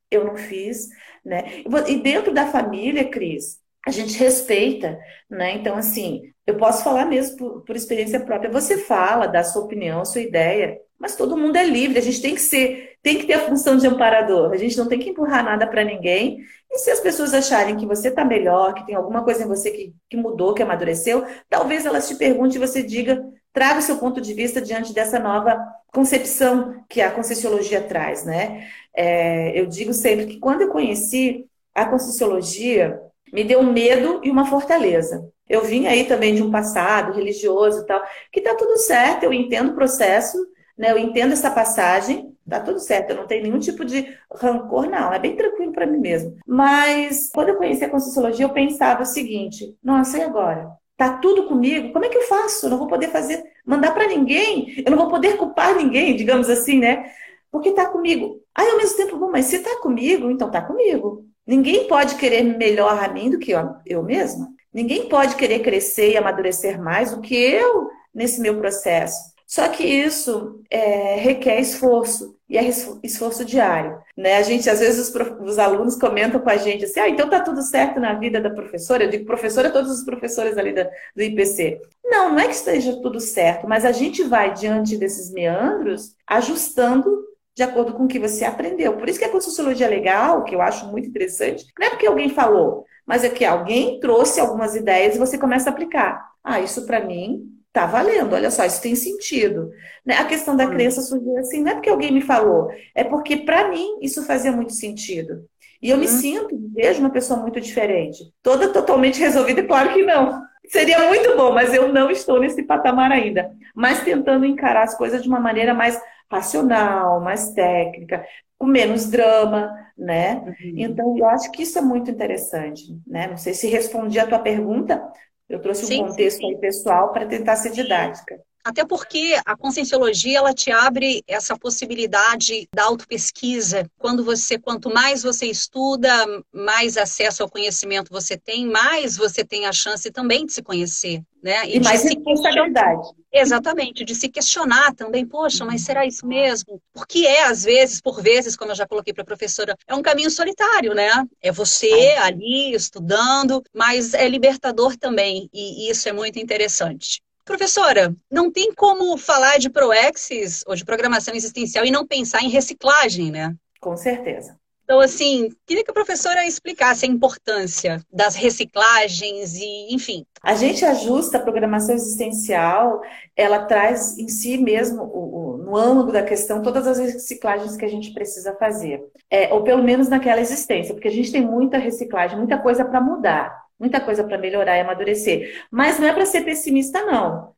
eu 0.09 0.25
não 0.25 0.35
fiz, 0.35 0.89
né? 1.23 1.63
E 1.87 1.97
dentro 1.97 2.33
da 2.33 2.47
família, 2.47 3.07
Cris, 3.09 3.59
a 3.85 3.91
gente 3.91 4.17
respeita, 4.17 4.99
né? 5.29 5.53
Então, 5.53 5.75
assim, 5.75 6.21
eu 6.45 6.57
posso 6.57 6.83
falar 6.83 7.05
mesmo 7.05 7.37
por, 7.37 7.61
por 7.61 7.75
experiência 7.75 8.19
própria. 8.19 8.51
Você 8.51 8.77
fala, 8.79 9.27
dá 9.27 9.43
sua 9.43 9.63
opinião, 9.63 10.03
sua 10.03 10.21
ideia, 10.21 10.77
mas 10.99 11.15
todo 11.15 11.37
mundo 11.37 11.55
é 11.55 11.63
livre. 11.63 11.99
A 11.99 12.01
gente 12.01 12.21
tem 12.21 12.35
que 12.35 12.41
ser, 12.41 12.97
tem 13.01 13.17
que 13.17 13.25
ter 13.25 13.33
a 13.33 13.47
função 13.47 13.77
de 13.77 13.87
amparador. 13.87 14.51
A 14.51 14.57
gente 14.57 14.77
não 14.77 14.87
tem 14.87 14.99
que 14.99 15.09
empurrar 15.09 15.43
nada 15.43 15.65
para 15.67 15.83
ninguém. 15.83 16.39
E 16.71 16.77
se 16.79 16.91
as 16.91 16.99
pessoas 16.99 17.33
acharem 17.33 17.77
que 17.77 17.85
você 17.85 18.09
está 18.09 18.25
melhor, 18.25 18.73
que 18.73 18.85
tem 18.85 18.95
alguma 18.95 19.23
coisa 19.23 19.43
em 19.43 19.47
você 19.47 19.71
que, 19.71 19.93
que 20.09 20.17
mudou, 20.17 20.53
que 20.53 20.61
amadureceu, 20.61 21.25
talvez 21.49 21.85
elas 21.85 22.07
te 22.07 22.15
perguntem 22.15 22.57
e 22.57 22.67
você 22.67 22.83
diga 22.83 23.23
traga 23.53 23.79
o 23.79 23.81
seu 23.81 23.97
ponto 23.97 24.21
de 24.21 24.33
vista 24.33 24.61
diante 24.61 24.93
dessa 24.93 25.19
nova 25.19 25.57
concepção 25.91 26.83
que 26.87 27.01
a 27.01 27.11
Conscienciologia 27.11 27.81
traz, 27.81 28.23
né? 28.23 28.67
É, 28.95 29.59
eu 29.59 29.65
digo 29.65 29.93
sempre 29.93 30.25
que 30.27 30.39
quando 30.39 30.61
eu 30.61 30.69
conheci 30.69 31.45
a 31.73 31.85
Conscienciologia, 31.85 32.99
me 33.33 33.43
deu 33.43 33.59
um 33.59 33.71
medo 33.71 34.21
e 34.23 34.29
uma 34.29 34.45
fortaleza. 34.45 35.27
Eu 35.47 35.63
vim 35.63 35.87
aí 35.87 36.05
também 36.05 36.35
de 36.35 36.43
um 36.43 36.51
passado 36.51 37.13
religioso 37.13 37.81
e 37.81 37.85
tal, 37.85 38.01
que 38.31 38.41
tá 38.41 38.55
tudo 38.55 38.77
certo, 38.77 39.23
eu 39.23 39.33
entendo 39.33 39.71
o 39.71 39.75
processo, 39.75 40.37
né? 40.77 40.91
Eu 40.91 40.97
entendo 40.97 41.33
essa 41.33 41.49
passagem, 41.49 42.35
tá 42.47 42.59
tudo 42.59 42.79
certo, 42.79 43.11
eu 43.11 43.17
não 43.17 43.27
tenho 43.27 43.43
nenhum 43.43 43.59
tipo 43.59 43.83
de 43.83 44.15
rancor, 44.33 44.87
não, 44.87 45.11
é 45.11 45.19
bem 45.19 45.35
tranquilo 45.35 45.71
para 45.71 45.87
mim 45.87 45.97
mesmo. 45.99 46.37
Mas 46.45 47.29
quando 47.33 47.49
eu 47.49 47.57
conheci 47.57 47.83
a 47.83 47.89
Conscienciologia, 47.89 48.45
eu 48.45 48.53
pensava 48.53 49.01
o 49.01 49.05
seguinte: 49.05 49.75
nossa, 49.83 50.17
e 50.17 50.21
agora? 50.21 50.78
Tá 50.99 51.13
tudo 51.13 51.47
comigo? 51.47 51.93
Como 51.93 52.03
é 52.03 52.09
que 52.09 52.17
eu 52.17 52.23
faço? 52.23 52.65
Eu 52.65 52.71
não 52.71 52.77
vou 52.77 52.87
poder 52.87 53.07
fazer, 53.07 53.41
mandar 53.65 53.93
para 53.93 54.05
ninguém, 54.05 54.83
eu 54.85 54.91
não 54.91 54.97
vou 54.97 55.07
poder 55.07 55.37
culpar 55.37 55.73
ninguém, 55.73 56.13
digamos 56.13 56.49
assim, 56.49 56.77
né? 56.77 57.09
Porque 57.49 57.71
tá 57.71 57.85
comigo. 57.85 58.41
Aí 58.53 58.69
ao 58.69 58.75
mesmo 58.75 58.97
tempo, 58.97 59.15
bom, 59.15 59.31
mas 59.31 59.45
se 59.45 59.59
tá 59.59 59.79
comigo, 59.81 60.29
então 60.29 60.51
tá 60.51 60.61
comigo. 60.61 61.23
Ninguém 61.47 61.87
pode 61.87 62.15
querer 62.15 62.43
melhor 62.43 63.01
a 63.01 63.07
mim 63.07 63.29
do 63.29 63.39
que 63.39 63.51
eu, 63.51 63.75
eu 63.85 64.03
mesma. 64.03 64.49
Ninguém 64.73 65.07
pode 65.07 65.37
querer 65.37 65.59
crescer 65.59 66.11
e 66.11 66.17
amadurecer 66.17 66.77
mais 66.83 67.11
do 67.11 67.21
que 67.21 67.33
eu 67.33 67.87
nesse 68.13 68.41
meu 68.41 68.57
processo. 68.57 69.33
Só 69.49 69.67
que 69.67 69.83
isso 69.83 70.61
é, 70.69 71.15
requer 71.15 71.59
esforço, 71.59 72.37
e 72.47 72.55
é 72.55 72.69
esforço 73.01 73.43
diário. 73.43 73.99
Né? 74.15 74.37
A 74.37 74.43
gente, 74.43 74.69
às 74.69 74.79
vezes, 74.79 75.09
os, 75.09 75.39
os, 75.41 75.57
alunos 75.57 75.95
comentam 75.95 76.39
com 76.39 76.51
a 76.51 76.57
gente 76.57 76.85
assim, 76.85 76.99
ah, 76.99 77.09
então 77.09 77.27
tá 77.27 77.39
tudo 77.39 77.63
certo 77.63 77.99
na 77.99 78.13
vida 78.13 78.39
da 78.39 78.51
professora. 78.51 79.05
Eu 79.05 79.09
digo 79.09 79.25
professora, 79.25 79.71
todos 79.71 79.89
os 79.89 80.05
professores 80.05 80.55
ali 80.55 80.71
da, 80.71 80.87
do 81.15 81.23
IPC. 81.23 81.81
Não, 82.05 82.29
não 82.29 82.39
é 82.39 82.45
que 82.45 82.53
esteja 82.53 83.01
tudo 83.01 83.19
certo, 83.19 83.67
mas 83.67 83.85
a 83.85 83.91
gente 83.91 84.21
vai, 84.21 84.53
diante 84.53 84.95
desses 84.95 85.31
meandros, 85.33 86.15
ajustando 86.27 87.09
de 87.55 87.63
acordo 87.63 87.93
com 87.93 88.03
o 88.03 88.07
que 88.07 88.19
você 88.19 88.45
aprendeu. 88.45 88.97
Por 88.97 89.09
isso 89.09 89.17
que 89.17 89.25
a 89.25 89.41
Sociologia 89.41 89.87
é 89.87 89.89
legal, 89.89 90.43
que 90.43 90.53
eu 90.53 90.61
acho 90.61 90.85
muito 90.91 91.09
interessante, 91.09 91.65
não 91.77 91.87
é 91.87 91.89
porque 91.89 92.05
alguém 92.05 92.29
falou, 92.29 92.85
mas 93.03 93.23
é 93.23 93.29
que 93.29 93.43
alguém 93.43 93.99
trouxe 93.99 94.39
algumas 94.39 94.75
ideias 94.75 95.15
e 95.15 95.19
você 95.19 95.39
começa 95.39 95.71
a 95.71 95.73
aplicar. 95.73 96.23
Ah, 96.43 96.59
isso 96.59 96.85
para 96.85 97.03
mim 97.03 97.58
tá 97.79 97.85
valendo, 97.85 98.33
olha 98.33 98.51
só, 98.51 98.65
isso 98.65 98.81
tem 98.81 98.95
sentido. 98.95 99.71
Né? 100.05 100.15
A 100.15 100.25
questão 100.25 100.55
da 100.55 100.65
hum. 100.65 100.71
crença 100.71 101.01
surgiu 101.01 101.37
assim, 101.37 101.63
não 101.63 101.71
é 101.71 101.75
porque 101.75 101.89
alguém 101.89 102.11
me 102.11 102.21
falou, 102.21 102.69
é 102.93 103.03
porque 103.03 103.37
para 103.37 103.69
mim 103.69 103.99
isso 104.01 104.25
fazia 104.25 104.51
muito 104.51 104.73
sentido. 104.73 105.45
E 105.81 105.89
eu 105.89 105.97
me 105.97 106.05
hum. 106.05 106.09
sinto, 106.09 106.59
vejo 106.75 106.99
uma 106.99 107.09
pessoa 107.09 107.39
muito 107.39 107.61
diferente. 107.61 108.33
Toda 108.43 108.73
totalmente 108.73 109.19
resolvida, 109.21 109.63
claro 109.63 109.93
que 109.93 110.03
não. 110.03 110.41
Seria 110.67 111.07
muito 111.07 111.35
bom, 111.35 111.51
mas 111.51 111.73
eu 111.73 111.91
não 111.91 112.11
estou 112.11 112.39
nesse 112.39 112.63
patamar 112.63 113.11
ainda. 113.11 113.49
Mas 113.73 114.03
tentando 114.03 114.45
encarar 114.45 114.83
as 114.83 114.95
coisas 114.95 115.23
de 115.23 115.27
uma 115.27 115.39
maneira 115.39 115.73
mais 115.73 115.99
racional, 116.29 117.19
mais 117.21 117.53
técnica, 117.53 118.23
com 118.57 118.67
menos 118.67 119.09
drama, 119.09 119.73
né? 119.97 120.43
Uhum. 120.45 120.73
Então, 120.77 121.17
eu 121.17 121.25
acho 121.25 121.51
que 121.51 121.63
isso 121.63 121.79
é 121.79 121.81
muito 121.81 122.11
interessante, 122.11 122.83
né? 123.07 123.25
Não 123.27 123.37
sei 123.37 123.53
se 123.53 123.67
respondi 123.67 124.19
a 124.19 124.27
tua 124.27 124.37
pergunta, 124.37 125.01
eu 125.49 125.61
trouxe 125.61 125.87
sim, 125.87 126.03
um 126.03 126.07
contexto 126.07 126.37
sim, 126.37 126.47
sim. 126.47 126.55
aí 126.55 126.61
pessoal 126.61 127.11
para 127.11 127.27
tentar 127.27 127.55
ser 127.57 127.71
didática. 127.71 128.39
Até 128.63 128.85
porque 128.85 129.39
a 129.45 129.55
conscienciologia 129.55 130.37
ela 130.37 130.53
te 130.53 130.71
abre 130.71 131.23
essa 131.27 131.57
possibilidade 131.57 132.67
da 132.73 132.83
autopesquisa. 132.83 133.89
Quando 133.97 134.23
você, 134.23 134.59
quanto 134.59 134.93
mais 134.93 135.23
você 135.23 135.45
estuda, 135.45 136.11
mais 136.53 136.97
acesso 136.97 137.43
ao 137.43 137.49
conhecimento 137.49 138.11
você 138.11 138.37
tem, 138.37 138.65
mais 138.65 139.17
você 139.17 139.43
tem 139.43 139.65
a 139.65 139.71
chance 139.71 140.11
também 140.11 140.45
de 140.45 140.53
se 140.53 140.61
conhecer, 140.61 141.21
né? 141.41 141.67
E, 141.67 141.77
e 141.77 141.79
mais 141.79 142.03
responsabilidade. 142.03 143.07
Exatamente, 143.31 144.03
de 144.03 144.15
se 144.15 144.27
questionar 144.27 144.93
também, 144.95 145.25
poxa, 145.25 145.63
mas 145.63 145.81
será 145.81 146.05
isso 146.05 146.25
mesmo? 146.25 146.81
Porque 146.91 147.25
é, 147.25 147.45
às 147.45 147.63
vezes, 147.63 148.01
por 148.01 148.21
vezes, 148.21 148.55
como 148.55 148.71
eu 148.71 148.75
já 148.75 148.87
coloquei 148.87 149.13
para 149.13 149.21
a 149.21 149.25
professora, 149.25 149.75
é 149.87 149.95
um 149.95 150.01
caminho 150.01 150.31
solitário, 150.31 150.93
né? 150.93 151.09
É 151.41 151.51
você 151.51 152.15
ali 152.19 152.73
estudando, 152.73 153.63
mas 153.73 154.13
é 154.13 154.27
libertador 154.27 154.97
também, 154.97 155.47
e 155.53 155.89
isso 155.89 156.09
é 156.09 156.11
muito 156.11 156.39
interessante. 156.39 157.21
Professora, 157.49 158.15
não 158.29 158.51
tem 158.51 158.71
como 158.75 159.17
falar 159.17 159.57
de 159.57 159.71
ProExis 159.71 160.63
ou 160.67 160.75
de 160.75 160.85
programação 160.85 161.33
existencial 161.33 161.83
e 161.83 161.89
não 161.89 162.05
pensar 162.05 162.43
em 162.43 162.47
reciclagem, 162.47 163.31
né? 163.31 163.55
Com 163.81 163.97
certeza. 163.97 164.55
Então, 164.83 164.99
assim, 164.99 165.49
queria 165.65 165.83
que 165.83 165.89
a 165.89 165.93
professora 165.93 166.45
explicasse 166.45 167.05
a 167.05 167.09
importância 167.09 168.05
das 168.13 168.35
reciclagens 168.35 169.55
e, 169.55 169.91
enfim. 169.91 170.27
A 170.43 170.53
gente 170.53 170.85
ajusta 170.85 171.39
a 171.39 171.41
programação 171.41 171.95
existencial, 171.95 173.01
ela 173.35 173.65
traz 173.65 174.15
em 174.19 174.27
si 174.27 174.55
mesmo, 174.59 175.01
o, 175.01 175.55
o, 175.55 175.57
no 175.57 175.75
âmago 175.75 176.11
da 176.11 176.21
questão, 176.21 176.61
todas 176.61 176.85
as 176.85 176.99
reciclagens 176.99 177.75
que 177.75 177.85
a 177.85 177.89
gente 177.89 178.13
precisa 178.13 178.55
fazer. 178.57 179.03
É, 179.27 179.51
ou 179.51 179.63
pelo 179.63 179.83
menos 179.83 180.07
naquela 180.07 180.39
existência, 180.39 180.93
porque 180.93 181.07
a 181.07 181.11
gente 181.11 181.31
tem 181.31 181.41
muita 181.41 181.79
reciclagem, 181.79 182.37
muita 182.37 182.59
coisa 182.59 182.85
para 182.85 183.01
mudar 183.01 183.68
muita 183.79 184.01
coisa 184.01 184.23
para 184.23 184.37
melhorar 184.37 184.77
e 184.77 184.81
amadurecer. 184.81 185.65
Mas 185.71 185.97
não 185.97 186.07
é 186.07 186.13
para 186.13 186.25
ser 186.25 186.41
pessimista, 186.41 187.03
não. 187.05 187.53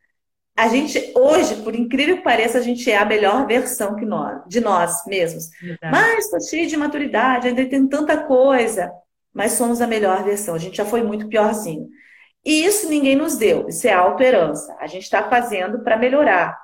A 0.55 0.67
gente, 0.67 1.11
hoje, 1.15 1.55
por 1.63 1.73
incrível 1.73 2.17
que 2.17 2.23
pareça, 2.23 2.59
a 2.59 2.61
gente 2.61 2.89
é 2.91 2.97
a 2.97 3.05
melhor 3.05 3.47
versão 3.47 3.95
que 3.95 4.05
nós, 4.05 4.41
de 4.47 4.59
nós 4.59 5.03
mesmos. 5.07 5.49
Verdade. 5.61 5.91
Mas 5.91 6.25
estou 6.25 6.41
cheio 6.41 6.67
de 6.67 6.77
maturidade, 6.77 7.47
ainda 7.47 7.65
tem 7.65 7.87
tanta 7.87 8.17
coisa. 8.17 8.91
Mas 9.33 9.53
somos 9.53 9.81
a 9.81 9.87
melhor 9.87 10.23
versão. 10.23 10.53
A 10.53 10.59
gente 10.59 10.77
já 10.77 10.85
foi 10.85 11.01
muito 11.01 11.27
piorzinho. 11.27 11.89
E 12.45 12.65
isso 12.65 12.89
ninguém 12.89 13.15
nos 13.15 13.37
deu. 13.37 13.67
Isso 13.69 13.87
é 13.87 13.93
auto-herança. 13.93 14.75
A 14.79 14.87
gente 14.87 15.03
está 15.03 15.29
fazendo 15.29 15.83
para 15.83 15.97
melhorar. 15.97 16.57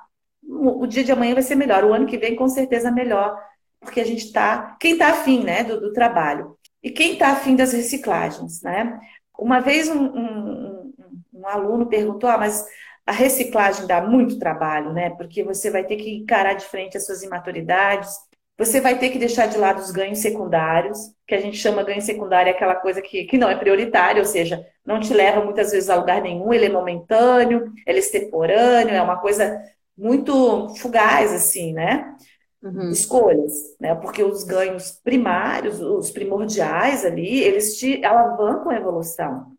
O, 0.46 0.86
dia 0.86 1.04
de 1.04 1.12
amanhã 1.12 1.34
vai 1.34 1.42
ser 1.42 1.54
melhor. 1.54 1.84
O 1.84 1.92
ano 1.92 2.06
que 2.06 2.18
vem, 2.18 2.36
com 2.36 2.48
certeza, 2.48 2.90
melhor. 2.90 3.36
Porque 3.80 4.00
a 4.00 4.04
gente 4.04 4.26
está. 4.26 4.76
Quem 4.78 4.92
está 4.92 5.08
afim 5.08 5.42
né, 5.42 5.64
do, 5.64 5.80
do 5.80 5.92
trabalho. 5.92 6.58
E 6.82 6.90
quem 6.90 7.14
está 7.14 7.28
afim 7.28 7.56
das 7.56 7.72
reciclagens, 7.72 8.62
né? 8.62 8.98
Uma 9.38 9.60
vez 9.60 9.88
um, 9.88 10.02
um, 10.02 10.92
um, 11.32 11.46
aluno 11.46 11.86
perguntou, 11.86 12.28
ah, 12.28 12.36
mas 12.38 12.64
a 13.06 13.12
reciclagem 13.12 13.86
dá 13.86 14.02
muito 14.02 14.38
trabalho, 14.38 14.92
né? 14.92 15.10
Porque 15.10 15.42
você 15.42 15.70
vai 15.70 15.84
ter 15.84 15.96
que 15.96 16.16
encarar 16.16 16.54
de 16.54 16.64
frente 16.64 16.96
as 16.96 17.06
suas 17.06 17.22
imaturidades, 17.22 18.10
você 18.58 18.80
vai 18.80 18.98
ter 18.98 19.10
que 19.10 19.18
deixar 19.18 19.46
de 19.46 19.56
lado 19.56 19.78
os 19.78 19.92
ganhos 19.92 20.18
secundários, 20.18 20.98
que 21.26 21.34
a 21.34 21.40
gente 21.40 21.56
chama 21.56 21.84
ganho 21.84 22.02
secundário 22.02 22.50
é 22.50 22.52
aquela 22.52 22.74
coisa 22.74 23.00
que, 23.00 23.24
que 23.24 23.38
não 23.38 23.48
é 23.48 23.54
prioritária, 23.54 24.20
ou 24.20 24.26
seja, 24.26 24.66
não 24.84 24.98
te 24.98 25.14
leva 25.14 25.44
muitas 25.44 25.70
vezes 25.70 25.88
a 25.88 25.94
lugar 25.94 26.20
nenhum, 26.20 26.52
ele 26.52 26.66
é 26.66 26.68
momentâneo, 26.68 27.72
ele 27.86 27.98
é 27.98 28.00
extemporâneo, 28.00 28.94
é 28.94 29.00
uma 29.00 29.20
coisa 29.20 29.62
muito 29.96 30.74
fugaz, 30.76 31.32
assim, 31.32 31.72
né? 31.72 32.16
Uhum. 32.62 32.90
escolhas, 32.90 33.52
né? 33.80 33.94
Porque 33.94 34.22
os 34.22 34.42
ganhos 34.42 34.90
primários, 35.04 35.80
os 35.80 36.10
primordiais 36.10 37.04
ali, 37.04 37.40
eles 37.40 37.78
te 37.78 38.04
alavancam 38.04 38.70
a 38.70 38.76
evolução. 38.76 39.52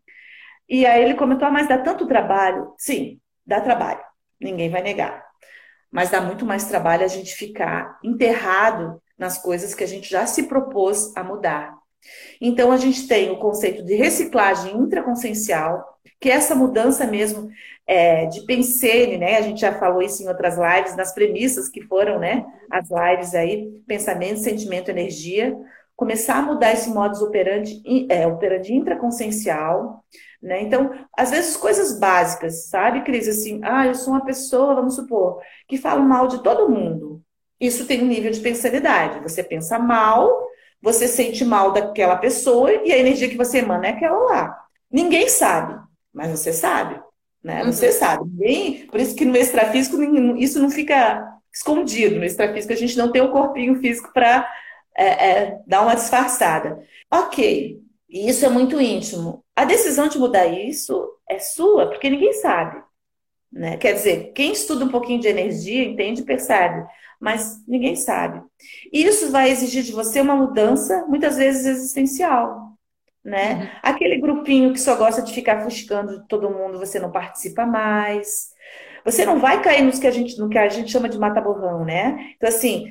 E 0.68 0.86
aí 0.86 1.02
ele 1.02 1.14
comentou, 1.14 1.48
ah, 1.48 1.50
mas 1.50 1.68
dá 1.68 1.78
tanto 1.78 2.06
trabalho? 2.06 2.74
Sim, 2.78 3.18
dá 3.44 3.60
trabalho, 3.60 4.00
ninguém 4.40 4.70
vai 4.70 4.82
negar. 4.82 5.24
Mas 5.90 6.10
dá 6.10 6.20
muito 6.20 6.44
mais 6.44 6.66
trabalho 6.66 7.04
a 7.04 7.08
gente 7.08 7.34
ficar 7.34 7.98
enterrado 8.04 9.02
nas 9.18 9.38
coisas 9.38 9.74
que 9.74 9.82
a 9.82 9.88
gente 9.88 10.08
já 10.08 10.26
se 10.26 10.44
propôs 10.44 11.14
a 11.16 11.24
mudar. 11.24 11.74
Então 12.40 12.70
a 12.72 12.76
gente 12.76 13.06
tem 13.08 13.30
o 13.30 13.38
conceito 13.38 13.82
de 13.82 13.94
reciclagem 13.94 14.76
intraconsciencial, 14.76 15.84
que 16.20 16.30
é 16.30 16.34
essa 16.34 16.54
mudança 16.54 17.06
mesmo 17.06 17.50
é, 17.90 18.26
de 18.26 18.42
pensene, 18.42 19.18
né? 19.18 19.38
A 19.38 19.42
gente 19.42 19.62
já 19.62 19.76
falou 19.76 20.00
isso 20.00 20.22
em 20.22 20.28
outras 20.28 20.56
lives, 20.56 20.94
nas 20.94 21.12
premissas 21.12 21.68
que 21.68 21.82
foram, 21.82 22.20
né? 22.20 22.46
As 22.70 22.88
lives 22.88 23.34
aí, 23.34 23.68
pensamento, 23.84 24.38
sentimento, 24.38 24.92
energia. 24.92 25.58
Começar 25.96 26.36
a 26.36 26.42
mudar 26.42 26.72
esse 26.72 26.88
modus 26.88 27.20
operandi, 27.20 27.82
é, 28.08 28.28
operandi 28.28 28.74
intraconsciencial, 28.74 30.04
né? 30.40 30.62
Então, 30.62 30.92
às 31.18 31.32
vezes, 31.32 31.56
coisas 31.56 31.98
básicas, 31.98 32.68
sabe, 32.68 33.02
Cris? 33.02 33.26
Assim, 33.26 33.60
ah, 33.64 33.88
eu 33.88 33.96
sou 33.96 34.12
uma 34.12 34.24
pessoa, 34.24 34.76
vamos 34.76 34.94
supor, 34.94 35.40
que 35.66 35.76
fala 35.76 36.00
mal 36.00 36.28
de 36.28 36.44
todo 36.44 36.70
mundo. 36.70 37.20
Isso 37.58 37.86
tem 37.88 38.04
um 38.04 38.06
nível 38.06 38.30
de 38.30 38.38
pensanidade. 38.38 39.20
Você 39.20 39.42
pensa 39.42 39.80
mal, 39.80 40.30
você 40.80 41.08
sente 41.08 41.44
mal 41.44 41.72
daquela 41.72 42.14
pessoa 42.18 42.70
e 42.72 42.92
a 42.92 42.98
energia 42.98 43.28
que 43.28 43.36
você 43.36 43.58
emana 43.58 43.88
é 43.88 43.90
aquela 43.90 44.16
lá. 44.16 44.64
Ninguém 44.88 45.28
sabe, 45.28 45.76
mas 46.14 46.30
você 46.30 46.52
sabe. 46.52 47.09
Né? 47.42 47.64
Uhum. 47.64 47.72
Você 47.72 47.92
sabe. 47.92 48.22
Bem, 48.26 48.86
por 48.86 49.00
isso 49.00 49.14
que 49.14 49.24
no 49.24 49.36
extrafísico 49.36 50.00
isso 50.36 50.60
não 50.60 50.70
fica 50.70 51.38
escondido. 51.52 52.16
No 52.16 52.24
extrafísico 52.24 52.72
a 52.72 52.76
gente 52.76 52.96
não 52.96 53.10
tem 53.10 53.22
o 53.22 53.26
um 53.26 53.32
corpinho 53.32 53.76
físico 53.80 54.12
para 54.12 54.48
é, 54.96 55.04
é, 55.06 55.60
dar 55.66 55.82
uma 55.82 55.94
disfarçada. 55.94 56.82
Ok, 57.10 57.80
isso 58.08 58.44
é 58.44 58.48
muito 58.48 58.80
íntimo. 58.80 59.44
A 59.56 59.64
decisão 59.64 60.08
de 60.08 60.18
mudar 60.18 60.46
isso 60.46 61.16
é 61.28 61.38
sua, 61.38 61.86
porque 61.88 62.10
ninguém 62.10 62.32
sabe. 62.34 62.82
Né? 63.50 63.76
Quer 63.78 63.94
dizer, 63.94 64.32
quem 64.32 64.52
estuda 64.52 64.84
um 64.84 64.90
pouquinho 64.90 65.20
de 65.20 65.26
energia 65.26 65.82
entende 65.82 66.20
e 66.20 66.24
percebe, 66.24 66.86
mas 67.18 67.64
ninguém 67.66 67.96
sabe. 67.96 68.42
E 68.92 69.02
isso 69.04 69.30
vai 69.30 69.50
exigir 69.50 69.82
de 69.82 69.92
você 69.92 70.20
uma 70.20 70.36
mudança, 70.36 71.04
muitas 71.08 71.36
vezes 71.36 71.66
existencial 71.66 72.69
né? 73.24 73.70
Aquele 73.82 74.18
grupinho 74.20 74.72
que 74.72 74.80
só 74.80 74.96
gosta 74.96 75.22
de 75.22 75.32
ficar 75.32 75.60
fuscando 75.62 76.20
de 76.20 76.28
todo 76.28 76.50
mundo, 76.50 76.78
você 76.78 76.98
não 76.98 77.10
participa 77.12 77.66
mais. 77.66 78.50
Você 79.04 79.24
não 79.24 79.38
vai 79.40 79.62
cair 79.62 79.82
nos 79.82 79.98
que 79.98 80.06
a 80.06 80.10
gente, 80.10 80.38
no 80.38 80.48
que 80.48 80.58
a 80.58 80.68
gente 80.68 80.90
chama 80.90 81.08
de 81.08 81.18
mata-borrão, 81.18 81.84
né? 81.84 82.32
Então, 82.36 82.48
assim, 82.48 82.86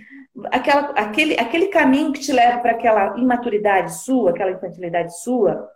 aquela, 0.51 0.91
aquele, 0.91 1.35
aquele 1.39 1.67
caminho 1.67 2.11
que 2.13 2.19
te 2.19 2.31
leva 2.31 2.59
para 2.59 2.71
aquela 2.71 3.17
imaturidade 3.17 3.95
sua, 4.03 4.31
aquela 4.31 4.51
infantilidade 4.51 5.19
sua, 5.21 5.67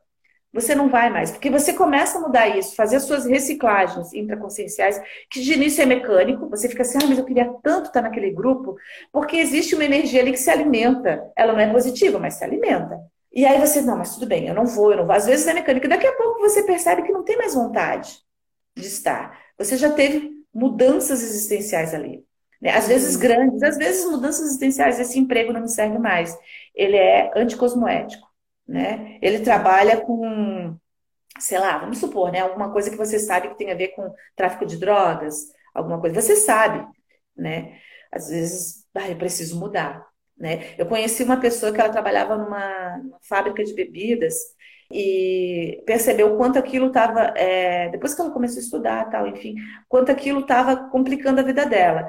Você 0.54 0.76
não 0.76 0.88
vai 0.88 1.10
mais, 1.10 1.32
porque 1.32 1.50
você 1.50 1.74
começa 1.74 2.20
a 2.20 2.22
mudar 2.22 2.48
isso, 2.48 2.76
fazer 2.76 2.98
as 2.98 3.04
suas 3.06 3.26
reciclagens 3.26 4.13
intraconscienciais, 4.13 5.02
que 5.30 5.42
de 5.42 5.54
início 5.54 5.82
é 5.82 5.86
mecânico, 5.86 6.48
você 6.48 6.70
fica 6.70 6.84
assim, 6.84 7.00
ah, 7.02 7.08
mas 7.08 7.18
eu 7.18 7.26
queria 7.26 7.52
tanto 7.63 7.88
estar 7.88 8.04
naquele 8.04 8.30
grupo, 8.32 8.76
porque 9.12 9.36
existe 9.38 9.74
uma 9.74 9.84
energia 9.84 10.22
ali 10.22 10.32
que 10.32 10.38
se 10.38 10.52
alimenta. 10.52 11.24
Ela 11.36 11.54
não 11.54 11.60
é 11.60 11.72
positiva, 11.72 12.20
mas 12.20 12.36
se 12.36 12.44
alimenta. 12.44 13.00
E 13.34 13.46
aí 13.46 13.60
você, 13.60 13.82
não, 13.82 13.98
mas 13.98 14.13
tudo 14.13 14.28
bem, 14.28 14.48
eu 14.48 14.54
não 14.54 14.65
vou, 14.65 14.91
eu 14.91 14.98
não 14.98 15.06
vou. 15.06 15.15
Às 15.15 15.26
vezes 15.26 15.48
é 15.48 15.54
mecânica, 15.54 15.88
daqui 15.88 16.06
a 16.08 16.15
pouco 16.15 16.39
você 16.39 16.63
percebe 16.63 17.04
que 17.04 17.12
não 17.12 17.24
tem 17.24 17.38
mais 17.38 17.56
vontade 17.56 18.19
de 18.76 18.88
estar. 18.88 19.39
Você 19.58 19.78
já 19.78 19.91
teve 19.91 20.32
mudanças 20.54 21.24
existenciais 21.24 21.93
ali. 21.93 22.26
Né? 22.62 22.72
Às 22.72 22.88
vezes 22.88 23.15
grandes, 23.15 23.63
às 23.63 23.78
vezes 23.78 24.06
mudanças 24.06 24.46
existenciais, 24.48 25.00
esse 25.00 25.19
emprego 25.19 25.52
não 25.52 25.62
me 25.62 25.69
serve 25.69 25.98
mais. 25.98 26.38
Ele 26.76 26.96
é 26.96 27.32
anticosmoético 27.36 28.34
né? 28.67 29.17
Ele 29.22 29.39
trabalha 29.39 30.02
com, 30.02 30.78
sei 31.39 31.60
lá, 31.60 31.78
vamos 31.78 31.98
supor, 32.00 32.32
né? 32.32 32.39
Alguma 32.39 32.72
coisa 32.72 32.89
que 32.89 32.98
você 32.98 33.19
sabe 33.19 33.50
que 33.50 33.58
tem 33.58 33.72
a 33.72 33.76
ver 33.76 33.89
com 33.89 34.13
tráfico 34.36 34.65
de 34.65 34.78
drogas, 34.78 35.52
alguma 35.74 36.00
coisa, 36.00 36.19
você 36.22 36.36
sabe, 36.36 36.86
né? 37.36 37.80
Às 38.12 38.30
vezes, 38.30 38.88
ah, 38.96 39.10
eu 39.10 39.17
preciso 39.17 39.60
mudar, 39.60 40.06
né? 40.38 40.76
Eu 40.78 40.86
conheci 40.86 41.24
uma 41.24 41.38
pessoa 41.39 41.72
que 41.72 41.80
ela 41.80 41.89
trabalhava 41.89 42.38
numa, 42.38 42.98
numa 42.98 43.19
fábrica 43.22 43.63
de 43.63 43.74
bebidas 43.74 44.36
e 44.91 45.82
percebeu 45.86 46.38
quanto 46.38 46.60
aquilo 46.60 46.88
estava, 46.88 47.34
é, 47.36 47.89
depois 47.89 48.13
que 48.13 48.22
ela 48.22 48.32
começou 48.32 48.60
a 48.60 48.63
estudar, 48.63 49.10
tal, 49.10 49.28
enfim, 49.28 49.56
quanto 49.88 50.12
aquilo 50.12 50.41
estava 50.41 50.89
complicando 50.89 51.39
a 51.39 51.43
vida 51.43 51.65
dela. 51.65 52.08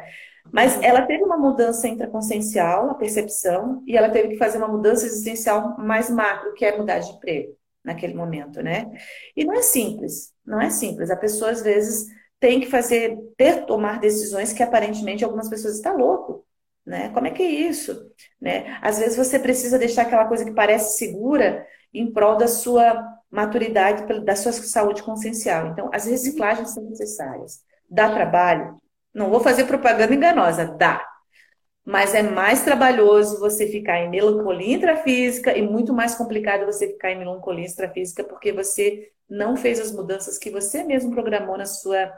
Mas 0.52 0.80
ela 0.82 1.02
teve 1.02 1.24
uma 1.24 1.38
mudança 1.38 1.88
intraconsciencial, 1.88 2.90
a 2.90 2.94
percepção, 2.94 3.82
e 3.86 3.96
ela 3.96 4.10
teve 4.10 4.28
que 4.28 4.36
fazer 4.36 4.58
uma 4.58 4.68
mudança 4.68 5.06
existencial 5.06 5.78
mais 5.78 6.10
macro, 6.10 6.52
que 6.54 6.64
é 6.64 6.76
mudar 6.76 6.98
de 6.98 7.10
emprego 7.10 7.56
naquele 7.82 8.14
momento, 8.14 8.62
né? 8.62 8.90
E 9.36 9.44
não 9.44 9.54
é 9.54 9.62
simples, 9.62 10.32
não 10.44 10.60
é 10.60 10.70
simples. 10.70 11.10
A 11.10 11.16
pessoa 11.16 11.50
às 11.50 11.62
vezes 11.62 12.06
tem 12.38 12.60
que 12.60 12.66
fazer, 12.66 13.16
ter 13.36 13.64
tomar 13.64 14.00
decisões 14.00 14.52
que 14.52 14.62
aparentemente 14.62 15.24
algumas 15.24 15.48
pessoas 15.48 15.76
estão 15.76 15.96
louco, 15.96 16.44
né? 16.86 17.08
Como 17.10 17.26
é 17.26 17.30
que 17.30 17.42
é 17.42 17.48
isso, 17.48 18.10
né? 18.40 18.78
Às 18.82 18.98
vezes 18.98 19.16
você 19.16 19.38
precisa 19.38 19.78
deixar 19.78 20.02
aquela 20.02 20.26
coisa 20.26 20.44
que 20.44 20.52
parece 20.52 20.98
segura 20.98 21.66
em 21.92 22.12
prol 22.12 22.36
da 22.36 22.48
sua 22.48 23.02
maturidade, 23.30 24.04
da 24.24 24.36
sua 24.36 24.52
saúde 24.52 25.02
consciencial. 25.02 25.68
Então, 25.68 25.90
as 25.92 26.06
reciclagens 26.06 26.70
são 26.72 26.84
necessárias. 26.84 27.62
Dá 27.88 28.12
trabalho, 28.12 28.78
não 29.14 29.30
vou 29.30 29.40
fazer 29.40 29.64
propaganda 29.64 30.14
enganosa, 30.14 30.66
dá. 30.66 31.04
Mas 31.84 32.14
é 32.14 32.22
mais 32.22 32.64
trabalhoso 32.64 33.38
você 33.38 33.66
ficar 33.66 33.98
em 33.98 34.10
melancolia 34.10 34.76
intrafísica 34.76 35.56
e 35.56 35.62
muito 35.62 35.92
mais 35.92 36.14
complicado 36.14 36.64
você 36.64 36.88
ficar 36.88 37.10
em 37.12 37.18
melancolia 37.18 37.64
extrafísica 37.64 38.24
porque 38.24 38.52
você 38.52 39.10
não 39.28 39.56
fez 39.56 39.78
as 39.78 39.92
mudanças 39.92 40.38
que 40.38 40.50
você 40.50 40.82
mesmo 40.82 41.12
programou 41.12 41.58
na 41.58 41.66
sua 41.66 42.12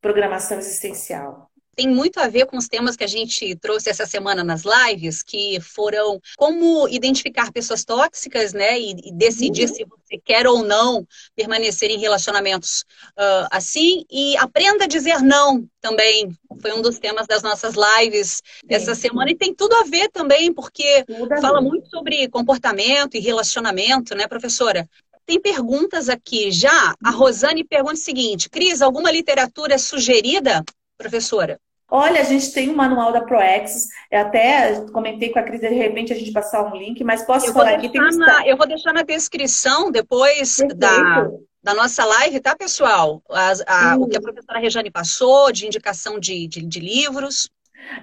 programação 0.00 0.58
existencial 0.58 1.47
tem 1.78 1.86
muito 1.86 2.18
a 2.18 2.26
ver 2.26 2.46
com 2.46 2.56
os 2.56 2.66
temas 2.66 2.96
que 2.96 3.04
a 3.04 3.08
gente 3.08 3.54
trouxe 3.54 3.88
essa 3.88 4.04
semana 4.04 4.42
nas 4.42 4.64
lives, 4.64 5.22
que 5.22 5.60
foram 5.60 6.20
como 6.36 6.88
identificar 6.88 7.52
pessoas 7.52 7.84
tóxicas, 7.84 8.52
né? 8.52 8.76
E, 8.80 8.96
e 9.04 9.12
decidir 9.12 9.68
uhum. 9.68 9.74
se 9.76 9.84
você 9.84 10.18
quer 10.24 10.48
ou 10.48 10.64
não 10.64 11.06
permanecer 11.36 11.88
em 11.88 12.00
relacionamentos 12.00 12.84
uh, 13.12 13.46
assim. 13.52 14.04
E 14.10 14.36
aprenda 14.38 14.86
a 14.86 14.88
dizer 14.88 15.22
não 15.22 15.68
também. 15.80 16.36
Foi 16.60 16.72
um 16.72 16.82
dos 16.82 16.98
temas 16.98 17.28
das 17.28 17.44
nossas 17.44 17.76
lives 17.76 18.42
essa 18.68 18.96
semana. 18.96 19.30
E 19.30 19.36
tem 19.36 19.54
tudo 19.54 19.76
a 19.76 19.84
ver 19.84 20.08
também, 20.08 20.52
porque 20.52 21.04
fala 21.40 21.60
muito 21.60 21.88
sobre 21.90 22.28
comportamento 22.28 23.16
e 23.16 23.20
relacionamento, 23.20 24.16
né, 24.16 24.26
professora? 24.26 24.90
Tem 25.24 25.40
perguntas 25.40 26.08
aqui 26.08 26.50
já. 26.50 26.96
A 27.04 27.12
uhum. 27.12 27.18
Rosane 27.18 27.62
pergunta 27.62 27.94
o 27.94 27.96
seguinte: 27.96 28.50
Cris, 28.50 28.82
alguma 28.82 29.12
literatura 29.12 29.78
sugerida, 29.78 30.64
professora? 30.96 31.60
Olha, 31.90 32.20
a 32.20 32.24
gente 32.24 32.52
tem 32.52 32.68
um 32.68 32.76
manual 32.76 33.12
da 33.12 33.22
ProEx, 33.22 33.88
eu 34.10 34.20
até 34.20 34.80
comentei 34.92 35.30
com 35.30 35.38
a 35.38 35.42
Cris, 35.42 35.60
de 35.60 35.68
repente 35.68 36.12
a 36.12 36.16
gente 36.16 36.32
passar 36.32 36.62
um 36.62 36.76
link, 36.76 37.02
mas 37.02 37.24
posso 37.24 37.46
eu 37.46 37.52
falar 37.54 37.70
aqui? 37.70 37.90
Na, 37.96 38.46
eu 38.46 38.58
vou 38.58 38.66
deixar 38.66 38.92
na 38.92 39.02
descrição 39.02 39.90
depois 39.90 40.58
da, 40.76 41.28
da 41.62 41.72
nossa 41.72 42.04
live, 42.04 42.40
tá, 42.40 42.54
pessoal? 42.54 43.22
a, 43.66 43.96
o 43.96 44.06
que 44.06 44.18
a 44.18 44.20
professora 44.20 44.58
Rejane 44.58 44.90
passou, 44.90 45.50
de 45.50 45.66
indicação 45.66 46.20
de, 46.20 46.46
de, 46.46 46.66
de 46.66 46.78
livros. 46.78 47.48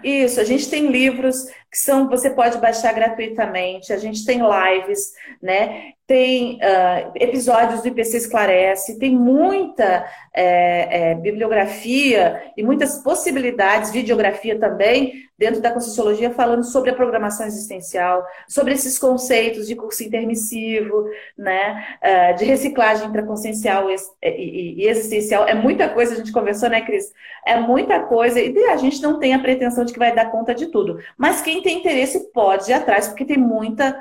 Isso, 0.04 0.40
a 0.40 0.44
gente 0.44 0.68
tem 0.68 0.88
livros 0.88 1.46
que 1.76 1.82
são, 1.82 2.08
você 2.08 2.30
pode 2.30 2.58
baixar 2.58 2.94
gratuitamente, 2.94 3.92
a 3.92 3.98
gente 3.98 4.26
tem 4.26 4.40
lives, 4.40 5.12
né? 5.44 5.92
Tem 6.08 6.56
uh, 6.56 7.12
episódios 7.16 7.82
do 7.82 7.88
IPC 7.90 8.16
Esclarece, 8.16 8.98
tem 8.98 9.14
muita 9.14 10.08
é, 10.34 11.12
é, 11.12 11.16
bibliografia 11.16 12.54
e 12.56 12.64
muitas 12.64 13.00
possibilidades, 13.00 13.92
videografia 13.92 14.58
também, 14.58 15.26
dentro 15.38 15.60
da 15.62 15.72
Conscienciologia, 15.72 16.32
falando 16.32 16.64
sobre 16.64 16.92
a 16.92 16.96
programação 16.96 17.46
existencial, 17.46 18.24
sobre 18.48 18.74
esses 18.74 18.98
conceitos 18.98 19.68
de 19.68 19.76
curso 19.76 20.04
intermissivo, 20.04 21.10
né? 21.38 21.84
Uh, 22.02 22.38
de 22.38 22.46
reciclagem 22.46 23.08
intraconsciencial 23.08 23.90
e, 23.90 23.96
e, 24.24 24.84
e 24.84 24.88
existencial. 24.88 25.46
É 25.46 25.54
muita 25.54 25.90
coisa, 25.90 26.14
a 26.14 26.18
gente 26.18 26.32
conversou, 26.32 26.70
né, 26.70 26.82
Cris? 26.82 27.12
É 27.46 27.60
muita 27.60 28.00
coisa, 28.02 28.40
e 28.40 28.58
a 28.66 28.78
gente 28.78 29.02
não 29.02 29.20
tem 29.20 29.34
a 29.34 29.40
pretensão 29.40 29.84
de 29.84 29.92
que 29.92 30.00
vai 30.00 30.14
dar 30.14 30.32
conta 30.32 30.54
de 30.54 30.68
tudo. 30.68 31.00
Mas 31.18 31.42
quem 31.42 31.62
tem 31.66 31.80
interesse 31.80 32.32
pode 32.32 32.70
ir 32.70 32.74
atrás, 32.76 33.08
porque 33.08 33.26
tem 33.26 33.38
muita 33.38 34.00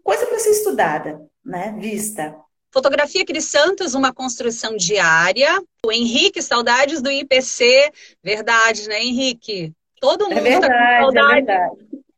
coisa 0.00 0.24
para 0.26 0.38
ser 0.38 0.50
estudada, 0.50 1.20
né? 1.44 1.74
Vista. 1.76 2.36
Fotografia 2.72 3.26
Cris 3.26 3.46
Santos, 3.46 3.94
uma 3.94 4.14
construção 4.14 4.76
diária. 4.76 5.60
O 5.84 5.90
Henrique, 5.90 6.40
saudades 6.40 7.02
do 7.02 7.10
IPC. 7.10 7.90
Verdade, 8.22 8.88
né, 8.88 9.02
Henrique? 9.02 9.72
Todo 10.00 10.28
mundo 10.28 10.38
é 10.38 10.40
verdade, 10.40 10.72
tá 10.72 10.98
com 10.98 11.12
saudade. 11.12 11.50
É. 11.50 11.68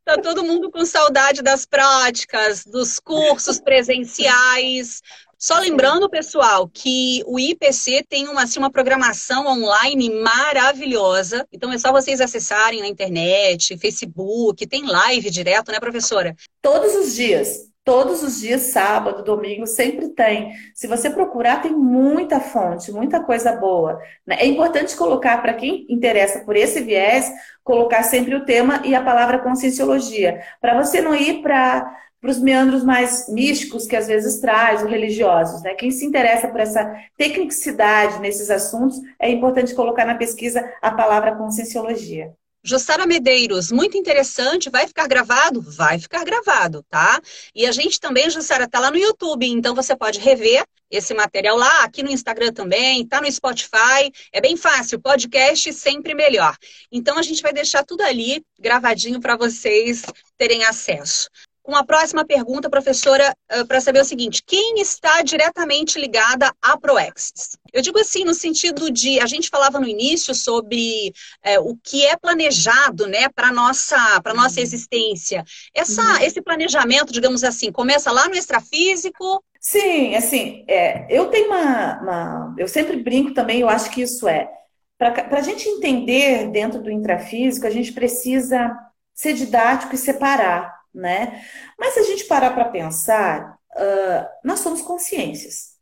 Tá 0.05 0.19
todo 0.19 0.45
mundo 0.45 0.71
com 0.71 0.85
saudade 0.85 1.43
das 1.43 1.65
práticas, 1.65 2.67
dos 2.67 3.01
cursos 3.01 3.59
presenciais. 3.61 5.01
Só 5.43 5.59
lembrando, 5.59 6.09
pessoal, 6.09 6.69
que 6.73 7.21
o 7.27 7.37
IPC 7.37 8.05
tem 8.09 8.29
uma, 8.29 8.45
assim, 8.45 8.61
uma 8.61 8.71
programação 8.71 9.45
online 9.45 10.09
maravilhosa. 10.09 11.45
Então 11.53 11.73
é 11.73 11.79
só 11.79 11.91
vocês 11.91 12.21
acessarem 12.21 12.79
na 12.79 12.87
internet, 12.87 13.77
Facebook, 13.77 14.65
tem 14.69 14.87
live 14.87 15.29
direto, 15.31 15.73
né, 15.73 15.81
professora? 15.81 16.37
Todos 16.61 16.95
os 16.95 17.17
dias. 17.17 17.73
Todos 17.85 18.23
os 18.23 18.39
dias, 18.39 18.61
sábado, 18.71 19.25
domingo, 19.25 19.67
sempre 19.67 20.11
tem. 20.11 20.53
Se 20.73 20.87
você 20.87 21.11
procurar, 21.11 21.61
tem 21.61 21.73
muita 21.73 22.39
fonte, 22.39 22.93
muita 22.93 23.19
coisa 23.19 23.51
boa. 23.57 23.99
Né? 24.25 24.37
É 24.39 24.47
importante 24.47 24.95
colocar, 24.95 25.43
para 25.43 25.55
quem 25.55 25.85
interessa 25.89 26.45
por 26.45 26.55
esse 26.55 26.81
viés, 26.81 27.29
colocar 27.65 28.05
sempre 28.05 28.37
o 28.37 28.45
tema 28.45 28.81
e 28.85 28.95
a 28.95 29.03
palavra 29.03 29.41
conscienciologia, 29.41 30.41
para 30.61 30.81
você 30.81 31.01
não 31.01 31.13
ir 31.13 31.43
para 31.43 31.85
para 32.23 32.31
os 32.31 32.39
meandros 32.39 32.85
mais 32.85 33.29
místicos 33.29 33.85
que 33.85 33.97
às 33.97 34.07
vezes 34.07 34.39
traz, 34.39 34.81
os 34.81 34.89
religiosos. 34.89 35.61
Né? 35.61 35.75
Quem 35.75 35.91
se 35.91 36.07
interessa 36.07 36.47
por 36.47 36.61
essa 36.61 36.89
tecnicidade 37.19 38.21
nesses 38.21 38.49
assuntos, 38.49 38.97
é 39.19 39.29
importante 39.29 39.75
colocar 39.75 40.07
na 40.07 40.15
pesquisa 40.15 40.65
a 40.81 40.93
palavra 40.93 41.35
conscienciologia. 41.35 42.33
Jussara 42.65 43.07
Medeiros, 43.07 43.73
muito 43.73 43.99
interessante. 43.99 44.71
Vai 44.71 44.87
ficar 44.87 45.09
gravado? 45.09 45.61
Vai 45.61 45.99
ficar 45.99 46.25
gravado, 46.25 46.85
tá? 46.89 47.21
E 47.53 47.67
a 47.67 47.73
gente 47.73 47.99
também, 47.99 48.31
Jussara, 48.31 48.69
tá 48.69 48.79
lá 48.79 48.89
no 48.89 48.97
YouTube, 48.97 49.45
então 49.49 49.75
você 49.75 49.97
pode 49.97 50.21
rever 50.21 50.65
esse 50.89 51.13
material 51.13 51.57
lá, 51.57 51.83
aqui 51.83 52.05
no 52.05 52.11
Instagram 52.11 52.53
também, 52.53 53.05
tá 53.05 53.21
no 53.21 53.33
Spotify. 53.33 54.13
É 54.33 54.41
bem 54.41 54.57
fácil, 54.57 55.01
podcast 55.01 55.73
sempre 55.73 56.15
melhor. 56.15 56.57
Então 56.93 57.19
a 57.19 57.23
gente 57.23 57.43
vai 57.43 57.53
deixar 57.53 57.85
tudo 57.85 58.03
ali 58.03 58.45
gravadinho 58.61 59.19
para 59.19 59.37
vocês 59.37 60.05
terem 60.39 60.63
acesso 60.65 61.29
com 61.62 61.77
a 61.77 61.85
próxima 61.85 62.25
pergunta, 62.25 62.68
professora, 62.68 63.35
eh, 63.48 63.64
para 63.64 63.81
saber 63.81 64.01
o 64.01 64.05
seguinte: 64.05 64.42
quem 64.44 64.81
está 64.81 65.22
diretamente 65.22 65.98
ligada 65.98 66.53
à 66.61 66.77
Proexis? 66.77 67.57
Eu 67.72 67.81
digo 67.81 67.98
assim, 67.98 68.25
no 68.25 68.35
sentido 68.35 68.90
de 68.90 69.20
a 69.20 69.27
gente 69.27 69.48
falava 69.48 69.79
no 69.79 69.87
início 69.87 70.35
sobre 70.35 71.12
é, 71.42 71.59
o 71.59 71.77
que 71.83 72.05
é 72.05 72.16
planejado 72.16 73.07
né, 73.07 73.29
para 73.29 73.48
a 73.48 73.53
nossa, 73.53 73.96
nossa 74.35 74.57
uhum. 74.57 74.62
existência. 74.62 75.44
Essa, 75.75 76.03
uhum. 76.03 76.22
Esse 76.22 76.42
planejamento, 76.42 77.12
digamos 77.12 77.44
assim, 77.44 77.70
começa 77.70 78.11
lá 78.11 78.29
no 78.29 78.35
extrafísico. 78.35 79.42
Sim, 79.61 80.16
assim, 80.16 80.64
é, 80.68 81.07
eu 81.09 81.27
tenho 81.27 81.46
uma, 81.46 82.01
uma. 82.03 82.55
Eu 82.59 82.66
sempre 82.66 82.96
brinco 82.96 83.33
também, 83.33 83.61
eu 83.61 83.68
acho 83.68 83.90
que 83.90 84.03
isso 84.03 84.29
é. 84.29 84.51
Para 84.98 85.38
a 85.38 85.42
gente 85.42 85.68
entender 85.68 86.48
dentro 86.51 86.81
do 86.81 86.90
intrafísico, 86.90 87.66
a 87.66 87.70
gente 87.70 87.92
precisa 87.92 88.77
ser 89.14 89.35
didático 89.35 89.94
e 89.94 89.98
separar 89.98 90.82
né? 90.95 91.43
Mas 91.79 91.95
se 91.95 92.01
a 92.01 92.05
gente 92.05 92.25
parar 92.25 92.53
para 92.53 92.67
pensar, 92.67 93.57
uh, 93.77 94.27
nós 94.45 94.61
somos 94.61 94.83
consciências. 94.83 95.73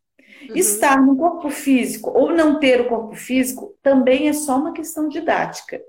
Uhum. 0.49 0.57
Estar 0.57 1.01
no 1.01 1.17
corpo 1.17 1.51
físico 1.51 2.11
ou 2.11 2.33
não 2.33 2.59
ter 2.59 2.81
o 2.81 2.89
corpo 2.89 3.15
físico 3.15 3.77
também 3.83 4.29
é 4.29 4.33
só 4.33 4.57
uma 4.57 4.73
questão 4.73 5.09
didática, 5.09 5.81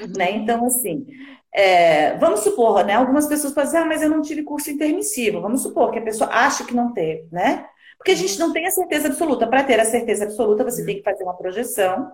uhum. 0.00 0.12
né? 0.16 0.30
Então, 0.32 0.64
assim, 0.64 1.06
é, 1.52 2.16
vamos 2.16 2.40
supor, 2.40 2.84
né? 2.84 2.94
Algumas 2.94 3.26
pessoas 3.26 3.52
podem 3.52 3.68
dizer, 3.70 3.78
ah, 3.78 3.84
mas 3.84 4.02
eu 4.02 4.08
não 4.08 4.22
tive 4.22 4.42
curso 4.42 4.70
intermissivo. 4.70 5.40
Vamos 5.40 5.62
supor 5.62 5.90
que 5.90 5.98
a 5.98 6.02
pessoa 6.02 6.30
acha 6.30 6.64
que 6.64 6.74
não 6.74 6.92
teve, 6.92 7.26
né? 7.32 7.66
Porque 7.96 8.12
a 8.12 8.16
gente 8.16 8.38
não 8.38 8.52
tem 8.52 8.66
a 8.66 8.70
certeza 8.70 9.08
absoluta. 9.08 9.46
Para 9.46 9.64
ter 9.64 9.80
a 9.80 9.84
certeza 9.84 10.24
absoluta, 10.24 10.64
você 10.64 10.84
tem 10.84 10.96
que 10.96 11.02
fazer 11.02 11.24
uma 11.24 11.36
projeção 11.36 12.12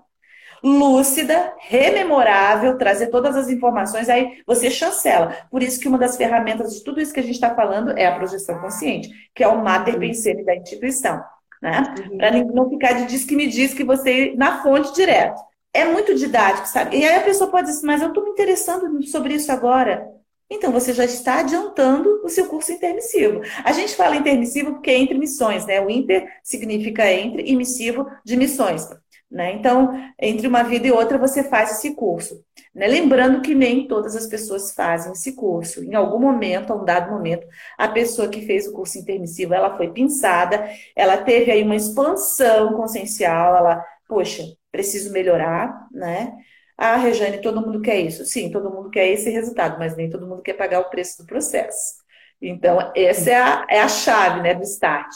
lúcida, 0.64 1.52
rememorável, 1.58 2.78
trazer 2.78 3.08
todas 3.08 3.36
as 3.36 3.50
informações, 3.50 4.08
aí 4.08 4.42
você 4.46 4.70
chancela. 4.70 5.36
Por 5.50 5.62
isso 5.62 5.78
que 5.78 5.86
uma 5.86 5.98
das 5.98 6.16
ferramentas 6.16 6.74
de 6.74 6.82
tudo 6.82 7.02
isso 7.02 7.12
que 7.12 7.20
a 7.20 7.22
gente 7.22 7.34
está 7.34 7.54
falando 7.54 7.90
é 7.98 8.06
a 8.06 8.14
projeção 8.14 8.58
consciente, 8.58 9.10
que 9.34 9.44
é 9.44 9.48
o 9.48 9.62
mater 9.62 9.98
pensene 9.98 10.42
da 10.42 10.56
instituição. 10.56 11.22
Né? 11.60 11.94
Uhum. 12.10 12.16
Para 12.16 12.30
não 12.44 12.70
ficar 12.70 12.94
de 12.94 13.04
diz 13.06 13.24
que 13.24 13.36
me 13.36 13.46
diz 13.46 13.74
que 13.74 13.84
você 13.84 14.28
ir 14.28 14.36
na 14.36 14.62
fonte 14.62 14.94
direto. 14.94 15.38
É 15.72 15.84
muito 15.84 16.14
didático, 16.14 16.66
sabe? 16.66 16.96
E 16.96 17.04
aí 17.04 17.16
a 17.16 17.22
pessoa 17.22 17.50
pode 17.50 17.66
dizer, 17.66 17.86
mas 17.86 18.00
eu 18.00 18.08
estou 18.08 18.24
me 18.24 18.30
interessando 18.30 19.02
sobre 19.06 19.34
isso 19.34 19.52
agora. 19.52 20.08
Então, 20.48 20.70
você 20.70 20.92
já 20.92 21.04
está 21.04 21.40
adiantando 21.40 22.20
o 22.22 22.28
seu 22.28 22.46
curso 22.46 22.70
intermissivo. 22.70 23.40
A 23.64 23.72
gente 23.72 23.96
fala 23.96 24.14
intermissivo 24.14 24.74
porque 24.74 24.90
é 24.90 24.98
entre 24.98 25.18
missões, 25.18 25.66
né? 25.66 25.80
O 25.80 25.90
inter 25.90 26.28
significa 26.42 27.10
entre 27.10 27.42
e 27.42 27.56
missivo 27.56 28.06
de 28.24 28.36
missões. 28.36 28.88
Né? 29.34 29.52
Então, 29.54 29.90
entre 30.16 30.46
uma 30.46 30.62
vida 30.62 30.86
e 30.86 30.92
outra, 30.92 31.18
você 31.18 31.42
faz 31.42 31.72
esse 31.72 31.96
curso. 31.96 32.40
Né? 32.72 32.86
Lembrando 32.86 33.42
que 33.42 33.52
nem 33.52 33.88
todas 33.88 34.14
as 34.14 34.28
pessoas 34.28 34.72
fazem 34.72 35.10
esse 35.10 35.32
curso. 35.34 35.82
Em 35.82 35.96
algum 35.96 36.20
momento, 36.20 36.72
a 36.72 36.76
um 36.76 36.84
dado 36.84 37.10
momento, 37.10 37.44
a 37.76 37.88
pessoa 37.88 38.28
que 38.28 38.46
fez 38.46 38.68
o 38.68 38.72
curso 38.72 38.96
intermissivo, 38.96 39.52
ela 39.52 39.76
foi 39.76 39.90
pensada, 39.90 40.70
ela 40.94 41.16
teve 41.16 41.50
aí 41.50 41.64
uma 41.64 41.74
expansão 41.74 42.74
consciencial, 42.74 43.56
ela, 43.56 43.84
poxa, 44.06 44.44
preciso 44.70 45.12
melhorar, 45.12 45.88
né? 45.90 46.32
Ah, 46.78 46.96
Rejane, 46.96 47.42
todo 47.42 47.60
mundo 47.60 47.80
quer 47.82 47.98
isso. 47.98 48.24
Sim, 48.24 48.52
todo 48.52 48.70
mundo 48.70 48.88
quer 48.88 49.08
esse 49.08 49.30
resultado, 49.30 49.80
mas 49.80 49.96
nem 49.96 50.08
todo 50.08 50.28
mundo 50.28 50.42
quer 50.42 50.54
pagar 50.54 50.78
o 50.78 50.90
preço 50.90 51.18
do 51.22 51.26
processo. 51.26 51.94
Então, 52.40 52.92
essa 52.94 53.30
é 53.30 53.34
a, 53.36 53.66
é 53.68 53.80
a 53.80 53.88
chave 53.88 54.42
né, 54.42 54.54
do 54.54 54.62
start. 54.62 55.10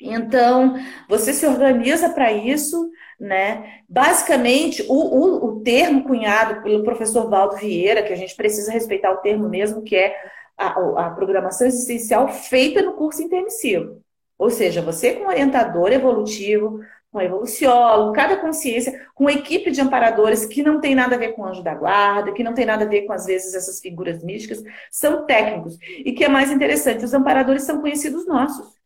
Então, 0.00 0.76
você 1.08 1.32
se 1.32 1.44
organiza 1.46 2.10
para 2.10 2.32
isso, 2.32 2.90
né? 3.18 3.80
Basicamente, 3.88 4.84
o, 4.88 4.94
o, 4.94 5.46
o, 5.46 5.60
termo 5.60 6.04
cunhado 6.04 6.62
pelo 6.62 6.84
professor 6.84 7.28
Valdo 7.28 7.56
Vieira, 7.56 8.02
que 8.02 8.12
a 8.12 8.16
gente 8.16 8.36
precisa 8.36 8.70
respeitar 8.70 9.12
o 9.12 9.18
termo 9.18 9.48
mesmo, 9.48 9.82
que 9.82 9.96
é 9.96 10.14
a, 10.56 10.68
a 11.06 11.10
programação 11.10 11.66
existencial 11.66 12.28
feita 12.28 12.80
no 12.80 12.94
curso 12.94 13.22
intermissivo. 13.22 14.00
Ou 14.38 14.50
seja, 14.50 14.80
você 14.80 15.14
com 15.14 15.26
orientador 15.26 15.90
evolutivo, 15.92 16.80
com 17.10 17.20
evoluciólogo, 17.20 18.12
cada 18.12 18.36
consciência, 18.36 19.08
com 19.14 19.28
equipe 19.28 19.70
de 19.70 19.80
amparadores 19.80 20.44
que 20.44 20.62
não 20.62 20.80
tem 20.80 20.94
nada 20.94 21.16
a 21.16 21.18
ver 21.18 21.32
com 21.32 21.44
anjo 21.44 21.62
da 21.62 21.74
guarda, 21.74 22.32
que 22.32 22.44
não 22.44 22.54
tem 22.54 22.66
nada 22.66 22.84
a 22.84 22.88
ver 22.88 23.02
com, 23.02 23.12
às 23.12 23.26
vezes, 23.26 23.54
essas 23.54 23.80
figuras 23.80 24.22
místicas, 24.22 24.62
são 24.90 25.26
técnicos. 25.26 25.76
E 25.80 26.12
que 26.12 26.22
é 26.24 26.28
mais 26.28 26.52
interessante, 26.52 27.04
os 27.04 27.14
amparadores 27.14 27.62
são 27.62 27.80
conhecidos 27.80 28.26
nossos. 28.26 28.77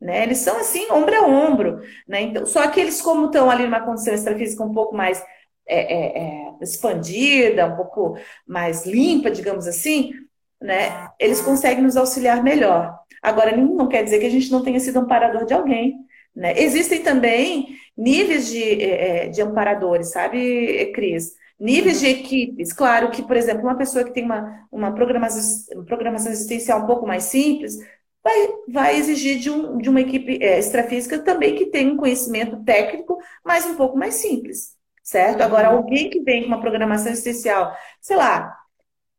Né? 0.00 0.22
Eles 0.22 0.38
são 0.38 0.58
assim, 0.58 0.90
ombro 0.90 1.14
a 1.14 1.26
ombro. 1.26 1.80
Né? 2.08 2.22
Então, 2.22 2.46
só 2.46 2.66
que 2.68 2.80
eles, 2.80 3.02
como 3.02 3.26
estão 3.26 3.50
ali 3.50 3.64
numa 3.64 3.80
condição 3.80 4.14
extrafísica 4.14 4.64
um 4.64 4.72
pouco 4.72 4.96
mais 4.96 5.22
é, 5.68 5.94
é, 5.94 6.18
é, 6.18 6.52
expandida, 6.62 7.66
um 7.66 7.76
pouco 7.76 8.16
mais 8.46 8.86
limpa, 8.86 9.30
digamos 9.30 9.66
assim, 9.66 10.12
né? 10.60 11.08
eles 11.18 11.40
conseguem 11.40 11.84
nos 11.84 11.96
auxiliar 11.96 12.42
melhor. 12.42 12.98
Agora, 13.22 13.54
não 13.56 13.86
quer 13.86 14.02
dizer 14.02 14.18
que 14.18 14.26
a 14.26 14.30
gente 14.30 14.50
não 14.50 14.62
tenha 14.62 14.80
sido 14.80 14.98
amparador 14.98 15.44
de 15.44 15.52
alguém. 15.52 15.94
Né? 16.34 16.54
Existem 16.56 17.02
também 17.02 17.76
níveis 17.96 18.48
de, 18.48 18.62
é, 18.62 19.26
é, 19.26 19.28
de 19.28 19.42
amparadores, 19.42 20.10
sabe, 20.10 20.90
Cris? 20.94 21.32
Níveis 21.58 22.00
de 22.00 22.06
equipes. 22.08 22.72
Claro 22.72 23.10
que, 23.10 23.22
por 23.22 23.36
exemplo, 23.36 23.64
uma 23.64 23.76
pessoa 23.76 24.02
que 24.02 24.14
tem 24.14 24.24
uma, 24.24 24.66
uma 24.72 24.94
programação, 24.94 25.84
programação 25.84 26.32
existencial 26.32 26.82
um 26.82 26.86
pouco 26.86 27.06
mais 27.06 27.24
simples 27.24 27.76
vai, 28.22 28.48
vai 28.68 28.96
exigir 28.96 29.38
de, 29.38 29.50
um, 29.50 29.78
de 29.78 29.88
uma 29.88 30.00
equipe 30.00 30.42
é, 30.42 30.58
extrafísica 30.58 31.18
também 31.20 31.54
que 31.54 31.66
tenha 31.66 31.92
um 31.92 31.96
conhecimento 31.96 32.62
técnico, 32.64 33.18
mas 33.44 33.66
um 33.66 33.76
pouco 33.76 33.96
mais 33.96 34.14
simples, 34.14 34.76
certo? 35.02 35.42
Agora, 35.42 35.70
uhum. 35.70 35.78
alguém 35.78 36.10
que 36.10 36.20
vem 36.22 36.42
com 36.42 36.48
uma 36.48 36.60
programação 36.60 37.12
especial, 37.12 37.74
sei 38.00 38.16
lá, 38.16 38.54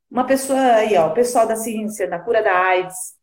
uma 0.09 0.25
pessoa 0.25 0.59
aí, 0.59 0.97
ó, 0.97 1.07
o 1.07 1.13
pessoal 1.13 1.47
da 1.47 1.55
ciência, 1.55 2.07
na 2.07 2.19
cura 2.19 2.43
da 2.43 2.53
AIDS, 2.53 3.15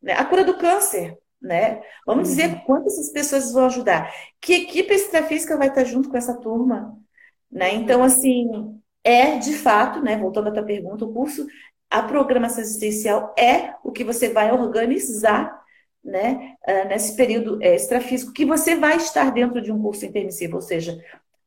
né? 0.00 0.14
a 0.14 0.24
cura 0.24 0.44
do 0.44 0.56
câncer, 0.56 1.18
né? 1.42 1.82
Vamos 2.06 2.28
dizer 2.28 2.50
uhum. 2.50 2.60
quantas 2.60 2.94
essas 2.94 3.10
pessoas 3.10 3.52
vão 3.52 3.66
ajudar. 3.66 4.12
Que 4.40 4.54
equipe 4.54 4.94
extrafísica 4.94 5.56
vai 5.56 5.68
estar 5.68 5.84
junto 5.84 6.08
com 6.08 6.16
essa 6.16 6.38
turma? 6.40 6.96
Né? 7.50 7.74
Então, 7.74 8.02
assim, 8.02 8.80
é 9.02 9.38
de 9.38 9.54
fato, 9.54 10.00
né? 10.00 10.16
Voltando 10.16 10.48
à 10.48 10.52
tua 10.52 10.64
pergunta, 10.64 11.04
o 11.04 11.12
curso 11.12 11.46
a 11.90 12.02
programação 12.02 12.60
existencial 12.60 13.34
é 13.38 13.74
o 13.82 13.92
que 13.92 14.04
você 14.04 14.28
vai 14.28 14.52
organizar 14.52 15.60
né, 16.04 16.54
ah, 16.66 16.84
nesse 16.84 17.16
período 17.16 17.62
extrafísico, 17.62 18.32
que 18.32 18.44
você 18.44 18.76
vai 18.76 18.96
estar 18.96 19.32
dentro 19.32 19.60
de 19.60 19.72
um 19.72 19.82
curso 19.82 20.06
intermissivo, 20.06 20.56
ou 20.56 20.62
seja, 20.62 20.96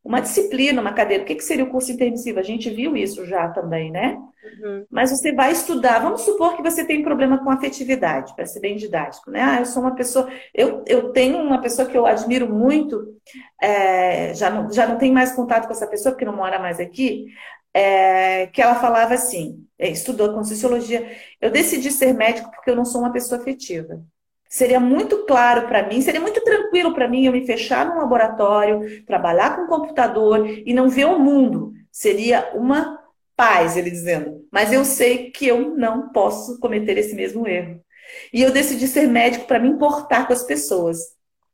uma 0.04 0.22
disciplina, 0.22 0.82
uma 0.82 0.94
cadeira. 0.94 1.24
O 1.24 1.26
que, 1.26 1.36
que 1.36 1.44
seria 1.44 1.66
o 1.66 1.70
curso 1.70 1.92
intermissivo? 1.92 2.40
A 2.40 2.44
gente 2.44 2.70
viu 2.70 2.96
isso 2.96 3.26
já 3.26 3.50
também, 3.50 3.92
né? 3.92 4.18
Uhum. 4.62 4.86
Mas 4.90 5.12
você 5.12 5.32
vai 5.34 5.52
estudar. 5.52 6.00
Vamos 6.00 6.22
supor 6.22 6.56
que 6.56 6.64
você 6.64 6.86
tem 6.86 7.04
problema 7.04 7.38
com 7.44 7.50
afetividade, 7.50 8.34
para 8.36 8.46
ser 8.46 8.60
bem 8.60 8.76
didático, 8.76 9.30
né? 9.30 9.42
Ah, 9.42 9.60
eu 9.60 9.66
sou 9.66 9.82
uma 9.82 9.94
pessoa. 9.96 10.30
Eu, 10.54 10.84
eu 10.88 11.12
tenho 11.12 11.38
uma 11.38 11.62
pessoa 11.62 11.88
que 11.88 11.98
eu 11.98 12.06
admiro 12.06 12.50
muito, 12.50 13.14
é, 13.62 14.34
já, 14.34 14.50
não, 14.50 14.72
já 14.72 14.88
não 14.88 14.98
tenho 14.98 15.14
mais 15.14 15.34
contato 15.34 15.68
com 15.68 15.74
essa 15.74 15.88
pessoa, 15.88 16.14
porque 16.14 16.26
não 16.26 16.36
mora 16.36 16.58
mais 16.58 16.80
aqui, 16.80 17.28
é, 17.74 18.48
que 18.48 18.62
ela 18.62 18.76
falava 18.76 19.14
assim, 19.14 19.66
é, 19.78 19.90
estudou 19.90 20.34
com 20.34 20.44
sociologia, 20.44 21.16
eu 21.40 21.52
decidi 21.52 21.92
ser 21.92 22.14
médico 22.14 22.52
porque 22.52 22.70
eu 22.70 22.76
não 22.76 22.86
sou 22.86 23.02
uma 23.02 23.12
pessoa 23.12 23.40
afetiva. 23.40 24.04
Seria 24.50 24.80
muito 24.80 25.26
claro 25.26 25.68
para 25.68 25.88
mim, 25.88 26.02
seria 26.02 26.20
muito 26.20 26.44
tranquilo 26.44 26.94
para 26.94 27.08
mim 27.08 27.26
eu 27.26 27.32
me 27.32 27.46
fechar 27.46 27.86
num 27.86 28.00
laboratório, 28.00 29.06
trabalhar 29.06 29.56
com 29.56 29.68
computador 29.68 30.48
e 30.48 30.74
não 30.74 30.90
ver 30.90 31.06
o 31.06 31.20
mundo. 31.20 31.74
Seria 31.92 32.52
uma 32.56 33.00
paz, 33.36 33.78
ele 33.78 33.92
dizendo. 33.92 34.48
Mas 34.52 34.74
eu 34.74 34.84
sei 34.84 35.30
que 35.30 35.48
eu 35.48 35.76
não 35.78 36.10
posso 36.10 36.60
cometer 36.60 36.98
esse 36.98 37.16
mesmo 37.16 37.48
erro. 37.48 37.80
E 38.34 38.42
eu 38.42 38.52
decidi 38.52 38.88
ser 38.88 39.08
médico 39.08 39.46
para 39.46 39.60
me 39.60 39.70
importar 39.70 40.26
com 40.26 40.34
as 40.34 40.44
pessoas. 40.44 40.98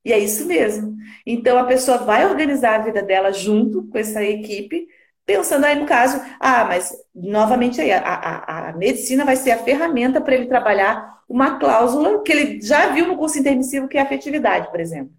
E 0.04 0.14
é 0.14 0.20
isso 0.20 0.46
mesmo. 0.46 0.96
Então 1.26 1.58
a 1.58 1.66
pessoa 1.66 1.98
vai 1.98 2.26
organizar 2.26 2.80
a 2.80 2.84
vida 2.84 3.02
dela 3.02 3.32
junto 3.32 3.88
com 3.90 3.98
essa 3.98 4.24
equipe 4.24 4.88
Pensando 5.26 5.66
aí 5.66 5.80
no 5.80 5.88
caso, 5.88 6.22
ah, 6.40 6.66
mas 6.66 6.94
novamente 7.14 7.82
aí, 7.82 7.92
a, 7.92 8.00
a, 8.00 8.70
a 8.70 8.74
medicina 8.74 9.26
vai 9.26 9.36
ser 9.36 9.52
a 9.52 9.64
ferramenta 9.64 10.22
para 10.22 10.36
ele 10.36 10.46
trabalhar 10.46 11.16
uma 11.28 11.58
cláusula 11.58 12.22
que 12.22 12.32
ele 12.32 12.62
já 12.62 12.90
viu 12.90 13.08
no 13.08 13.18
curso 13.18 13.40
intermissivo, 13.40 13.88
que 13.88 13.98
é 13.98 14.02
a 14.02 14.04
afetividade, 14.04 14.70
por 14.70 14.80
exemplo. 14.80 15.12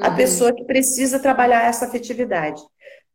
A 0.00 0.08
uhum. 0.08 0.16
pessoa 0.16 0.52
que 0.52 0.64
precisa 0.64 1.18
trabalhar 1.18 1.66
essa 1.66 1.84
afetividade, 1.84 2.60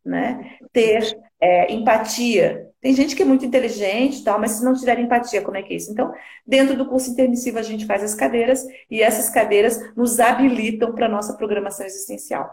né? 0.05 0.57
Ter 0.71 1.17
é, 1.41 1.73
empatia. 1.73 2.69
Tem 2.79 2.93
gente 2.93 3.15
que 3.15 3.23
é 3.23 3.25
muito 3.25 3.45
inteligente 3.45 4.23
tal, 4.23 4.39
mas 4.39 4.51
se 4.51 4.63
não 4.63 4.73
tiver 4.73 4.99
empatia, 4.99 5.41
como 5.41 5.57
é 5.57 5.63
que 5.63 5.73
é 5.73 5.77
isso? 5.77 5.91
Então, 5.91 6.13
dentro 6.45 6.77
do 6.77 6.85
curso 6.85 7.09
intermissivo, 7.09 7.57
a 7.57 7.63
gente 7.63 7.85
faz 7.85 8.03
as 8.03 8.15
cadeiras 8.15 8.65
e 8.89 9.01
essas 9.01 9.29
cadeiras 9.29 9.93
nos 9.95 10.19
habilitam 10.19 10.93
para 10.93 11.07
a 11.07 11.09
nossa 11.09 11.33
programação 11.35 11.85
existencial. 11.85 12.49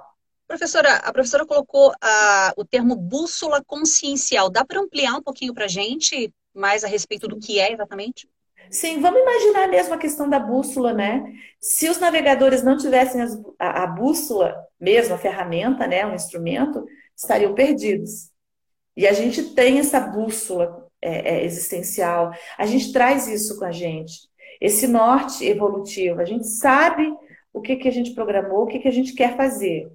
Professora, 0.46 0.96
a 0.96 1.12
professora 1.12 1.44
colocou 1.44 1.92
a, 2.00 2.52
o 2.56 2.64
termo 2.64 2.94
bússola 2.94 3.62
consciencial. 3.64 4.48
Dá 4.48 4.64
para 4.64 4.80
ampliar 4.80 5.14
um 5.14 5.22
pouquinho 5.22 5.52
para 5.52 5.64
a 5.64 5.68
gente 5.68 6.32
mais 6.54 6.84
a 6.84 6.88
respeito 6.88 7.28
do 7.28 7.38
que 7.38 7.58
é 7.58 7.72
exatamente? 7.72 8.28
Sim, 8.70 9.00
vamos 9.00 9.20
imaginar 9.20 9.68
mesmo 9.68 9.94
a 9.94 9.98
questão 9.98 10.28
da 10.28 10.38
bússola, 10.38 10.92
né? 10.92 11.24
Se 11.60 11.88
os 11.88 11.98
navegadores 11.98 12.62
não 12.62 12.76
tivessem 12.76 13.20
as, 13.20 13.38
a, 13.58 13.84
a, 13.84 13.86
bússola, 13.86 14.56
mesmo 14.80 15.14
a 15.14 15.18
ferramenta, 15.18 15.86
né, 15.86 16.04
um 16.04 16.14
instrumento, 16.14 16.84
estariam 17.16 17.54
perdidos. 17.54 18.30
E 18.96 19.06
a 19.06 19.12
gente 19.12 19.54
tem 19.54 19.78
essa 19.78 20.00
bússola 20.00 20.88
é, 21.00 21.36
é, 21.36 21.44
existencial, 21.44 22.32
a 22.58 22.66
gente 22.66 22.92
traz 22.92 23.28
isso 23.28 23.58
com 23.58 23.64
a 23.64 23.70
gente, 23.70 24.28
esse 24.60 24.86
norte 24.86 25.44
evolutivo, 25.44 26.20
a 26.20 26.24
gente 26.24 26.46
sabe 26.46 27.06
o 27.52 27.60
que, 27.60 27.76
que 27.76 27.88
a 27.88 27.92
gente 27.92 28.14
programou, 28.14 28.62
o 28.62 28.66
que, 28.66 28.78
que 28.78 28.88
a 28.88 28.92
gente 28.92 29.12
quer 29.14 29.36
fazer. 29.36 29.90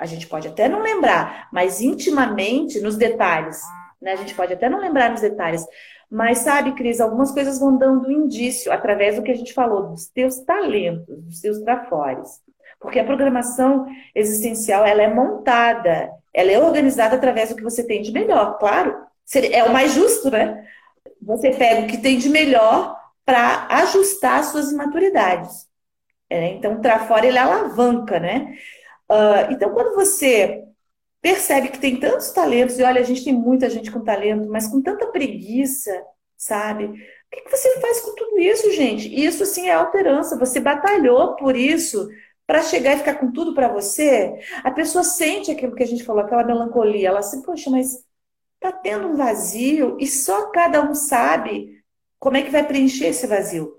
A 0.00 0.06
gente 0.06 0.26
pode 0.26 0.48
até 0.48 0.66
não 0.66 0.80
lembrar, 0.80 1.48
mas 1.52 1.82
intimamente, 1.82 2.80
nos 2.80 2.96
detalhes, 2.96 3.60
né? 4.00 4.12
A 4.12 4.16
gente 4.16 4.34
pode 4.34 4.54
até 4.54 4.66
não 4.66 4.80
lembrar 4.80 5.10
nos 5.10 5.20
detalhes. 5.20 5.62
Mas 6.10 6.38
sabe, 6.38 6.72
Cris, 6.72 7.00
algumas 7.00 7.30
coisas 7.30 7.60
vão 7.60 7.76
dando 7.76 8.10
indício 8.10 8.72
através 8.72 9.16
do 9.16 9.22
que 9.22 9.30
a 9.30 9.36
gente 9.36 9.52
falou, 9.52 9.88
dos 9.88 10.08
teus 10.08 10.38
talentos, 10.40 11.22
dos 11.22 11.40
teus 11.40 11.58
trafores. 11.60 12.40
Porque 12.80 12.98
a 12.98 13.04
programação 13.04 13.86
existencial, 14.14 14.86
ela 14.86 15.02
é 15.02 15.14
montada, 15.14 16.10
ela 16.32 16.50
é 16.50 16.58
organizada 16.58 17.16
através 17.16 17.50
do 17.50 17.56
que 17.56 17.62
você 17.62 17.86
tem 17.86 18.00
de 18.00 18.10
melhor, 18.10 18.58
claro. 18.58 18.96
É 19.52 19.62
o 19.64 19.72
mais 19.72 19.92
justo, 19.92 20.30
né? 20.30 20.66
Você 21.20 21.50
pega 21.50 21.82
o 21.82 21.86
que 21.86 21.98
tem 21.98 22.16
de 22.16 22.30
melhor 22.30 22.98
para 23.24 23.66
ajustar 23.68 24.40
as 24.40 24.46
suas 24.46 24.72
imaturidades. 24.72 25.68
É, 26.28 26.46
então, 26.54 26.74
o 26.74 26.80
trafora, 26.80 27.26
ele 27.26 27.38
alavanca, 27.38 28.18
né? 28.18 28.56
Uh, 29.10 29.52
então, 29.52 29.72
quando 29.74 29.94
você 29.94 30.64
percebe 31.20 31.68
que 31.68 31.78
tem 31.78 31.98
tantos 31.98 32.30
talentos, 32.30 32.78
e 32.78 32.82
olha, 32.82 33.00
a 33.00 33.04
gente 33.04 33.24
tem 33.24 33.34
muita 33.34 33.68
gente 33.68 33.90
com 33.90 34.04
talento, 34.04 34.48
mas 34.48 34.68
com 34.68 34.80
tanta 34.80 35.06
preguiça, 35.08 35.90
sabe? 36.36 36.84
O 36.86 36.92
que, 37.30 37.42
que 37.42 37.50
você 37.50 37.80
faz 37.80 38.00
com 38.00 38.14
tudo 38.14 38.38
isso, 38.38 38.72
gente? 38.72 39.12
Isso, 39.12 39.44
sim, 39.44 39.68
é 39.68 39.74
alterança. 39.74 40.38
Você 40.38 40.60
batalhou 40.60 41.36
por 41.36 41.56
isso 41.56 42.08
para 42.46 42.62
chegar 42.62 42.94
e 42.94 42.98
ficar 42.98 43.14
com 43.14 43.30
tudo 43.30 43.54
para 43.54 43.68
você, 43.68 44.40
a 44.64 44.72
pessoa 44.72 45.04
sente 45.04 45.52
aquilo 45.52 45.72
que 45.74 45.84
a 45.84 45.86
gente 45.86 46.02
falou, 46.02 46.22
aquela 46.22 46.42
melancolia. 46.42 47.08
Ela 47.08 47.20
assim, 47.20 47.42
poxa, 47.42 47.70
mas 47.70 48.04
tá 48.58 48.72
tendo 48.72 49.06
um 49.06 49.14
vazio 49.16 49.96
e 50.00 50.06
só 50.06 50.50
cada 50.50 50.82
um 50.82 50.92
sabe 50.92 51.80
como 52.18 52.36
é 52.36 52.42
que 52.42 52.50
vai 52.50 52.66
preencher 52.66 53.06
esse 53.06 53.26
vazio, 53.26 53.76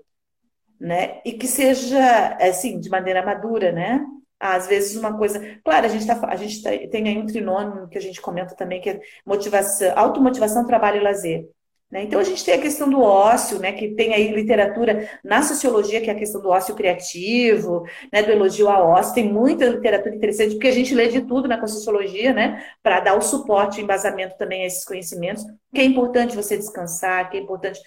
né? 0.80 1.20
E 1.24 1.32
que 1.32 1.46
seja, 1.46 2.36
assim, 2.40 2.80
de 2.80 2.88
maneira 2.88 3.24
madura, 3.24 3.72
né? 3.72 4.04
Às 4.44 4.66
vezes 4.66 4.96
uma 4.96 5.16
coisa, 5.16 5.40
claro, 5.64 5.86
a 5.86 5.88
gente, 5.88 6.04
tá, 6.04 6.20
a 6.26 6.34
gente 6.34 6.60
tá, 6.62 6.70
tem 6.90 7.08
aí 7.08 7.16
um 7.16 7.26
trinômio 7.26 7.88
que 7.88 7.96
a 7.96 8.00
gente 8.00 8.20
comenta 8.20 8.56
também, 8.56 8.80
que 8.80 8.90
é 8.90 9.00
motivação, 9.24 9.92
automotivação, 9.94 10.66
trabalho 10.66 10.96
e 10.96 11.04
lazer. 11.04 11.48
Né? 11.88 12.02
Então 12.02 12.18
a 12.18 12.24
gente 12.24 12.44
tem 12.44 12.54
a 12.54 12.60
questão 12.60 12.90
do 12.90 13.00
ócio, 13.00 13.60
né, 13.60 13.70
que 13.72 13.94
tem 13.94 14.14
aí 14.14 14.34
literatura 14.34 15.08
na 15.22 15.42
sociologia, 15.42 16.00
que 16.00 16.10
é 16.10 16.12
a 16.12 16.18
questão 16.18 16.40
do 16.40 16.48
ócio 16.48 16.74
criativo, 16.74 17.84
né, 18.12 18.22
do 18.22 18.32
elogio 18.32 18.68
ao 18.68 18.88
ócio, 18.88 19.14
tem 19.14 19.30
muita 19.32 19.66
literatura 19.66 20.16
interessante, 20.16 20.54
porque 20.54 20.68
a 20.68 20.72
gente 20.72 20.92
lê 20.94 21.06
de 21.08 21.20
tudo 21.20 21.46
na 21.46 21.64
sociologia, 21.64 22.32
né, 22.32 22.64
para 22.82 22.98
dar 22.98 23.14
o 23.16 23.22
suporte, 23.22 23.80
o 23.80 23.84
embasamento 23.84 24.36
também 24.36 24.62
a 24.62 24.66
esses 24.66 24.84
conhecimentos, 24.84 25.44
que 25.72 25.80
é 25.80 25.84
importante 25.84 26.34
você 26.34 26.56
descansar, 26.56 27.30
que 27.30 27.36
é 27.36 27.40
importante. 27.40 27.78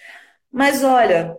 Mas 0.50 0.82
olha, 0.82 1.36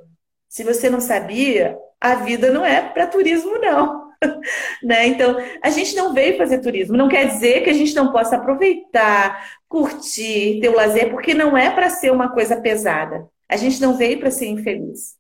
se 0.50 0.64
você 0.64 0.90
não 0.90 1.00
sabia, 1.00 1.76
a 2.00 2.16
vida 2.16 2.52
não 2.52 2.64
é 2.66 2.82
para 2.82 3.08
turismo, 3.08 3.58
não. 3.58 4.07
né? 4.84 5.08
Então, 5.08 5.38
a 5.62 5.70
gente 5.70 5.96
não 5.96 6.14
veio 6.14 6.38
fazer 6.38 6.60
turismo. 6.60 6.98
Não 6.98 7.10
quer 7.10 7.28
dizer 7.28 7.64
que 7.64 7.70
a 7.70 7.74
gente 7.74 7.94
não 7.96 8.12
possa 8.12 8.38
aproveitar, 8.38 9.60
curtir, 9.68 10.60
ter 10.62 10.70
o 10.70 10.76
lazer, 10.76 11.10
porque 11.12 11.34
não 11.34 11.58
é 11.58 11.70
para 11.70 11.90
ser 11.90 12.12
uma 12.12 12.32
coisa 12.34 12.60
pesada. 12.60 13.28
A 13.50 13.56
gente 13.58 13.82
não 13.82 13.98
veio 13.98 14.20
para 14.20 14.32
ser 14.32 14.48
infeliz. 14.48 15.16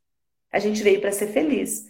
A 0.52 0.60
gente 0.60 0.82
veio 0.82 1.02
para 1.02 1.12
ser 1.12 1.28
feliz. 1.28 1.86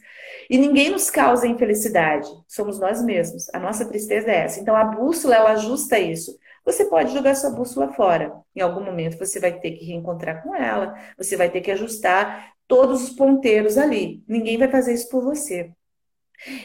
E 0.50 0.58
ninguém 0.58 0.90
nos 0.90 1.10
causa 1.10 1.48
infelicidade, 1.48 2.28
somos 2.48 2.80
nós 2.80 3.04
mesmos. 3.04 3.50
A 3.54 3.60
nossa 3.60 3.86
tristeza 3.86 4.32
é 4.32 4.38
essa. 4.46 4.60
Então 4.60 4.76
a 4.76 4.84
bússola 4.86 5.36
ela 5.36 5.52
ajusta 5.52 6.00
isso. 6.00 6.38
Você 6.64 6.86
pode 6.86 7.14
jogar 7.14 7.36
sua 7.36 7.52
bússola 7.52 7.94
fora. 7.94 8.34
Em 8.56 8.62
algum 8.62 8.84
momento 8.84 9.18
você 9.18 9.40
vai 9.40 9.60
ter 9.60 9.72
que 9.72 9.86
reencontrar 9.86 10.44
com 10.44 10.56
ela, 10.56 10.96
você 11.18 11.36
vai 11.36 11.50
ter 11.50 11.62
que 11.62 11.72
ajustar 11.72 12.54
todos 12.68 13.04
os 13.04 13.10
ponteiros 13.12 13.78
ali. 13.78 14.24
Ninguém 14.28 14.58
vai 14.58 14.70
fazer 14.70 14.94
isso 14.94 15.10
por 15.10 15.24
você. 15.24 15.72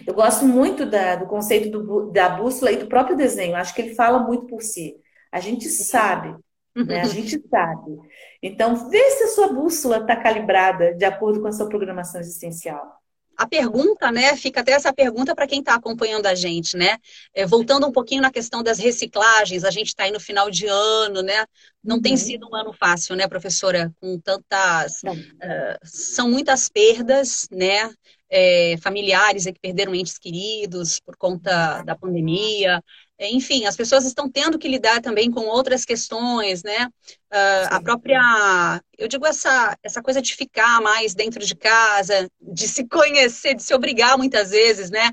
Eu 0.07 0.15
gosto 0.15 0.45
muito 0.45 0.87
da, 0.87 1.17
do 1.17 1.27
conceito 1.27 1.71
do, 1.71 2.11
da 2.11 2.29
bússola 2.29 2.73
e 2.73 2.77
do 2.77 2.87
próprio 2.87 3.17
desenho. 3.17 3.57
Acho 3.57 3.75
que 3.75 3.83
ele 3.83 3.95
fala 3.95 4.21
muito 4.21 4.47
por 4.47 4.63
si. 4.63 4.97
A 5.31 5.41
gente 5.41 5.69
sabe, 5.69 6.35
né? 6.77 7.01
A 7.01 7.05
gente 7.09 7.41
sabe. 7.49 7.99
Então, 8.43 8.89
vê 8.89 9.11
se 9.11 9.25
a 9.25 9.29
sua 9.29 9.53
bússola 9.53 9.99
está 9.99 10.17
calibrada 10.17 10.95
de 10.95 11.05
acordo 11.05 11.41
com 11.41 11.49
a 11.49 11.53
sua 11.53 11.69
programação 11.69 12.21
existencial. 12.21 13.03
A 13.37 13.47
pergunta, 13.49 14.13
né, 14.13 14.37
fica 14.37 14.61
até 14.61 14.73
essa 14.73 14.93
pergunta 14.93 15.35
para 15.35 15.47
quem 15.47 15.61
está 15.61 15.75
acompanhando 15.75 16.27
a 16.27 16.35
gente, 16.35 16.77
né? 16.77 16.99
É, 17.35 17.47
voltando 17.47 17.87
um 17.87 17.91
pouquinho 17.93 18.21
na 18.21 18.31
questão 18.31 18.63
das 18.63 18.79
reciclagens, 18.79 19.65
a 19.65 19.71
gente 19.71 19.89
está 19.89 20.05
aí 20.05 20.11
no 20.11 20.21
final 20.21 20.51
de 20.51 20.67
ano, 20.67 21.23
né? 21.23 21.45
Não 21.83 21.97
uhum. 21.97 22.03
tem 22.03 22.17
sido 22.17 22.47
um 22.47 22.55
ano 22.55 22.73
fácil, 22.73 23.17
né, 23.17 23.27
professora? 23.27 23.93
Com 24.01 24.19
tantas. 24.21 25.03
Uh, 25.03 25.79
são 25.83 26.31
muitas 26.31 26.69
perdas, 26.69 27.49
né? 27.51 27.91
É, 28.35 28.77
familiares 28.79 29.45
que 29.45 29.61
perderam 29.61 29.95
entes 29.95 30.17
queridos 30.17 30.99
por 30.99 31.15
conta 31.19 31.83
da 31.83 31.95
pandemia. 31.95 32.83
É, 33.19 33.31
enfim, 33.31 33.67
as 33.67 33.77
pessoas 33.77 34.07
estão 34.07 34.29
tendo 34.29 34.59
que 34.59 34.67
lidar 34.67 35.03
também 35.03 35.31
com 35.31 35.43
outras 35.43 35.85
questões, 35.85 36.63
né? 36.63 36.89
Uh, 37.31 37.69
a 37.71 37.81
própria, 37.83 38.83
eu 38.97 39.07
digo 39.07 39.27
essa, 39.27 39.77
essa 39.83 40.03
coisa 40.03 40.23
de 40.23 40.35
ficar 40.35 40.81
mais 40.81 41.15
dentro 41.15 41.45
de 41.45 41.55
casa, 41.55 42.27
de 42.41 42.67
se 42.67 42.89
conhecer, 42.89 43.55
de 43.55 43.63
se 43.63 43.75
obrigar 43.75 44.17
muitas 44.17 44.51
vezes, 44.51 44.91
né? 44.91 45.11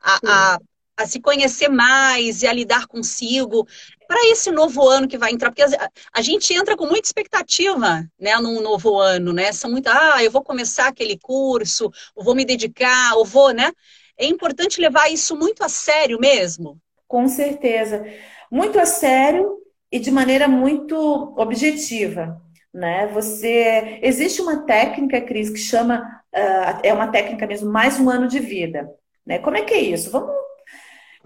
A, 0.00 0.18
a, 0.26 0.58
a 0.96 1.06
se 1.06 1.20
conhecer 1.20 1.68
mais 1.68 2.42
e 2.42 2.46
a 2.46 2.52
lidar 2.52 2.86
consigo 2.86 3.66
para 4.06 4.28
esse 4.30 4.50
novo 4.50 4.86
ano 4.86 5.08
que 5.08 5.16
vai 5.16 5.32
entrar, 5.32 5.50
porque 5.50 5.64
a, 6.12 6.22
gente 6.22 6.52
entra 6.52 6.76
com 6.76 6.86
muita 6.86 7.08
expectativa, 7.08 8.04
né, 8.20 8.36
num 8.36 8.60
novo 8.60 8.98
ano, 8.98 9.32
né? 9.32 9.52
São 9.52 9.70
muito, 9.70 9.88
ah, 9.88 10.22
eu 10.22 10.30
vou 10.30 10.42
começar 10.42 10.88
aquele 10.88 11.18
curso, 11.18 11.90
eu 12.16 12.22
vou 12.22 12.34
me 12.34 12.44
dedicar, 12.44 13.12
eu 13.14 13.24
vou, 13.24 13.52
né? 13.52 13.72
É 14.18 14.26
importante 14.26 14.80
levar 14.80 15.10
isso 15.10 15.34
muito 15.34 15.64
a 15.64 15.68
sério 15.68 16.18
mesmo. 16.20 16.78
Com 17.08 17.26
certeza, 17.26 18.04
muito 18.50 18.78
a 18.78 18.84
sério 18.84 19.58
e 19.90 19.98
de 19.98 20.10
maneira 20.10 20.46
muito 20.46 21.34
objetiva, 21.36 22.38
né? 22.72 23.06
Você 23.08 23.98
existe 24.02 24.42
uma 24.42 24.66
técnica, 24.66 25.20
Cris, 25.22 25.48
que 25.48 25.58
chama 25.58 26.22
uh, 26.34 26.80
é 26.82 26.92
uma 26.92 27.08
técnica 27.08 27.46
mesmo 27.46 27.70
mais 27.70 27.98
um 27.98 28.10
ano 28.10 28.28
de 28.28 28.38
vida, 28.38 28.90
né? 29.26 29.38
Como 29.38 29.56
é 29.56 29.62
que 29.62 29.72
é 29.72 29.80
isso? 29.80 30.10
Vamos 30.10 30.32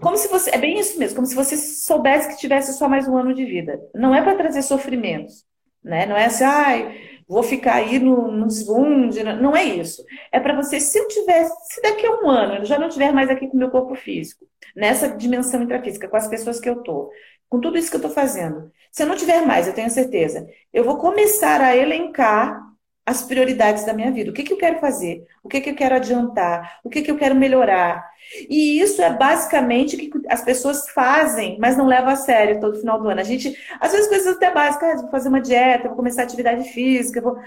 como 0.01 0.17
se 0.17 0.27
você. 0.27 0.51
É 0.51 0.57
bem 0.57 0.79
isso 0.79 0.97
mesmo, 0.99 1.15
como 1.15 1.27
se 1.27 1.35
você 1.35 1.57
soubesse 1.57 2.29
que 2.29 2.37
tivesse 2.37 2.73
só 2.73 2.87
mais 2.87 3.07
um 3.07 3.17
ano 3.17 3.33
de 3.33 3.45
vida. 3.45 3.79
Não 3.93 4.13
é 4.13 4.21
para 4.21 4.35
trazer 4.35 4.61
sofrimentos. 4.61 5.45
Né? 5.83 6.05
Não 6.05 6.17
é 6.17 6.25
assim, 6.25 6.43
ai, 6.43 6.97
vou 7.27 7.43
ficar 7.43 7.75
aí 7.75 7.99
no, 7.99 8.31
no 8.31 8.47
desbunde. 8.47 9.23
Não 9.23 9.55
é 9.55 9.63
isso. 9.63 10.03
É 10.31 10.39
para 10.39 10.55
você, 10.55 10.79
se 10.79 10.97
eu 10.99 11.07
tivesse, 11.07 11.53
se 11.73 11.81
daqui 11.81 12.05
a 12.05 12.11
um 12.21 12.29
ano 12.29 12.55
eu 12.55 12.65
já 12.65 12.77
não 12.77 12.87
estiver 12.87 13.11
mais 13.13 13.29
aqui 13.29 13.47
com 13.47 13.55
o 13.55 13.59
meu 13.59 13.69
corpo 13.69 13.95
físico, 13.95 14.45
nessa 14.75 15.09
dimensão 15.09 15.61
intrafísica, 15.63 16.07
com 16.07 16.17
as 16.17 16.27
pessoas 16.27 16.59
que 16.59 16.69
eu 16.69 16.83
tô, 16.83 17.09
com 17.49 17.59
tudo 17.59 17.77
isso 17.77 17.89
que 17.89 17.95
eu 17.95 17.99
estou 18.01 18.11
fazendo, 18.11 18.71
se 18.91 19.03
eu 19.03 19.07
não 19.07 19.15
tiver 19.15 19.45
mais, 19.45 19.67
eu 19.67 19.73
tenho 19.73 19.89
certeza, 19.89 20.47
eu 20.73 20.83
vou 20.83 20.97
começar 20.97 21.61
a 21.61 21.75
elencar 21.75 22.66
as 23.07 23.23
prioridades 23.23 23.85
da 23.85 23.93
minha 23.93 24.11
vida. 24.11 24.29
O 24.29 24.33
que, 24.33 24.43
que 24.43 24.51
eu 24.51 24.57
quero 24.57 24.81
fazer? 24.81 25.25
O 25.41 25.47
que, 25.47 25.61
que 25.61 25.69
eu 25.69 25.75
quero 25.75 25.95
adiantar? 25.95 26.81
O 26.83 26.89
que, 26.89 27.01
que 27.01 27.09
eu 27.09 27.17
quero 27.17 27.33
melhorar? 27.33 28.05
E 28.49 28.81
isso 28.81 29.01
é 29.01 29.09
basicamente 29.09 29.95
o 29.95 29.99
que 29.99 30.11
as 30.27 30.43
pessoas 30.43 30.89
fazem, 30.89 31.57
mas 31.57 31.77
não 31.77 31.87
levam 31.87 32.09
a 32.09 32.17
sério 32.17 32.59
todo 32.59 32.77
final 32.77 33.01
do 33.01 33.07
ano. 33.07 33.21
A 33.21 33.23
gente, 33.23 33.57
às 33.79 33.93
vezes, 33.93 34.09
coisas 34.09 34.35
até 34.35 34.53
básicas, 34.53 34.99
ah, 34.99 35.01
vou 35.03 35.09
fazer 35.09 35.29
uma 35.29 35.39
dieta, 35.39 35.87
vou 35.87 35.95
começar 35.95 36.23
atividade 36.23 36.67
física. 36.73 37.21
Vou... 37.21 37.39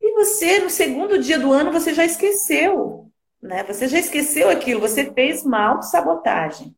E 0.00 0.14
você, 0.14 0.60
no 0.60 0.70
segundo 0.70 1.18
dia 1.18 1.36
do 1.36 1.52
ano, 1.52 1.72
você 1.72 1.92
já 1.92 2.04
esqueceu. 2.04 3.10
Né? 3.42 3.64
Você 3.64 3.88
já 3.88 3.98
esqueceu 3.98 4.48
aquilo, 4.50 4.80
você 4.80 5.12
fez 5.12 5.42
mal 5.42 5.82
sabotagem. 5.82 6.72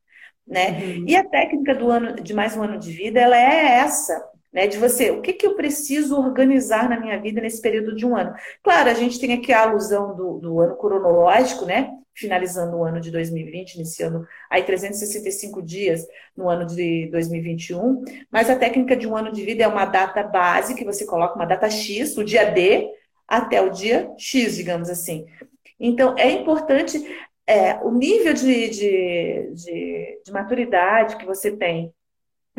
Né? 0.49 0.71
Uhum. 0.71 1.05
E 1.07 1.15
a 1.15 1.25
técnica 1.25 1.75
do 1.75 1.91
ano 1.91 2.15
de 2.23 2.33
mais 2.33 2.57
um 2.57 2.63
ano 2.63 2.79
de 2.79 2.91
vida, 2.91 3.21
ela 3.21 3.37
é 3.37 3.81
essa 3.81 4.34
né? 4.55 4.69
De 4.69 4.79
você, 4.79 5.11
o 5.11 5.21
que, 5.21 5.33
que 5.33 5.47
eu 5.47 5.57
preciso 5.57 6.17
organizar 6.17 6.89
na 6.89 6.99
minha 6.99 7.21
vida 7.21 7.41
nesse 7.41 7.61
período 7.61 7.95
de 7.97 8.07
um 8.07 8.17
ano? 8.17 8.33
Claro, 8.63 8.89
a 8.89 8.95
gente 8.95 9.19
tem 9.19 9.33
aqui 9.35 9.53
a 9.53 9.63
alusão 9.63 10.15
do, 10.15 10.39
do 10.39 10.61
ano 10.61 10.77
cronológico, 10.77 11.67
né? 11.67 11.91
Finalizando 12.15 12.77
o 12.77 12.85
ano 12.85 13.01
de 13.01 13.11
2020, 13.11 13.75
iniciando 13.75 14.25
aí 14.49 14.63
365 14.63 15.61
dias 15.61 16.07
no 16.37 16.49
ano 16.49 16.65
de 16.65 17.09
2021, 17.11 18.05
mas 18.31 18.49
a 18.49 18.57
técnica 18.57 18.97
de 18.97 19.09
um 19.09 19.17
ano 19.17 19.33
de 19.33 19.45
vida 19.45 19.65
é 19.65 19.69
uma 19.69 19.85
data 19.85 20.23
base 20.23 20.77
que 20.77 20.85
você 20.85 21.05
coloca 21.05 21.35
uma 21.35 21.45
data 21.45 21.69
X, 21.69 22.17
o 22.17 22.23
dia 22.23 22.45
D, 22.53 22.89
até 23.27 23.61
o 23.61 23.71
dia 23.71 24.09
X, 24.17 24.55
digamos 24.55 24.89
assim. 24.89 25.27
Então, 25.81 26.15
é 26.17 26.31
importante 26.31 27.05
é, 27.45 27.75
o 27.83 27.91
nível 27.91 28.33
de, 28.33 28.69
de, 28.71 29.51
de, 29.55 30.21
de 30.25 30.33
maturidade 30.33 31.17
que 31.17 31.27
você 31.27 31.51
tem 31.51 31.93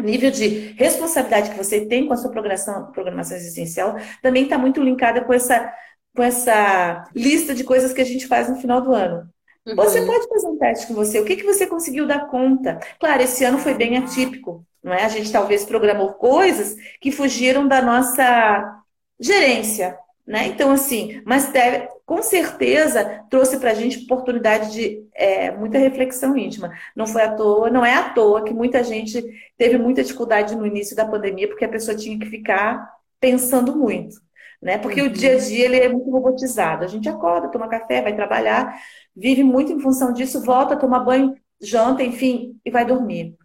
nível 0.02 0.32
de 0.32 0.74
responsabilidade 0.78 1.52
que 1.52 1.58
você 1.58 1.86
tem 1.86 2.08
com 2.08 2.14
a 2.14 2.18
sua 2.18 2.32
programação, 2.32 2.92
programação 2.92 3.38
existencial 3.38 3.96
também 4.22 4.44
está 4.44 4.58
muito 4.58 4.82
linkada 4.82 5.24
com 5.24 5.34
essa, 5.34 5.74
com 6.16 6.22
essa 6.22 7.10
lista 7.16 7.54
de 7.54 7.64
coisas 7.64 7.94
que 7.94 8.02
a 8.02 8.06
gente 8.06 8.28
faz 8.28 8.50
no 8.50 8.58
final 8.58 8.82
do 8.82 8.94
ano. 8.94 9.30
Uhum. 9.66 9.76
Você 9.76 10.06
pode 10.06 10.28
fazer 10.28 10.48
um 10.48 10.58
teste 10.58 10.88
com 10.88 10.94
você. 10.94 11.20
O 11.20 11.26
que, 11.26 11.36
que 11.36 11.44
você 11.44 11.66
conseguiu 11.66 12.06
dar 12.06 12.28
conta? 12.28 12.80
Claro, 13.00 13.24
esse 13.24 13.44
ano 13.44 13.58
foi 13.58 13.74
bem 13.74 13.98
atípico, 13.98 14.66
não 14.84 14.94
é? 14.94 15.04
A 15.04 15.10
gente 15.10 15.32
talvez 15.32 15.66
programou 15.66 16.14
coisas 16.14 16.76
que 17.02 17.12
fugiram 17.12 17.68
da 17.68 17.82
nossa 17.82 18.82
gerência, 19.20 19.98
né? 20.26 20.48
Então, 20.48 20.72
assim, 20.72 21.22
mas 21.24 21.52
deve, 21.52 21.88
com 22.06 22.22
certeza 22.22 23.24
trouxe 23.30 23.60
para 23.60 23.72
a 23.72 23.74
gente 23.76 24.04
oportunidade 24.06 24.72
de 24.72 25.08
é, 25.14 25.52
muita 25.52 25.78
reflexão 25.78 26.36
íntima. 26.36 26.72
Não 26.96 27.06
foi 27.06 27.22
à 27.22 27.36
toa, 27.36 27.70
não 27.70 27.86
é 27.86 27.94
à 27.94 28.10
toa 28.10 28.44
que 28.44 28.54
muita 28.54 28.84
gente 28.84 29.24
teve 29.56 29.78
muita 29.78 30.04
dificuldade 30.04 30.56
no 30.56 30.66
início 30.66 30.96
da 30.96 31.06
pandemia, 31.06 31.48
porque 31.48 31.66
a 31.66 31.70
pessoa 31.70 31.96
tinha 31.96 32.18
que 32.18 32.26
ficar 32.26 32.92
pensando 33.20 33.76
muito. 33.76 34.16
Né? 34.60 34.80
Porque 34.80 35.00
uhum. 35.00 35.08
o 35.08 35.12
dia 35.12 35.36
a 35.36 35.38
dia 35.38 35.66
ele 35.66 35.80
é 35.80 35.90
muito 35.90 36.10
robotizado. 36.10 36.84
A 36.84 36.88
gente 36.88 37.08
acorda, 37.08 37.52
toma 37.52 37.68
café, 37.68 38.02
vai 38.02 38.16
trabalhar, 38.16 38.76
vive 39.16 39.44
muito 39.44 39.72
em 39.72 39.80
função 39.80 40.12
disso, 40.12 40.44
volta, 40.44 40.76
toma 40.76 41.00
banho, 41.00 41.36
janta, 41.62 42.02
enfim, 42.02 42.60
e 42.66 42.72
vai 42.72 42.84
dormir. 42.84 43.36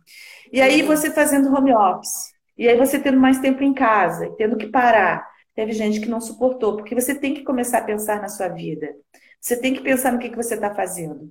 E 0.51 0.63
aí 0.63 0.81
uhum. 0.81 0.89
você 0.89 1.11
fazendo 1.11 1.55
home 1.55 1.75
office, 1.75 2.31
e 2.57 2.67
aí 2.67 2.77
você 2.77 2.99
tendo 2.99 3.21
mais 3.21 3.39
tempo 3.39 3.63
em 3.63 3.75
casa, 3.75 4.35
tendo 4.39 4.57
que 4.57 4.67
parar 4.67 5.30
Teve 5.61 5.73
gente 5.75 6.01
que 6.01 6.09
não 6.09 6.23
suportou, 6.23 6.75
porque 6.75 6.95
você 6.95 7.15
tem 7.15 7.35
que 7.35 7.43
começar 7.43 7.81
a 7.81 7.85
pensar 7.85 8.19
na 8.23 8.31
sua 8.31 8.49
vida. 8.49 8.97
Você 9.39 9.61
tem 9.61 9.75
que 9.75 9.83
pensar 9.83 10.11
no 10.11 10.19
que, 10.19 10.31
que 10.31 10.37
você 10.37 10.55
está 10.55 10.75
fazendo. 10.75 11.31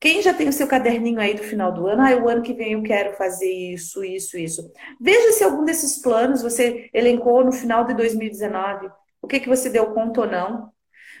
Quem 0.00 0.20
já 0.20 0.34
tem 0.34 0.48
o 0.48 0.52
seu 0.52 0.66
caderninho 0.66 1.20
aí 1.20 1.32
do 1.32 1.44
final 1.44 1.72
do 1.72 1.86
ano, 1.86 2.02
ah, 2.02 2.16
o 2.16 2.28
ano 2.28 2.42
que 2.42 2.52
vem 2.52 2.72
eu 2.72 2.82
quero 2.82 3.16
fazer 3.16 3.48
isso, 3.48 4.02
isso, 4.02 4.36
isso. 4.36 4.68
Veja 5.00 5.30
se 5.30 5.44
algum 5.44 5.64
desses 5.64 6.02
planos 6.02 6.42
você 6.42 6.90
elencou 6.92 7.44
no 7.44 7.52
final 7.52 7.84
de 7.84 7.94
2019, 7.94 8.90
o 9.22 9.28
que, 9.28 9.38
que 9.38 9.48
você 9.48 9.70
deu 9.70 9.94
conta 9.94 10.22
ou 10.22 10.26
não. 10.26 10.72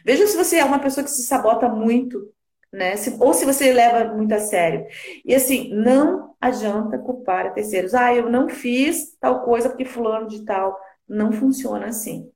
Veja 0.04 0.26
se 0.26 0.36
você 0.36 0.56
é 0.56 0.64
uma 0.64 0.80
pessoa 0.80 1.04
que 1.04 1.10
se 1.12 1.22
sabota 1.22 1.68
muito, 1.68 2.28
né? 2.72 2.96
Se, 2.96 3.16
ou 3.20 3.34
se 3.34 3.44
você 3.44 3.72
leva 3.72 4.12
muito 4.12 4.34
a 4.34 4.40
sério. 4.40 4.84
E 5.24 5.32
assim, 5.32 5.72
não 5.72 6.34
adianta 6.40 6.98
culpar 6.98 7.54
terceiros. 7.54 7.94
Ah, 7.94 8.12
eu 8.12 8.28
não 8.28 8.48
fiz 8.48 9.16
tal 9.20 9.44
coisa 9.44 9.68
porque 9.68 9.84
fulano 9.84 10.26
de 10.26 10.44
tal. 10.44 10.76
Não 11.08 11.32
funciona 11.32 11.86
assim, 11.86 12.30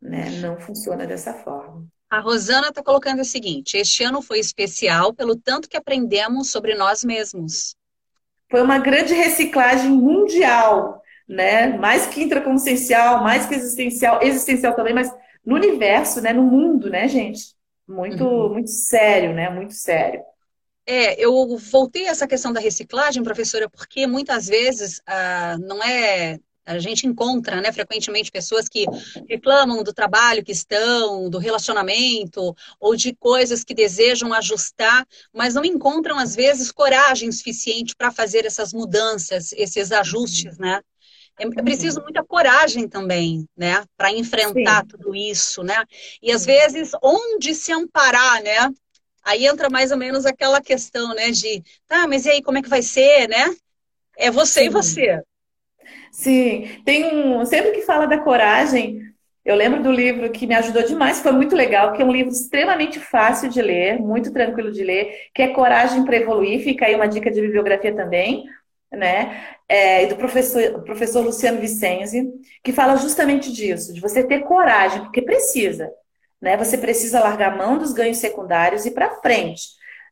né? 0.00 0.30
Não 0.40 0.58
funciona 0.58 1.06
dessa 1.06 1.34
forma. 1.34 1.86
A 2.10 2.20
Rosana 2.20 2.68
está 2.68 2.82
colocando 2.82 3.20
o 3.20 3.24
seguinte: 3.24 3.76
este 3.76 4.02
ano 4.02 4.22
foi 4.22 4.38
especial 4.38 5.12
pelo 5.12 5.36
tanto 5.36 5.68
que 5.68 5.76
aprendemos 5.76 6.50
sobre 6.50 6.74
nós 6.74 7.04
mesmos. 7.04 7.76
Foi 8.50 8.62
uma 8.62 8.78
grande 8.78 9.12
reciclagem 9.12 9.90
mundial, 9.90 11.02
né? 11.28 11.76
Mais 11.76 12.06
que 12.06 12.22
intraconsciencial, 12.22 13.22
mais 13.22 13.46
que 13.46 13.54
existencial, 13.54 14.22
existencial 14.22 14.74
também, 14.74 14.94
mas 14.94 15.14
no 15.44 15.54
universo, 15.54 16.20
né? 16.20 16.32
No 16.32 16.42
mundo, 16.42 16.88
né, 16.88 17.06
gente? 17.08 17.54
Muito, 17.86 18.24
uhum. 18.24 18.52
muito 18.54 18.70
sério, 18.70 19.34
né? 19.34 19.50
Muito 19.50 19.74
sério. 19.74 20.22
É, 20.86 21.22
eu 21.22 21.58
voltei 21.58 22.08
a 22.08 22.10
essa 22.12 22.26
questão 22.26 22.50
da 22.50 22.60
reciclagem, 22.60 23.22
professora, 23.22 23.68
porque 23.68 24.06
muitas 24.06 24.46
vezes 24.46 25.02
ah, 25.06 25.58
não 25.60 25.82
é. 25.84 26.38
A 26.68 26.78
gente 26.78 27.06
encontra, 27.06 27.60
né, 27.60 27.72
frequentemente 27.72 28.30
pessoas 28.30 28.68
que 28.68 28.84
reclamam 29.26 29.82
do 29.82 29.92
trabalho 29.92 30.44
que 30.44 30.52
estão, 30.52 31.30
do 31.30 31.38
relacionamento, 31.38 32.54
ou 32.78 32.94
de 32.94 33.14
coisas 33.14 33.64
que 33.64 33.74
desejam 33.74 34.34
ajustar, 34.34 35.06
mas 35.32 35.54
não 35.54 35.64
encontram, 35.64 36.18
às 36.18 36.34
vezes, 36.36 36.70
coragem 36.70 37.32
suficiente 37.32 37.94
para 37.96 38.10
fazer 38.10 38.44
essas 38.44 38.72
mudanças, 38.72 39.52
esses 39.52 39.90
ajustes, 39.90 40.58
né? 40.58 40.82
É, 41.38 41.44
é 41.44 41.62
preciso 41.62 42.02
muita 42.02 42.22
coragem 42.22 42.88
também, 42.88 43.46
né, 43.56 43.84
para 43.96 44.12
enfrentar 44.12 44.82
Sim. 44.82 44.88
tudo 44.88 45.14
isso, 45.14 45.62
né? 45.62 45.84
E 46.20 46.30
às 46.32 46.44
vezes 46.44 46.90
onde 47.02 47.54
se 47.54 47.72
amparar, 47.72 48.42
né? 48.42 48.68
Aí 49.24 49.46
entra 49.46 49.70
mais 49.70 49.90
ou 49.90 49.96
menos 49.96 50.26
aquela 50.26 50.60
questão, 50.60 51.14
né, 51.14 51.30
de, 51.30 51.62
tá, 51.86 52.06
mas 52.06 52.26
e 52.26 52.30
aí 52.30 52.42
como 52.42 52.58
é 52.58 52.62
que 52.62 52.68
vai 52.68 52.82
ser, 52.82 53.28
né? 53.28 53.54
É 54.16 54.30
você 54.30 54.60
Sim. 54.60 54.66
e 54.66 54.68
você. 54.68 55.22
Sim, 56.12 56.82
tem 56.84 57.04
um, 57.14 57.44
sempre 57.44 57.72
que 57.72 57.82
fala 57.82 58.06
da 58.06 58.18
coragem, 58.18 59.00
eu 59.44 59.54
lembro 59.56 59.82
do 59.82 59.90
livro 59.92 60.30
que 60.30 60.46
me 60.46 60.54
ajudou 60.54 60.82
demais, 60.82 61.20
foi 61.20 61.32
muito 61.32 61.54
legal, 61.56 61.92
que 61.92 62.02
é 62.02 62.04
um 62.04 62.12
livro 62.12 62.32
extremamente 62.32 63.00
fácil 63.00 63.48
de 63.48 63.62
ler, 63.62 63.98
muito 64.00 64.32
tranquilo 64.32 64.70
de 64.70 64.84
ler, 64.84 65.28
que 65.34 65.42
é 65.42 65.48
Coragem 65.48 66.04
para 66.04 66.16
Evoluir, 66.16 66.62
fica 66.62 66.86
aí 66.86 66.94
uma 66.94 67.08
dica 67.08 67.30
de 67.30 67.40
bibliografia 67.40 67.94
também 67.94 68.44
né? 68.90 69.54
É, 69.68 70.06
do 70.06 70.16
professor, 70.16 70.82
professor 70.82 71.24
Luciano 71.24 71.60
Vicenzi, 71.60 72.26
que 72.64 72.72
fala 72.72 72.96
justamente 72.96 73.52
disso, 73.52 73.92
de 73.92 74.00
você 74.00 74.24
ter 74.26 74.40
coragem, 74.40 75.02
porque 75.02 75.20
precisa, 75.22 75.90
né? 76.40 76.56
Você 76.56 76.78
precisa 76.78 77.20
largar 77.20 77.52
a 77.52 77.56
mão 77.56 77.78
dos 77.78 77.92
ganhos 77.92 78.18
secundários 78.18 78.84
e 78.84 78.88
ir 78.88 78.92
para 78.92 79.20
frente, 79.20 79.62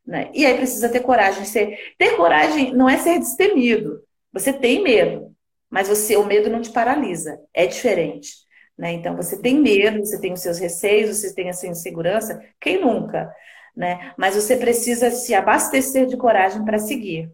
né? 0.07 0.31
E 0.35 0.45
aí 0.45 0.57
precisa 0.57 0.89
ter 0.89 1.01
coragem. 1.01 1.45
Ser, 1.45 1.95
ter 1.99 2.17
coragem 2.17 2.75
não 2.75 2.89
é 2.89 2.99
ser 2.99 3.19
destemido. 3.19 4.03
Você 4.33 4.53
tem 4.53 4.83
medo, 4.83 5.35
mas 5.71 5.89
você 5.89 6.17
o 6.17 6.25
medo 6.25 6.51
não 6.51 6.61
te 6.61 6.71
paralisa. 6.71 7.41
É 7.53 7.67
diferente, 7.67 8.31
né? 8.79 8.93
Então 8.93 9.17
você 9.17 9.41
tem 9.41 9.61
medo, 9.61 10.05
você 10.05 10.21
tem 10.21 10.33
os 10.33 10.41
seus 10.41 10.59
receios, 10.59 11.17
você 11.17 11.35
tem 11.35 11.49
a 11.49 11.53
sua 11.53 11.69
insegurança. 11.69 12.41
Quem 12.61 12.81
nunca, 12.81 13.33
né? 13.77 14.13
Mas 14.17 14.35
você 14.35 14.57
precisa 14.57 15.11
se 15.11 15.35
abastecer 15.35 16.07
de 16.07 16.17
coragem 16.17 16.65
para 16.65 16.79
seguir. 16.79 17.31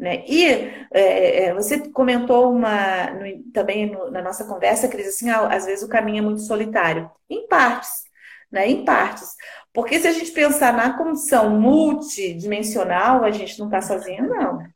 Né? 0.00 0.24
E 0.26 0.46
é, 0.94 1.44
é, 1.44 1.54
você 1.54 1.90
comentou 1.90 2.50
uma, 2.50 3.10
no, 3.10 3.52
também 3.52 3.90
no, 3.90 4.10
na 4.10 4.22
nossa 4.22 4.46
conversa, 4.46 4.88
Cris, 4.88 5.08
assim, 5.08 5.28
ah, 5.28 5.46
às 5.48 5.66
vezes 5.66 5.84
o 5.84 5.88
caminho 5.90 6.20
é 6.20 6.22
muito 6.22 6.40
solitário. 6.40 7.10
Em 7.28 7.46
partes, 7.46 8.04
né? 8.50 8.66
Em 8.66 8.82
partes. 8.82 9.34
Porque 9.72 10.00
se 10.00 10.08
a 10.08 10.12
gente 10.12 10.32
pensar 10.32 10.72
na 10.72 10.94
condição 10.94 11.50
multidimensional, 11.50 13.22
a 13.22 13.30
gente 13.30 13.58
não 13.58 13.66
está 13.66 13.80
sozinho, 13.80 14.28
não. 14.28 14.56
Né? 14.56 14.70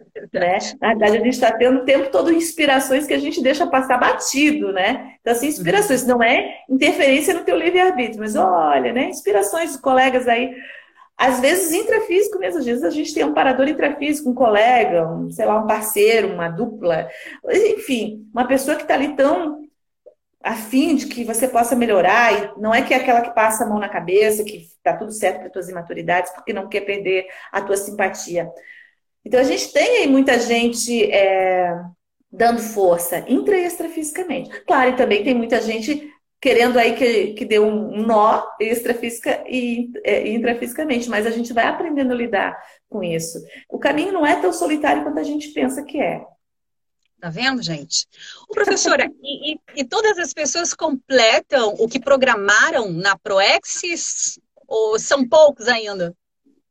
Na 0.81 0.89
verdade, 0.91 1.17
a 1.17 1.21
gente 1.21 1.31
está 1.31 1.53
tendo 1.53 1.81
o 1.81 1.85
tempo 1.85 2.11
todo 2.11 2.33
inspirações 2.33 3.07
que 3.07 3.15
a 3.15 3.19
gente 3.19 3.43
deixa 3.43 3.67
passar 3.67 3.99
batido, 3.99 4.73
né? 4.73 5.15
Então, 5.21 5.33
assim, 5.33 5.49
inspirações 5.49 6.07
não 6.07 6.23
é 6.23 6.59
interferência 6.69 7.35
no 7.35 7.45
teu 7.45 7.57
livre-arbítrio, 7.57 8.21
mas 8.21 8.37
olha, 8.37 8.93
né? 8.93 9.09
Inspirações 9.09 9.73
dos 9.73 9.81
colegas 9.81 10.29
aí 10.29 10.55
às 11.17 11.39
vezes, 11.41 11.73
intrafísico 11.73 12.39
mesmo, 12.39 12.59
às 12.59 12.65
vezes 12.65 12.83
a 12.83 12.91
gente 12.91 13.15
tem 13.15 13.25
um 13.25 13.33
parador 13.33 13.69
intrafísico, 13.69 14.31
um 14.31 14.35
colega, 14.35 15.07
um, 15.09 15.31
sei 15.31 15.47
lá, 15.47 15.61
um 15.61 15.67
parceiro, 15.67 16.35
uma 16.35 16.49
dupla, 16.49 17.09
enfim, 17.49 18.29
uma 18.33 18.47
pessoa 18.47 18.77
que 18.77 18.83
está 18.83 18.95
ali 18.95 19.15
tão 19.15 19.63
afim 20.45 20.95
de 20.95 21.07
que 21.07 21.25
você 21.25 21.49
possa 21.49 21.75
melhorar, 21.75 22.33
e 22.33 22.61
não 22.61 22.75
é 22.75 22.83
que 22.83 22.93
é 22.93 22.99
aquela 22.99 23.23
que 23.23 23.35
passa 23.35 23.65
a 23.65 23.69
mão 23.69 23.79
na 23.79 23.89
cabeça, 23.89 24.45
que 24.45 24.59
está 24.59 24.95
tudo 24.95 25.11
certo 25.11 25.41
para 25.41 25.51
tuas 25.51 25.69
imaturidades, 25.71 26.31
porque 26.33 26.53
não 26.53 26.69
quer 26.69 26.83
perder 26.83 27.27
a 27.51 27.63
tua 27.63 27.77
simpatia. 27.77 28.51
Então 29.25 29.41
a 29.41 29.45
gente 29.45 29.73
tem 29.73 30.03
aí 30.03 30.07
muita 30.07 30.39
gente 30.39 31.11
é, 31.11 31.75
dando 32.31 32.61
força 32.61 33.25
intra 33.27 33.57
e 33.57 33.65
extrafisicamente. 33.65 34.51
Claro, 34.67 34.91
e 34.91 34.97
também 34.97 35.25
tem 35.25 35.35
muita 35.35 35.63
gente 35.63 36.13
querendo 36.45 36.79
aí 36.79 36.95
que, 36.95 37.33
que 37.33 37.45
dê 37.47 37.59
um 37.59 38.03
nó 38.05 38.43
extrafísica 38.61 39.43
e 39.49 39.91
é, 40.05 40.29
intrafisicamente, 40.29 41.09
mas 41.09 41.27
a 41.27 41.31
gente 41.31 41.55
vai 41.55 41.65
aprendendo 41.65 42.13
a 42.13 42.17
lidar 42.17 42.63
com 42.87 43.03
isso. 43.03 43.39
O 43.67 43.79
caminho 43.79 44.13
não 44.13 44.27
é 44.27 44.39
tão 44.39 44.53
solitário 44.53 45.03
quanto 45.03 45.19
a 45.19 45.23
gente 45.23 45.49
pensa 45.55 45.83
que 45.83 45.99
é. 45.99 46.23
Tá 47.25 47.31
vendo, 47.31 47.63
gente? 47.63 48.07
O 48.51 48.53
professora, 48.53 49.11
e, 49.23 49.55
e, 49.55 49.61
e, 49.77 49.83
todas 49.83 50.19
as 50.19 50.35
pessoas 50.35 50.75
completam 50.75 51.75
o 51.79 51.89
que 51.89 51.99
programaram 51.99 52.93
na 52.93 53.17
Proexis? 53.17 54.39
Ou 54.69 54.99
são 54.99 55.27
poucos 55.27 55.67
ainda? 55.67 56.15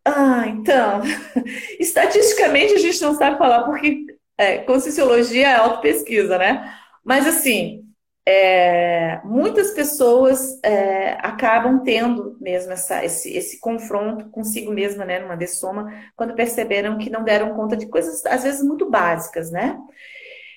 Ah, 0.05 0.43
então. 0.45 1.01
Estatisticamente 1.79 2.75
a 2.75 2.77
gente 2.77 3.01
não 3.01 3.15
sabe 3.15 3.39
falar, 3.39 3.63
porque 3.63 4.05
é, 4.37 4.59
Conscienciologia 4.59 5.47
é 5.47 5.55
auto-pesquisa, 5.55 6.37
né? 6.37 6.71
Mas 7.03 7.25
assim, 7.25 7.83
é, 8.23 9.21
muitas 9.23 9.71
pessoas 9.71 10.59
é, 10.63 11.13
acabam 11.13 11.81
tendo 11.83 12.37
mesmo 12.39 12.73
essa, 12.73 13.03
esse, 13.03 13.35
esse, 13.35 13.59
confronto 13.59 14.29
consigo 14.29 14.71
mesma, 14.71 15.03
né, 15.03 15.17
numa 15.17 15.35
dessoma, 15.35 15.91
quando 16.15 16.35
perceberam 16.35 16.99
que 16.99 17.09
não 17.09 17.23
deram 17.23 17.55
conta 17.55 17.75
de 17.75 17.87
coisas, 17.87 18.23
às 18.27 18.43
vezes, 18.43 18.63
muito 18.63 18.87
básicas, 18.87 19.49
né? 19.49 19.79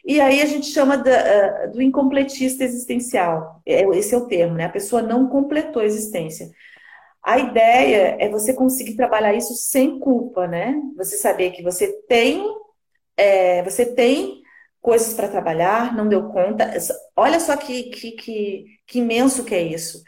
E 0.07 0.21
aí 0.21 0.41
a 0.41 0.47
gente 0.47 0.67
chama 0.69 0.97
da, 0.97 1.67
do 1.67 1.83
incompletista 1.83 2.63
existencial. 2.63 3.61
É, 3.67 3.83
esse 3.99 4.15
é 4.15 4.19
o 4.19 4.29
termo, 4.29 4.55
né? 4.55 4.67
A 4.67 4.71
pessoa 4.71 5.03
não 5.03 5.29
completou 5.29 5.83
a 5.83 5.85
existência. 5.85 6.49
A 7.23 7.39
ideia 7.41 8.17
é 8.21 8.29
você 8.29 8.55
conseguir 8.55 8.95
trabalhar 8.95 9.35
isso 9.35 9.55
sem 9.55 9.99
culpa, 9.99 10.47
né? 10.47 10.81
Você 10.97 11.17
saber 11.17 11.51
que 11.51 11.63
você 11.63 11.89
tem, 12.09 12.41
é, 13.17 13.65
você 13.65 13.85
tem 13.85 14.43
coisas 14.81 15.13
para 15.13 15.29
trabalhar, 15.29 15.93
não 15.97 16.09
deu 16.09 16.29
conta. 16.29 16.73
Olha 17.17 17.41
só 17.41 17.57
que, 17.57 17.85
que, 17.91 18.13
que, 18.13 18.65
que 18.87 18.99
imenso 19.01 19.45
que 19.45 19.57
é 19.57 19.63
isso. 19.63 20.05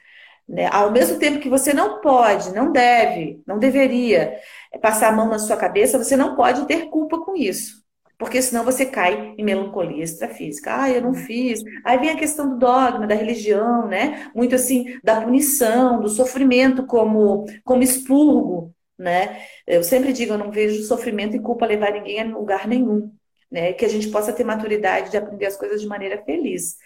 Né? 0.48 0.68
Ao 0.72 0.92
mesmo 0.92 1.18
tempo 1.18 1.40
que 1.40 1.48
você 1.48 1.74
não 1.74 2.00
pode, 2.00 2.54
não 2.54 2.70
deve, 2.70 3.42
não 3.44 3.58
deveria 3.58 4.38
passar 4.80 5.08
a 5.08 5.16
mão 5.16 5.28
na 5.28 5.40
sua 5.40 5.56
cabeça, 5.56 5.98
você 5.98 6.16
não 6.16 6.36
pode 6.36 6.66
ter 6.66 6.88
culpa 6.88 7.18
com 7.18 7.36
isso. 7.36 7.87
Porque 8.18 8.42
senão 8.42 8.64
você 8.64 8.84
cai 8.84 9.34
em 9.38 9.44
melancolia 9.44 10.02
extrafísica. 10.02 10.82
Ah, 10.82 10.90
eu 10.90 11.00
não 11.00 11.14
fiz. 11.14 11.62
Aí 11.84 11.98
vem 11.98 12.10
a 12.10 12.16
questão 12.16 12.50
do 12.50 12.58
dogma, 12.58 13.06
da 13.06 13.14
religião, 13.14 13.86
né? 13.86 14.30
Muito 14.34 14.56
assim, 14.56 14.98
da 15.04 15.20
punição, 15.20 16.00
do 16.00 16.08
sofrimento 16.08 16.84
como, 16.84 17.46
como 17.64 17.82
expurgo, 17.82 18.74
né? 18.98 19.40
Eu 19.66 19.84
sempre 19.84 20.12
digo, 20.12 20.34
eu 20.34 20.38
não 20.38 20.50
vejo 20.50 20.82
sofrimento 20.82 21.36
e 21.36 21.40
culpa 21.40 21.64
levar 21.64 21.92
ninguém 21.92 22.20
a 22.20 22.24
lugar 22.24 22.66
nenhum 22.66 23.12
né? 23.50 23.72
Que 23.72 23.84
a 23.84 23.88
gente 23.88 24.08
possa 24.08 24.32
ter 24.32 24.44
maturidade 24.44 25.10
de 25.10 25.16
aprender 25.16 25.46
as 25.46 25.56
coisas 25.56 25.80
de 25.80 25.86
maneira 25.86 26.22
feliz. 26.24 26.76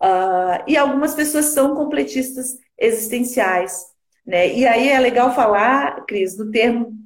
Uh, 0.00 0.62
e 0.66 0.76
algumas 0.76 1.14
pessoas 1.14 1.46
são 1.46 1.74
completistas 1.74 2.56
existenciais, 2.78 3.84
né? 4.24 4.48
E 4.48 4.66
aí 4.66 4.88
é 4.88 4.98
legal 4.98 5.34
falar, 5.34 6.04
Cris, 6.06 6.36
do 6.36 6.50
termo 6.50 6.96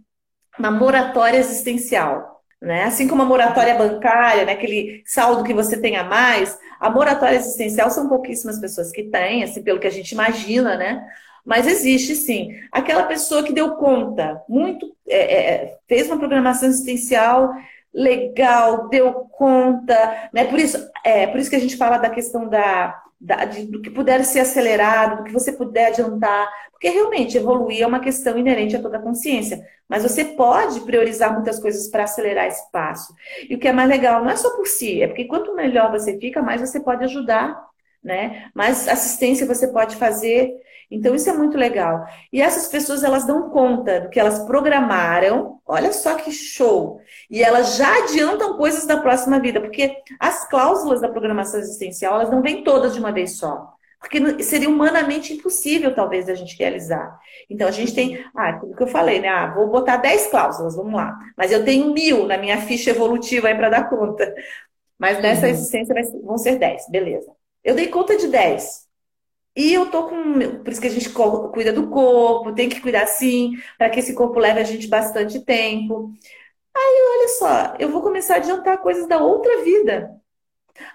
uma 0.59 0.71
moratória 0.71 1.39
existencial. 1.39 2.32
Né? 2.63 2.85
Assim 2.85 3.09
como 3.09 3.23
a 3.23 3.27
moratória 3.27 3.75
bancária, 3.75 4.45
né? 4.45 4.53
aquele 4.53 5.03
saldo 5.05 5.43
que 5.43 5.53
você 5.53 5.77
tem 5.77 5.97
a 5.97 6.05
mais, 6.05 6.57
a 6.79 6.89
moratória 6.89 7.35
existencial 7.35 7.91
são 7.91 8.09
pouquíssimas 8.09 8.61
pessoas 8.61 8.93
que 8.93 9.03
têm, 9.03 9.43
assim, 9.43 9.65
pelo 9.65 9.81
que 9.81 9.87
a 9.89 9.91
gente 9.91 10.13
imagina, 10.13 10.77
né? 10.77 11.05
Mas 11.45 11.67
existe 11.67 12.15
sim. 12.15 12.51
Aquela 12.71 13.03
pessoa 13.03 13.43
que 13.43 13.53
deu 13.53 13.73
conta, 13.73 14.41
muito, 14.49 14.95
é, 15.09 15.35
é, 15.35 15.77
fez 15.89 16.07
uma 16.07 16.19
programação 16.19 16.69
existencial 16.69 17.53
legal, 17.93 18.89
deu 18.89 19.13
conta, 19.13 20.31
né? 20.33 20.45
Por 20.45 20.61
isso, 20.61 20.79
é, 21.05 21.27
por 21.27 21.41
isso 21.41 21.51
que 21.51 21.57
a 21.57 21.61
gente 21.61 21.77
fala 21.77 21.99
da 21.99 22.11
questão 22.11 22.49
da, 22.49 23.02
da 23.23 23.45
de, 23.45 23.67
do 23.67 23.81
que 23.81 23.91
puder 23.91 24.25
ser 24.25 24.41
acelerado, 24.41 25.19
do 25.19 25.25
que 25.25 25.33
você 25.33 25.53
puder 25.53 25.89
adiantar, 25.89 26.51
porque 26.71 26.89
realmente 26.89 27.37
evoluir 27.37 27.83
é 27.83 27.87
uma 27.87 28.01
questão 28.01 28.37
inerente 28.37 28.75
a 28.75 28.83
toda 28.83 28.99
a 28.99 29.03
consciência, 29.03 29.65
mas 29.89 30.03
você 30.03 30.25
pode 30.25 30.81
priorizar 30.81 31.33
muitas 31.33 31.61
coisas 31.61 31.89
para 31.89 32.05
acelerar 32.05 32.47
esse 32.47 32.71
passo. 32.73 33.15
E 33.49 33.55
o 33.55 33.59
que 33.59 33.69
é 33.69 33.73
mais 33.73 33.89
legal 33.89 34.23
não 34.23 34.31
é 34.31 34.37
só 34.37 34.57
por 34.57 34.67
si, 34.67 35.03
é 35.03 35.07
porque 35.07 35.25
quanto 35.27 35.55
melhor 35.55 35.91
você 35.91 36.19
fica, 36.19 36.43
mais 36.43 36.61
você 36.61 36.81
pode 36.81 37.05
ajudar 37.05 37.73
né? 38.03 38.51
Mas 38.55 38.89
assistência 38.89 39.47
você 39.47 39.69
pode 39.69 39.97
fazer. 39.97 40.53
Então 40.93 41.15
isso 41.15 41.31
é 41.31 41.33
muito 41.33 41.57
legal. 41.57 42.05
E 42.31 42.43
essas 42.43 42.69
pessoas 42.69 43.03
elas 43.03 43.27
dão 43.27 43.49
conta 43.49 44.03
do 44.03 44.11
que 44.11 44.21
elas 44.21 44.41
programaram. 44.45 45.59
Olha 45.67 45.93
só 45.93 46.17
que 46.17 46.31
show. 46.31 47.01
E 47.31 47.43
elas 47.43 47.77
já 47.77 48.05
adiantam 48.05 48.59
coisas 48.59 48.87
da 48.87 48.99
próxima 48.99 49.41
vida, 49.41 49.61
porque 49.61 49.97
as 50.21 50.47
cláusulas 50.49 51.01
da 51.01 51.09
programação 51.09 51.59
existencial, 51.59 52.15
elas 52.15 52.31
não 52.31 52.43
vêm 52.43 52.63
todas 52.63 52.93
de 52.93 53.01
uma 53.01 53.11
vez 53.11 53.39
só. 53.39 53.73
Porque 53.99 54.43
seria 54.43 54.69
humanamente 54.69 55.33
impossível, 55.33 55.95
talvez, 55.95 56.29
a 56.29 56.35
gente 56.35 56.59
realizar. 56.59 57.19
Então, 57.49 57.69
a 57.69 57.71
gente 57.71 57.95
tem, 57.95 58.23
ah, 58.37 58.55
tudo 58.55 58.75
que 58.75 58.83
eu 58.83 58.89
falei, 58.89 59.21
né? 59.21 59.29
Ah, 59.29 59.55
vou 59.55 59.69
botar 59.69 59.97
10 59.97 60.27
cláusulas, 60.27 60.75
vamos 60.75 60.93
lá. 60.93 61.17
Mas 61.37 61.53
eu 61.53 61.65
tenho 61.65 61.93
mil 61.93 62.27
na 62.27 62.37
minha 62.37 62.59
ficha 62.63 62.91
evolutiva 62.91 63.47
aí 63.47 63.55
para 63.55 63.71
dar 63.71 63.89
conta. 63.89 64.35
Mas 64.99 65.23
nessa 65.23 65.47
uhum. 65.47 65.53
existência 65.53 65.95
vão 66.25 66.37
ser 66.37 66.59
10, 66.59 66.91
beleza. 66.91 67.31
Eu 67.63 67.77
dei 67.77 67.87
conta 67.87 68.17
de 68.17 68.27
10. 68.27 68.82
E 69.57 69.73
eu 69.75 69.91
tô 69.91 70.09
com. 70.09 70.35
Por 70.63 70.73
isso 70.73 70.81
que 70.81 70.87
a 70.87 70.91
gente 70.91 71.11
cuida 71.11 71.73
do 71.73 71.89
corpo, 71.91 72.55
tem 72.55 72.69
que 72.69 72.81
cuidar 72.81 73.07
sim, 73.07 73.53
para 73.79 73.91
que 73.91 74.01
esse 74.01 74.15
corpo 74.15 74.39
leve 74.39 74.61
a 74.61 74.65
gente 74.65 74.89
bastante 74.89 75.45
tempo. 75.45 76.13
Aí, 76.75 77.03
olha 77.19 77.29
só, 77.29 77.77
eu 77.79 77.91
vou 77.91 78.03
começar 78.03 78.35
a 78.35 78.37
adiantar 78.39 78.79
coisas 78.79 79.07
da 79.09 79.19
outra 79.19 79.63
vida. 79.65 80.11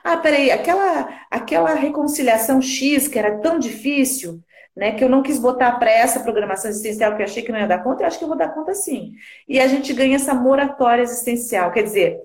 Ah, 0.03 0.17
peraí, 0.17 0.51
aquela, 0.51 1.09
aquela 1.29 1.73
reconciliação 1.73 2.61
X 2.61 3.07
que 3.07 3.19
era 3.19 3.39
tão 3.39 3.59
difícil, 3.59 4.41
né, 4.75 4.93
que 4.93 5.03
eu 5.03 5.09
não 5.09 5.23
quis 5.23 5.39
botar 5.39 5.73
para 5.79 5.91
essa 5.91 6.19
programação 6.21 6.69
existencial 6.69 7.15
que 7.15 7.21
eu 7.21 7.25
achei 7.25 7.43
que 7.43 7.51
não 7.51 7.59
ia 7.59 7.67
dar 7.67 7.83
conta, 7.83 8.03
eu 8.03 8.07
acho 8.07 8.17
que 8.17 8.23
eu 8.23 8.27
vou 8.27 8.37
dar 8.37 8.49
conta 8.49 8.73
sim. 8.73 9.13
E 9.47 9.59
a 9.59 9.67
gente 9.67 9.93
ganha 9.93 10.15
essa 10.15 10.33
moratória 10.33 11.03
existencial, 11.03 11.71
quer 11.71 11.83
dizer, 11.83 12.19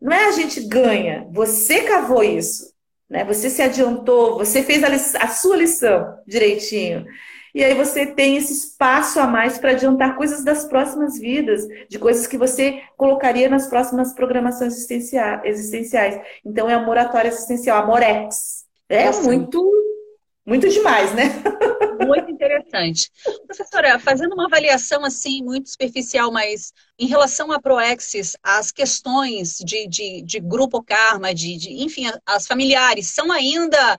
não 0.00 0.12
é 0.12 0.26
a 0.28 0.32
gente 0.32 0.60
ganha, 0.68 1.26
você 1.30 1.82
cavou 1.84 2.22
isso, 2.24 2.71
né? 3.12 3.24
Você 3.24 3.50
se 3.50 3.60
adiantou, 3.60 4.38
você 4.38 4.62
fez 4.62 4.82
a, 4.82 5.22
a 5.22 5.28
sua 5.28 5.58
lição 5.58 6.18
direitinho. 6.26 7.04
E 7.54 7.62
aí 7.62 7.74
você 7.74 8.06
tem 8.06 8.38
esse 8.38 8.54
espaço 8.54 9.20
a 9.20 9.26
mais 9.26 9.58
para 9.58 9.72
adiantar 9.72 10.16
coisas 10.16 10.42
das 10.42 10.64
próximas 10.64 11.18
vidas, 11.18 11.68
de 11.86 11.98
coisas 11.98 12.26
que 12.26 12.38
você 12.38 12.80
colocaria 12.96 13.50
nas 13.50 13.66
próximas 13.66 14.14
programações 14.14 14.88
existenciais. 15.44 16.18
Então 16.42 16.70
é 16.70 16.72
a 16.72 16.82
moratória 16.82 17.28
existencial, 17.28 17.82
a 17.82 17.86
Morex. 17.86 18.64
É 18.88 19.04
Nossa. 19.04 19.22
muito, 19.24 19.62
muito 20.46 20.68
demais, 20.68 21.14
né? 21.14 21.42
Muito 22.02 22.30
interessante. 22.32 23.10
Professora, 23.46 23.96
fazendo 23.98 24.32
uma 24.32 24.46
avaliação 24.46 25.04
assim, 25.04 25.40
muito 25.40 25.70
superficial, 25.70 26.32
mas 26.32 26.72
em 26.98 27.06
relação 27.06 27.52
a 27.52 27.60
Proexis, 27.60 28.36
as 28.42 28.72
questões 28.72 29.58
de, 29.64 29.86
de, 29.86 30.22
de 30.22 30.40
grupo 30.40 30.82
karma, 30.82 31.32
de, 31.32 31.56
de 31.56 31.82
enfim, 31.82 32.10
as 32.26 32.46
familiares, 32.46 33.06
são 33.06 33.30
ainda 33.30 33.96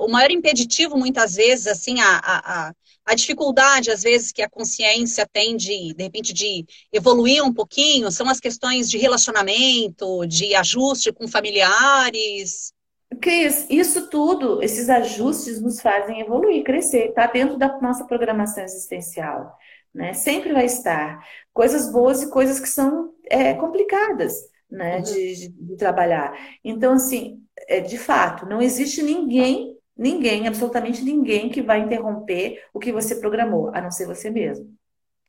o 0.00 0.08
maior 0.08 0.30
impeditivo, 0.30 0.96
muitas 0.96 1.34
vezes, 1.34 1.66
assim, 1.66 2.00
a, 2.00 2.18
a, 2.18 2.72
a, 3.04 3.14
dificuldade, 3.14 3.90
às 3.90 4.02
vezes, 4.02 4.32
que 4.32 4.40
a 4.42 4.48
consciência 4.48 5.28
tem 5.30 5.56
de, 5.56 5.92
de 5.94 6.02
repente, 6.02 6.32
de 6.32 6.64
evoluir 6.90 7.44
um 7.44 7.52
pouquinho, 7.52 8.10
são 8.10 8.28
as 8.28 8.40
questões 8.40 8.88
de 8.88 8.96
relacionamento, 8.96 10.26
de 10.26 10.54
ajuste 10.54 11.12
com 11.12 11.28
familiares. 11.28 12.72
Cris, 13.20 13.66
isso 13.68 14.08
tudo, 14.08 14.62
esses 14.62 14.88
ajustes 14.88 15.60
nos 15.60 15.80
fazem 15.80 16.20
evoluir, 16.20 16.64
crescer, 16.64 17.08
está 17.08 17.26
dentro 17.26 17.56
da 17.56 17.80
nossa 17.80 18.04
programação 18.04 18.64
existencial. 18.64 19.56
Né? 19.94 20.12
Sempre 20.12 20.52
vai 20.52 20.66
estar. 20.66 21.24
Coisas 21.52 21.90
boas 21.90 22.22
e 22.22 22.30
coisas 22.30 22.60
que 22.60 22.68
são 22.68 23.12
é, 23.28 23.54
complicadas 23.54 24.34
né? 24.70 24.96
Uhum. 24.96 25.02
De, 25.02 25.34
de, 25.34 25.48
de 25.48 25.76
trabalhar. 25.76 26.36
Então, 26.62 26.94
assim, 26.94 27.42
é, 27.66 27.80
de 27.80 27.98
fato, 27.98 28.46
não 28.46 28.60
existe 28.60 29.02
ninguém, 29.02 29.76
ninguém, 29.96 30.46
absolutamente 30.46 31.02
ninguém 31.02 31.48
que 31.48 31.62
vai 31.62 31.80
interromper 31.80 32.62
o 32.72 32.78
que 32.78 32.92
você 32.92 33.16
programou, 33.16 33.70
a 33.74 33.80
não 33.80 33.90
ser 33.90 34.06
você 34.06 34.30
mesmo. 34.30 34.72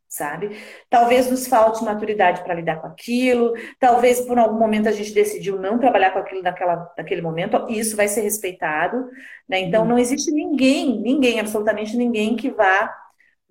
Sabe? 0.10 0.58
Talvez 0.90 1.30
nos 1.30 1.48
falte 1.48 1.84
maturidade 1.84 2.44
para 2.44 2.56
lidar 2.56 2.82
com 2.82 2.88
aquilo, 2.88 3.54
talvez 3.80 4.20
por 4.22 4.40
algum 4.40 4.58
momento 4.58 4.90
a 4.90 4.92
gente 4.92 5.14
decidiu 5.14 5.60
não 5.60 5.78
trabalhar 5.78 6.12
com 6.12 6.18
aquilo 6.18 6.42
naquela, 6.42 6.92
naquele 6.98 7.22
momento, 7.22 7.68
e 7.70 7.80
isso 7.80 7.96
vai 7.96 8.08
ser 8.08 8.22
respeitado. 8.22 9.08
Né? 9.48 9.60
Então, 9.60 9.86
não 9.86 10.00
existe 10.00 10.32
ninguém, 10.32 11.00
ninguém, 11.00 11.40
absolutamente 11.40 11.96
ninguém, 11.96 12.36
que 12.36 12.50
vá 12.50 12.92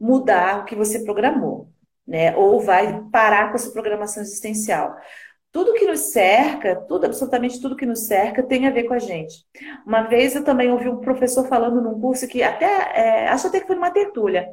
mudar 0.00 0.60
o 0.60 0.64
que 0.64 0.74
você 0.74 1.04
programou, 1.04 1.68
né? 2.06 2.36
Ou 2.36 2.60
vai 2.60 3.02
parar 3.10 3.50
com 3.50 3.56
essa 3.56 3.70
programação 3.72 4.22
existencial. 4.22 4.94
Tudo 5.50 5.74
que 5.74 5.86
nos 5.86 6.12
cerca, 6.12 6.76
tudo, 6.86 7.06
absolutamente 7.06 7.60
tudo 7.60 7.74
que 7.74 7.86
nos 7.86 8.06
cerca, 8.06 8.42
tem 8.42 8.66
a 8.66 8.70
ver 8.70 8.84
com 8.84 8.94
a 8.94 8.98
gente. 8.98 9.44
Uma 9.86 10.02
vez 10.02 10.36
eu 10.36 10.44
também 10.44 10.70
ouvi 10.70 10.88
um 10.88 11.00
professor 11.00 11.48
falando 11.48 11.80
num 11.80 11.98
curso 12.00 12.28
que 12.28 12.42
até, 12.42 12.66
é, 12.66 13.28
acho 13.28 13.46
até 13.46 13.60
que 13.60 13.66
foi 13.66 13.74
numa 13.74 13.90
tertúlia, 13.90 14.46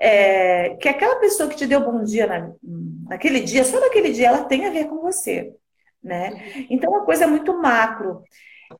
é, 0.00 0.76
que 0.76 0.88
aquela 0.88 1.16
pessoa 1.16 1.48
que 1.48 1.56
te 1.56 1.66
deu 1.66 1.80
bom 1.80 2.02
dia 2.02 2.26
na, 2.26 2.50
naquele 3.06 3.40
dia, 3.40 3.62
só 3.64 3.78
naquele 3.78 4.12
dia, 4.12 4.28
ela 4.28 4.44
tem 4.44 4.66
a 4.66 4.70
ver 4.70 4.86
com 4.86 5.02
você. 5.02 5.54
Né? 6.02 6.66
Então, 6.70 6.90
é 6.92 6.96
uma 6.96 7.04
coisa 7.04 7.26
muito 7.26 7.52
macro. 7.60 8.22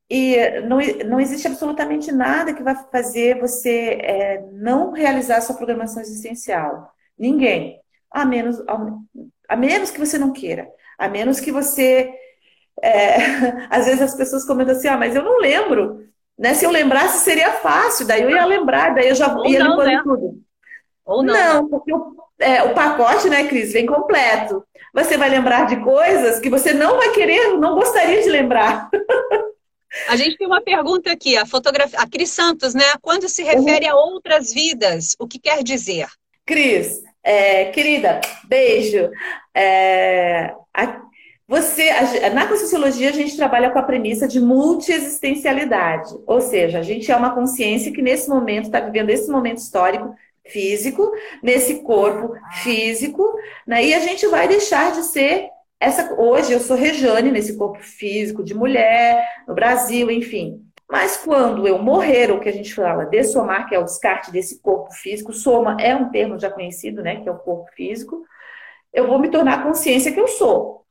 E 0.08 0.60
não, 0.60 0.78
não 1.06 1.20
existe 1.20 1.46
absolutamente 1.46 2.10
nada 2.10 2.54
que 2.54 2.62
vai 2.62 2.74
fazer 2.90 3.38
você 3.38 3.98
é, 4.00 4.44
não 4.52 4.92
realizar 4.92 5.36
a 5.36 5.40
sua 5.42 5.56
programação 5.56 6.00
existencial. 6.00 6.90
Ninguém. 7.18 7.78
A 8.10 8.24
menos, 8.24 8.62
a 9.48 9.56
menos 9.56 9.90
que 9.90 9.98
você 9.98 10.16
não 10.16 10.32
queira. 10.32 10.68
A 10.98 11.08
menos 11.08 11.38
que 11.38 11.52
você. 11.52 12.10
É, 12.82 13.16
às 13.68 13.84
vezes 13.84 14.00
as 14.00 14.14
pessoas 14.14 14.44
comentam 14.46 14.74
assim, 14.74 14.88
ah, 14.88 14.96
mas 14.96 15.14
eu 15.14 15.22
não 15.22 15.38
lembro. 15.38 16.08
Né? 16.38 16.54
Se 16.54 16.64
eu 16.64 16.70
lembrasse, 16.70 17.24
seria 17.24 17.52
fácil, 17.54 18.06
daí 18.06 18.22
eu 18.22 18.30
ia 18.30 18.46
lembrar, 18.46 18.94
daí 18.94 19.08
eu 19.08 19.14
já 19.14 19.26
ia 19.44 19.62
não, 19.62 19.76
né? 19.76 20.00
tudo. 20.02 20.40
Ou 21.04 21.22
não. 21.22 21.34
Não, 21.34 21.68
porque 21.68 21.92
o, 21.92 22.16
é, 22.38 22.62
o 22.62 22.74
pacote, 22.74 23.28
né, 23.28 23.46
Cris, 23.46 23.72
vem 23.72 23.86
completo. 23.86 24.64
Você 24.94 25.16
vai 25.16 25.28
lembrar 25.28 25.66
de 25.66 25.76
coisas 25.76 26.40
que 26.40 26.50
você 26.50 26.72
não 26.72 26.96
vai 26.96 27.10
querer, 27.10 27.56
não 27.58 27.74
gostaria 27.74 28.22
de 28.22 28.28
lembrar. 28.28 28.88
A 30.08 30.16
gente 30.16 30.36
tem 30.36 30.46
uma 30.46 30.60
pergunta 30.60 31.10
aqui, 31.10 31.36
a 31.36 31.44
fotografia, 31.44 31.98
a 31.98 32.08
Cris 32.08 32.30
Santos, 32.30 32.74
né? 32.74 32.84
Quando 33.02 33.28
se 33.28 33.42
refere 33.42 33.86
uhum. 33.86 33.92
a 33.92 34.00
outras 34.00 34.52
vidas, 34.52 35.16
o 35.18 35.26
que 35.26 35.38
quer 35.38 35.62
dizer? 35.64 36.06
Cris, 36.46 37.02
é, 37.22 37.66
querida, 37.66 38.20
beijo. 38.48 39.10
É, 39.54 40.54
a, 40.72 41.02
você, 41.46 41.90
a, 41.90 42.30
na 42.30 42.46
Conscienciologia, 42.46 43.08
a 43.08 43.12
gente 43.12 43.36
trabalha 43.36 43.70
com 43.70 43.78
a 43.80 43.82
premissa 43.82 44.28
de 44.28 44.38
multiexistencialidade, 44.38 46.14
ou 46.24 46.40
seja, 46.40 46.78
a 46.78 46.82
gente 46.82 47.10
é 47.10 47.16
uma 47.16 47.34
consciência 47.34 47.92
que 47.92 48.00
nesse 48.00 48.28
momento 48.28 48.66
está 48.66 48.78
vivendo 48.78 49.10
esse 49.10 49.28
momento 49.28 49.58
histórico 49.58 50.14
físico, 50.50 51.10
nesse 51.42 51.82
corpo 51.82 52.34
físico, 52.62 53.24
né, 53.66 53.84
e 53.84 53.94
a 53.94 54.00
gente 54.00 54.26
vai 54.26 54.46
deixar 54.48 54.92
de 54.92 55.02
ser 55.04 55.48
essa. 55.78 56.14
Hoje 56.20 56.52
eu 56.52 56.60
sou 56.60 56.76
Rejane 56.76 57.30
nesse 57.30 57.56
corpo 57.56 57.80
físico 57.80 58.44
de 58.44 58.54
mulher, 58.54 59.26
no 59.48 59.54
Brasil, 59.54 60.10
enfim. 60.10 60.62
Mas 60.88 61.16
quando 61.16 61.68
eu 61.68 61.78
morrer, 61.78 62.32
o 62.32 62.40
que 62.40 62.48
a 62.48 62.52
gente 62.52 62.74
fala, 62.74 63.06
dessomar, 63.06 63.68
que 63.68 63.74
é 63.74 63.78
o 63.78 63.84
descarte 63.84 64.32
desse 64.32 64.60
corpo 64.60 64.92
físico, 64.92 65.32
soma 65.32 65.76
é 65.80 65.94
um 65.94 66.10
termo 66.10 66.38
já 66.38 66.50
conhecido, 66.50 67.02
né, 67.02 67.20
que 67.20 67.28
é 67.28 67.32
o 67.32 67.38
corpo 67.38 67.70
físico, 67.76 68.24
eu 68.92 69.06
vou 69.06 69.18
me 69.18 69.30
tornar 69.30 69.60
a 69.60 69.62
consciência 69.62 70.12
que 70.12 70.20
eu 70.20 70.26
sou. 70.26 70.84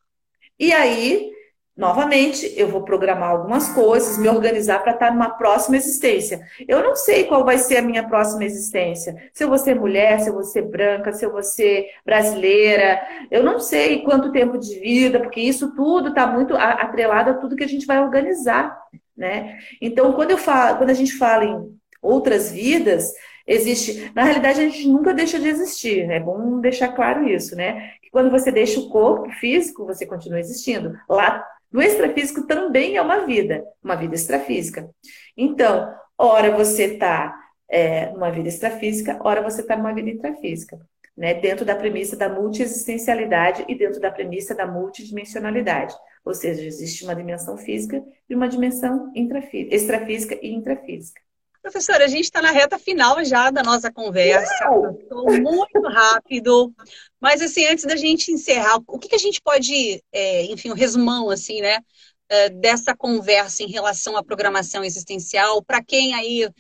E 0.57 0.71
aí, 0.71 1.31
novamente, 1.79 2.53
eu 2.55 2.67
vou 2.67 2.83
programar 2.83 3.31
algumas 3.31 3.69
coisas, 3.69 4.17
me 4.17 4.29
organizar 4.29 4.83
para 4.83 4.91
estar 4.91 5.11
numa 5.11 5.31
próxima 5.31 5.77
existência. 5.77 6.41
Eu 6.67 6.83
não 6.83 6.95
sei 6.95 7.23
qual 7.23 7.43
vai 7.43 7.57
ser 7.57 7.77
a 7.77 7.81
minha 7.81 8.07
próxima 8.07 8.43
existência. 8.43 9.15
Se 9.33 9.43
eu 9.43 9.49
vou 9.49 9.57
ser 9.57 9.79
mulher, 9.79 10.19
se 10.19 10.29
eu 10.29 10.33
vou 10.33 10.43
ser 10.43 10.63
branca, 10.63 11.11
se 11.13 11.25
eu 11.25 11.31
vou 11.31 11.41
ser 11.41 11.87
brasileira. 12.05 13.01
Eu 13.31 13.43
não 13.43 13.59
sei 13.59 14.03
quanto 14.03 14.31
tempo 14.31 14.57
de 14.57 14.79
vida, 14.79 15.19
porque 15.19 15.41
isso 15.41 15.73
tudo 15.73 16.09
está 16.09 16.27
muito 16.27 16.55
atrelado 16.55 17.31
a 17.31 17.33
tudo 17.35 17.55
que 17.55 17.63
a 17.63 17.67
gente 17.67 17.87
vai 17.87 17.99
organizar 17.99 18.77
né? 19.19 19.59
Então, 19.81 20.13
quando, 20.13 20.31
eu 20.31 20.37
falo, 20.37 20.77
quando 20.77 20.91
a 20.91 20.93
gente 20.93 21.11
fala 21.17 21.43
em 21.43 21.77
outras 22.01 22.51
vidas, 22.51 23.11
existe. 23.45 24.09
Na 24.15 24.23
realidade, 24.23 24.61
a 24.61 24.63
gente 24.63 24.87
nunca 24.87 25.13
deixa 25.13 25.37
de 25.37 25.49
existir, 25.49 26.07
né? 26.07 26.15
é 26.15 26.19
bom 26.21 26.61
deixar 26.61 26.87
claro 26.93 27.27
isso, 27.27 27.55
né? 27.55 27.91
Que 28.01 28.09
quando 28.09 28.31
você 28.31 28.49
deixa 28.49 28.79
o 28.79 28.89
corpo 28.89 29.29
físico, 29.31 29.85
você 29.85 30.05
continua 30.05 30.39
existindo. 30.39 30.97
Lá 31.07 31.45
no 31.71 31.81
extrafísico 31.81 32.47
também 32.47 32.97
é 32.97 33.01
uma 33.01 33.25
vida, 33.25 33.63
uma 33.83 33.95
vida 33.95 34.15
extrafísica. 34.15 34.89
Então, 35.37 35.93
ora 36.17 36.51
você 36.55 36.93
está 36.93 37.35
é, 37.69 38.11
numa 38.11 38.31
vida 38.31 38.49
extrafísica, 38.49 39.19
ora 39.21 39.41
você 39.41 39.61
está 39.61 39.75
numa 39.75 39.93
vida 39.93 40.09
intrafísica. 40.09 40.79
Né, 41.17 41.33
dentro 41.33 41.65
da 41.65 41.75
premissa 41.75 42.15
da 42.15 42.29
multiexistencialidade 42.29 43.65
e 43.67 43.75
dentro 43.75 43.99
da 43.99 44.09
premissa 44.09 44.55
da 44.55 44.65
multidimensionalidade. 44.65 45.93
Ou 46.23 46.33
seja, 46.33 46.63
existe 46.63 47.03
uma 47.03 47.13
dimensão 47.13 47.57
física 47.57 48.01
e 48.29 48.33
uma 48.33 48.47
dimensão 48.47 49.11
extrafísica 49.13 50.39
e 50.41 50.53
intrafísica. 50.53 51.21
Professora, 51.61 52.05
a 52.05 52.07
gente 52.07 52.23
está 52.23 52.41
na 52.41 52.51
reta 52.51 52.79
final 52.79 53.23
já 53.25 53.49
da 53.51 53.61
nossa 53.61 53.91
conversa. 53.91 54.51
Estou 55.01 55.25
muito 55.41 55.81
rápido. 55.89 56.73
Mas, 57.19 57.41
assim, 57.41 57.65
antes 57.65 57.85
da 57.85 57.95
gente 57.95 58.31
encerrar, 58.31 58.79
o 58.87 58.97
que, 58.97 59.09
que 59.09 59.15
a 59.15 59.19
gente 59.19 59.41
pode, 59.41 60.01
é, 60.11 60.45
enfim, 60.45 60.71
um 60.71 60.75
resumão, 60.75 61.29
assim, 61.29 61.61
né? 61.61 61.79
uh, 62.29 62.59
dessa 62.59 62.95
conversa 62.95 63.63
em 63.63 63.67
relação 63.67 64.15
à 64.15 64.23
programação 64.23 64.83
existencial? 64.83 65.63
Para 65.63 65.83
quem 65.83 66.13
aí, 66.13 66.45
uh, 66.45 66.51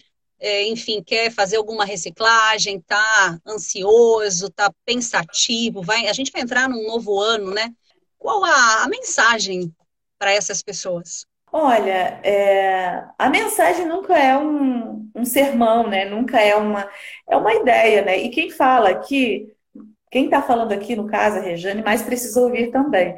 enfim, 0.67 1.01
quer 1.03 1.31
fazer 1.31 1.57
alguma 1.57 1.85
reciclagem, 1.85 2.81
tá 2.81 3.39
ansioso, 3.45 4.49
tá 4.49 4.71
pensativo, 4.85 5.81
vai, 5.81 6.07
a 6.07 6.13
gente 6.13 6.31
vai 6.31 6.41
entrar 6.41 6.67
num 6.67 6.87
novo 6.87 7.19
ano, 7.19 7.51
né? 7.51 7.71
Qual 8.17 8.43
a, 8.43 8.83
a 8.83 8.87
mensagem 8.87 9.73
para 10.17 10.31
essas 10.31 10.61
pessoas? 10.61 11.25
Olha, 11.51 12.19
é, 12.23 13.03
a 13.17 13.29
mensagem 13.29 13.85
nunca 13.87 14.17
é 14.17 14.37
um, 14.37 15.09
um, 15.15 15.25
sermão, 15.25 15.87
né? 15.89 16.05
Nunca 16.05 16.39
é 16.39 16.55
uma, 16.55 16.87
é 17.27 17.35
uma 17.35 17.53
ideia, 17.55 18.03
né? 18.03 18.17
E 18.19 18.29
quem 18.29 18.51
fala 18.51 18.89
aqui, 18.89 19.47
quem 20.11 20.25
está 20.25 20.41
falando 20.41 20.71
aqui, 20.73 20.95
no 20.95 21.07
caso, 21.07 21.37
a 21.39 21.41
Rejane, 21.41 21.83
mais 21.83 22.03
precisa 22.03 22.39
ouvir 22.41 22.71
também, 22.71 23.15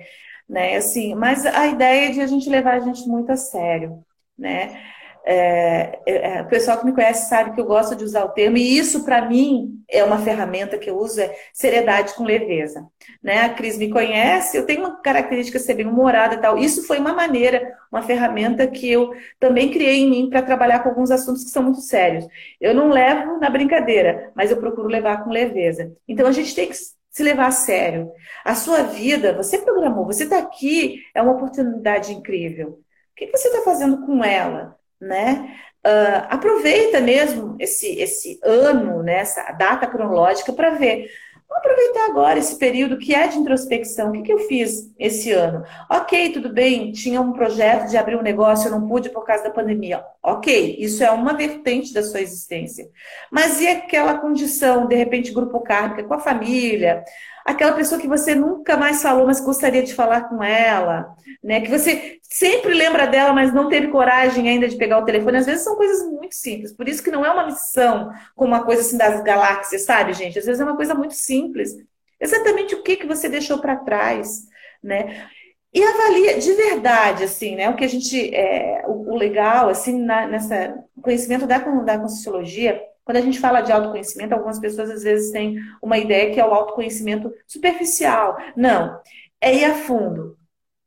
né? 0.49 0.77
Assim, 0.77 1.15
mas 1.15 1.45
a 1.45 1.67
ideia 1.67 2.09
é 2.09 2.11
de 2.11 2.21
a 2.21 2.27
gente 2.27 2.49
levar 2.49 2.75
a 2.75 2.79
gente 2.79 3.07
muito 3.07 3.31
a 3.31 3.37
sério, 3.37 4.03
né? 4.37 4.81
É, 5.23 5.99
é, 6.05 6.37
é, 6.37 6.41
o 6.41 6.47
pessoal 6.47 6.79
que 6.79 6.85
me 6.85 6.93
conhece 6.93 7.29
sabe 7.29 7.53
que 7.53 7.61
eu 7.61 7.65
gosto 7.65 7.95
de 7.95 8.03
usar 8.03 8.25
o 8.25 8.29
termo, 8.29 8.57
e 8.57 8.77
isso, 8.77 9.03
para 9.05 9.27
mim, 9.27 9.83
é 9.89 10.03
uma 10.03 10.17
ferramenta 10.19 10.77
que 10.77 10.89
eu 10.89 10.97
uso, 10.97 11.21
é 11.21 11.35
seriedade 11.53 12.13
com 12.15 12.23
leveza. 12.23 12.87
Né? 13.21 13.41
A 13.41 13.49
Cris 13.49 13.77
me 13.77 13.89
conhece, 13.89 14.57
eu 14.57 14.65
tenho 14.65 14.79
uma 14.79 15.01
característica 15.01 15.59
ser 15.59 15.75
bem 15.75 15.85
humorada 15.85 16.35
e 16.35 16.37
tal. 16.39 16.57
Isso 16.57 16.87
foi 16.87 16.97
uma 16.97 17.13
maneira, 17.13 17.75
uma 17.91 18.01
ferramenta 18.01 18.65
que 18.67 18.89
eu 18.89 19.13
também 19.39 19.71
criei 19.71 19.99
em 20.01 20.09
mim 20.09 20.29
para 20.29 20.41
trabalhar 20.41 20.79
com 20.79 20.89
alguns 20.89 21.11
assuntos 21.11 21.43
que 21.43 21.51
são 21.51 21.63
muito 21.63 21.81
sérios. 21.81 22.25
Eu 22.59 22.73
não 22.73 22.89
levo 22.89 23.37
na 23.37 23.49
brincadeira, 23.49 24.31
mas 24.35 24.49
eu 24.49 24.57
procuro 24.57 24.87
levar 24.87 25.23
com 25.23 25.29
leveza. 25.29 25.91
Então 26.07 26.25
a 26.25 26.31
gente 26.31 26.55
tem 26.55 26.67
que 26.67 26.75
se 26.75 27.23
levar 27.23 27.47
a 27.47 27.51
sério. 27.51 28.11
A 28.43 28.55
sua 28.55 28.83
vida, 28.83 29.33
você 29.33 29.57
programou, 29.59 30.05
você 30.05 30.23
está 30.23 30.39
aqui, 30.39 31.03
é 31.13 31.21
uma 31.21 31.33
oportunidade 31.33 32.13
incrível. 32.13 32.79
O 33.11 33.15
que 33.15 33.27
você 33.27 33.49
está 33.49 33.61
fazendo 33.61 34.05
com 34.05 34.23
ela? 34.23 34.79
Né? 35.01 35.55
Uh, 35.85 36.27
aproveita 36.29 36.99
mesmo 36.99 37.55
esse, 37.59 37.99
esse 37.99 38.39
ano, 38.43 39.01
né, 39.01 39.15
essa 39.15 39.51
data 39.53 39.87
cronológica 39.87 40.53
para 40.53 40.69
ver. 40.71 41.09
Vamos 41.49 41.65
aproveitar 41.65 42.05
agora 42.05 42.39
esse 42.39 42.57
período 42.57 42.97
que 42.97 43.13
é 43.13 43.27
de 43.27 43.37
introspecção. 43.37 44.09
O 44.09 44.11
que, 44.13 44.21
que 44.21 44.31
eu 44.31 44.39
fiz 44.39 44.93
esse 44.97 45.31
ano? 45.31 45.65
Ok, 45.89 46.31
tudo 46.31 46.53
bem, 46.53 46.91
tinha 46.91 47.19
um 47.19 47.33
projeto 47.33 47.89
de 47.89 47.97
abrir 47.97 48.15
um 48.15 48.21
negócio, 48.21 48.67
eu 48.67 48.71
não 48.71 48.87
pude 48.87 49.09
por 49.09 49.25
causa 49.25 49.43
da 49.43 49.49
pandemia. 49.49 50.01
Ok, 50.23 50.75
isso 50.77 51.03
é 51.03 51.09
uma 51.09 51.33
vertente 51.33 51.91
da 51.93 52.03
sua 52.03 52.21
existência. 52.21 52.87
Mas 53.31 53.59
e 53.59 53.67
aquela 53.67 54.19
condição, 54.19 54.87
de 54.87 54.95
repente, 54.95 55.33
grupo 55.33 55.59
kármica 55.61 56.03
com 56.03 56.13
a 56.13 56.19
família, 56.19 57.03
aquela 57.43 57.71
pessoa 57.73 57.99
que 57.99 58.07
você 58.07 58.35
nunca 58.35 58.77
mais 58.77 59.01
falou, 59.01 59.25
mas 59.25 59.39
gostaria 59.39 59.81
de 59.81 59.95
falar 59.95 60.29
com 60.29 60.43
ela, 60.43 61.15
né? 61.43 61.59
Que 61.61 61.69
você 61.69 62.19
sempre 62.21 62.71
lembra 62.75 63.07
dela, 63.07 63.33
mas 63.33 63.51
não 63.51 63.67
teve 63.67 63.87
coragem 63.87 64.47
ainda 64.47 64.67
de 64.67 64.77
pegar 64.77 64.99
o 64.99 65.05
telefone. 65.05 65.37
Às 65.37 65.47
vezes 65.47 65.63
são 65.63 65.75
coisas 65.75 66.05
muito 66.07 66.35
simples. 66.35 66.71
Por 66.71 66.87
isso 66.87 67.01
que 67.01 67.09
não 67.09 67.25
é 67.25 67.31
uma 67.31 67.47
missão 67.47 68.11
como 68.35 68.53
uma 68.53 68.63
coisa 68.63 68.81
assim 68.81 68.97
das 68.97 69.23
galáxias, 69.23 69.83
sabe, 69.85 70.13
gente? 70.13 70.37
Às 70.37 70.45
vezes 70.45 70.61
é 70.61 70.63
uma 70.63 70.75
coisa 70.75 70.93
muito 70.93 71.15
simples. 71.15 71.75
Exatamente 72.19 72.75
o 72.75 72.83
que 72.83 72.95
que 72.97 73.07
você 73.07 73.27
deixou 73.27 73.57
para 73.59 73.75
trás, 73.77 74.43
né? 74.83 75.27
E 75.73 75.81
avalia 75.83 76.37
de 76.37 76.53
verdade, 76.53 77.23
assim, 77.23 77.55
né? 77.55 77.69
O 77.69 77.75
que 77.75 77.85
a 77.85 77.87
gente, 77.87 78.33
é, 78.35 78.83
o, 78.87 79.13
o 79.13 79.17
legal, 79.17 79.69
assim, 79.69 80.01
na, 80.01 80.27
nessa 80.27 80.77
conhecimento 81.01 81.47
da, 81.47 81.57
da 81.57 81.99
Conscienciologia 81.99 82.81
quando 83.03 83.17
a 83.17 83.21
gente 83.21 83.39
fala 83.39 83.61
de 83.61 83.71
autoconhecimento, 83.71 84.33
algumas 84.33 84.59
pessoas 84.59 84.89
às 84.89 85.03
vezes 85.03 85.31
têm 85.31 85.57
uma 85.81 85.97
ideia 85.97 86.33
que 86.33 86.39
é 86.39 86.45
o 86.45 86.53
autoconhecimento 86.53 87.33
superficial. 87.47 88.37
Não, 88.55 89.01
é 89.39 89.53
ir 89.55 89.65
a 89.65 89.75
fundo, 89.75 90.37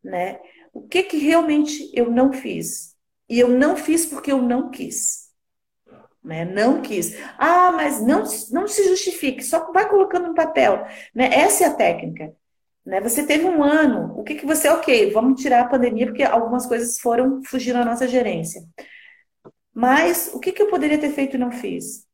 né? 0.03 0.39
O 0.73 0.83
que 0.83 1.03
que 1.03 1.19
realmente 1.19 1.91
eu 1.93 2.11
não 2.11 2.33
fiz? 2.33 2.95
E 3.29 3.39
eu 3.39 3.49
não 3.49 3.77
fiz 3.77 4.07
porque 4.07 4.33
eu 4.33 4.41
não 4.41 4.71
quis. 4.71 5.31
Né? 6.23 6.45
Não 6.45 6.81
quis. 6.81 7.15
Ah, 7.39 7.73
mas 7.73 8.01
não, 8.01 8.25
não 8.51 8.67
se 8.67 8.89
justifique, 8.89 9.43
só 9.43 9.71
vai 9.73 9.89
colocando 9.89 10.29
no 10.29 10.35
papel. 10.35 10.87
Né? 11.15 11.29
Essa 11.33 11.65
é 11.65 11.67
a 11.67 11.75
técnica. 11.75 12.35
Né? 12.85 13.01
Você 13.01 13.27
teve 13.27 13.45
um 13.45 13.63
ano, 13.63 14.13
o 14.19 14.23
que, 14.23 14.35
que 14.35 14.47
você, 14.47 14.69
ok, 14.69 15.11
vamos 15.11 15.41
tirar 15.41 15.63
a 15.63 15.69
pandemia, 15.69 16.07
porque 16.07 16.23
algumas 16.23 16.67
coisas 16.67 16.99
foram 17.01 17.43
fugir 17.45 17.73
da 17.73 17.85
nossa 17.85 18.07
gerência. 18.07 18.63
Mas 19.73 20.31
o 20.35 20.39
que, 20.39 20.53
que 20.53 20.63
eu 20.63 20.69
poderia 20.69 20.99
ter 20.99 21.11
feito 21.11 21.37
e 21.37 21.39
não 21.39 21.51
fiz? 21.51 22.07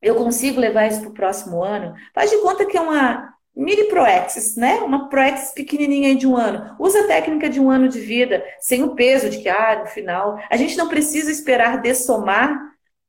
Eu 0.00 0.16
consigo 0.16 0.60
levar 0.60 0.86
isso 0.86 1.00
para 1.00 1.10
o 1.10 1.14
próximo 1.14 1.62
ano? 1.62 1.94
Faz 2.14 2.30
de 2.30 2.38
conta 2.38 2.66
que 2.66 2.76
é 2.76 2.80
uma 2.80 3.32
mini 3.54 3.84
proexis, 3.84 4.56
né? 4.56 4.76
Uma 4.80 5.08
proexis 5.08 5.52
pequenininha 5.52 6.14
de 6.14 6.26
um 6.26 6.36
ano. 6.36 6.76
Usa 6.78 7.00
a 7.00 7.06
técnica 7.06 7.48
de 7.48 7.60
um 7.60 7.70
ano 7.70 7.88
de 7.88 8.00
vida, 8.00 8.44
sem 8.60 8.82
o 8.82 8.94
peso 8.94 9.30
de 9.30 9.38
que, 9.38 9.48
ah, 9.48 9.80
no 9.80 9.86
final. 9.86 10.38
A 10.50 10.56
gente 10.56 10.76
não 10.76 10.88
precisa 10.88 11.30
esperar 11.30 11.80
dessomar 11.80 12.58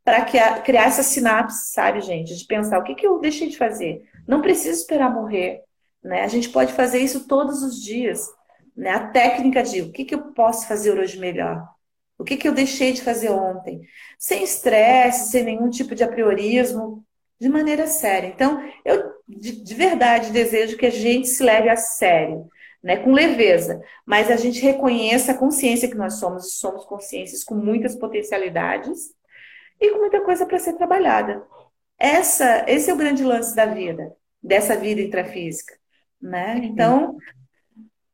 para 0.03 0.25
criar 0.61 0.85
essa 0.85 1.01
sinapse, 1.01 1.71
sabe, 1.71 2.01
gente? 2.01 2.35
De 2.35 2.45
pensar 2.45 2.79
o 2.79 2.83
que, 2.83 2.95
que 2.95 3.07
eu 3.07 3.19
deixei 3.19 3.47
de 3.47 3.57
fazer. 3.57 4.03
Não 4.27 4.41
precisa 4.41 4.77
esperar 4.77 5.13
morrer. 5.13 5.61
Né? 6.03 6.21
A 6.23 6.27
gente 6.27 6.49
pode 6.49 6.73
fazer 6.73 6.99
isso 6.99 7.27
todos 7.27 7.63
os 7.63 7.81
dias. 7.81 8.27
Né? 8.75 8.89
A 8.89 9.07
técnica 9.07 9.63
de 9.63 9.81
o 9.81 9.91
que, 9.91 10.05
que 10.05 10.15
eu 10.15 10.33
posso 10.33 10.67
fazer 10.67 10.97
hoje 10.97 11.19
melhor? 11.19 11.67
O 12.17 12.23
que, 12.23 12.37
que 12.37 12.47
eu 12.47 12.53
deixei 12.53 12.93
de 12.93 13.01
fazer 13.01 13.29
ontem? 13.29 13.81
Sem 14.17 14.43
estresse, 14.43 15.31
sem 15.31 15.43
nenhum 15.43 15.69
tipo 15.69 15.95
de 15.95 16.03
apriorismo, 16.03 17.03
de 17.39 17.49
maneira 17.49 17.87
séria. 17.87 18.27
Então, 18.27 18.63
eu 18.85 19.13
de, 19.27 19.63
de 19.63 19.73
verdade 19.75 20.31
desejo 20.31 20.77
que 20.77 20.85
a 20.85 20.91
gente 20.91 21.27
se 21.27 21.43
leve 21.43 21.69
a 21.69 21.75
sério. 21.75 22.47
Né, 22.81 22.97
com 22.97 23.13
leveza, 23.13 23.81
mas 24.05 24.29
a 24.29 24.35
gente 24.35 24.61
reconheça 24.61 25.31
a 25.31 25.37
consciência 25.37 25.87
que 25.87 25.95
nós 25.95 26.15
somos, 26.15 26.55
somos 26.55 26.83
consciências 26.83 27.41
com 27.41 27.55
muitas 27.55 27.95
potencialidades 27.95 29.13
e 29.79 29.89
com 29.91 29.99
muita 29.99 30.19
coisa 30.19 30.45
para 30.45 30.59
ser 30.59 30.73
trabalhada. 30.73 31.41
Essa, 31.97 32.65
esse 32.67 32.89
é 32.89 32.93
o 32.93 32.97
grande 32.97 33.23
lance 33.23 33.55
da 33.55 33.65
vida, 33.65 34.13
dessa 34.41 34.75
vida 34.75 34.99
intrafísica, 34.99 35.73
né? 36.24 36.59
Então, 36.63 37.17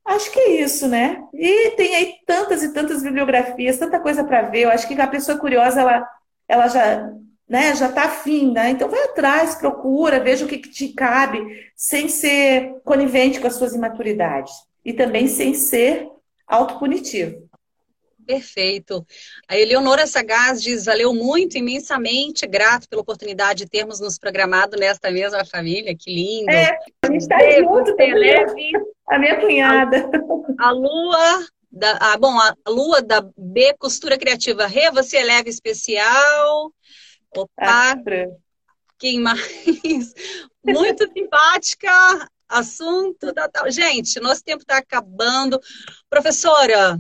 Acho 0.10 0.32
que 0.32 0.40
é 0.40 0.62
isso, 0.62 0.88
né? 0.88 1.24
E 1.32 1.72
tem 1.76 1.96
aí 1.96 2.16
tantas 2.26 2.64
e 2.64 2.74
tantas 2.74 3.04
bibliografias, 3.04 3.78
tanta 3.78 4.00
coisa 4.00 4.24
para 4.24 4.42
ver. 4.42 4.62
Eu 4.62 4.72
acho 4.72 4.88
que 4.88 5.00
a 5.00 5.06
pessoa 5.06 5.38
curiosa, 5.38 5.82
ela, 5.82 6.10
ela 6.48 6.68
já 6.68 7.12
né, 7.48 7.76
já 7.76 7.90
está 7.90 8.04
afim, 8.06 8.52
né? 8.52 8.70
Então 8.70 8.90
vai 8.90 9.04
atrás, 9.06 9.56
procura, 9.56 10.20
veja 10.20 10.46
o 10.46 10.48
que, 10.48 10.60
que 10.60 10.70
te 10.70 10.90
cabe, 10.90 11.40
sem 11.76 12.08
ser 12.08 12.76
conivente 12.84 13.40
com 13.40 13.48
as 13.48 13.56
suas 13.56 13.74
imaturidades. 13.74 14.54
E 14.86 14.94
também 14.94 15.28
sem 15.28 15.54
ser 15.54 16.08
autopunitivo. 16.48 17.49
Perfeito. 18.30 19.04
A 19.48 19.58
Eleonora 19.58 20.06
Sagaz 20.06 20.62
diz: 20.62 20.86
valeu 20.86 21.12
muito, 21.16 21.58
imensamente 21.58 22.46
grato 22.46 22.88
pela 22.88 23.02
oportunidade 23.02 23.64
de 23.64 23.70
termos 23.72 24.00
nos 24.00 24.20
programado 24.20 24.78
nesta 24.78 25.10
mesma 25.10 25.44
família. 25.44 25.96
Que 25.98 26.14
lindo. 26.14 26.52
É, 26.52 26.78
a 27.02 27.08
gente 27.08 27.22
está 27.22 27.40
junto, 27.60 27.96
leve. 27.98 28.72
A 29.08 29.18
minha 29.18 29.40
cunhada. 29.40 30.12
A, 30.60 30.68
a 30.68 30.72
Lua. 30.72 31.48
Da, 31.72 31.98
ah, 32.00 32.18
bom, 32.20 32.38
a 32.40 32.56
Lua 32.68 33.02
da 33.02 33.28
B 33.36 33.74
Costura 33.80 34.16
Criativa. 34.16 34.68
Rê, 34.68 34.92
você 34.92 35.18
é 35.18 35.24
leve 35.24 35.50
especial. 35.50 36.72
Opa! 37.36 37.50
Ah, 37.58 37.96
quem 39.00 39.20
mais? 39.20 40.14
Muito 40.64 41.12
simpática. 41.12 41.90
Assunto 42.48 43.34
da 43.34 43.50
tal. 43.50 43.72
Gente, 43.72 44.20
nosso 44.20 44.44
tempo 44.44 44.62
está 44.62 44.78
acabando. 44.78 45.60
Professora, 46.08 46.96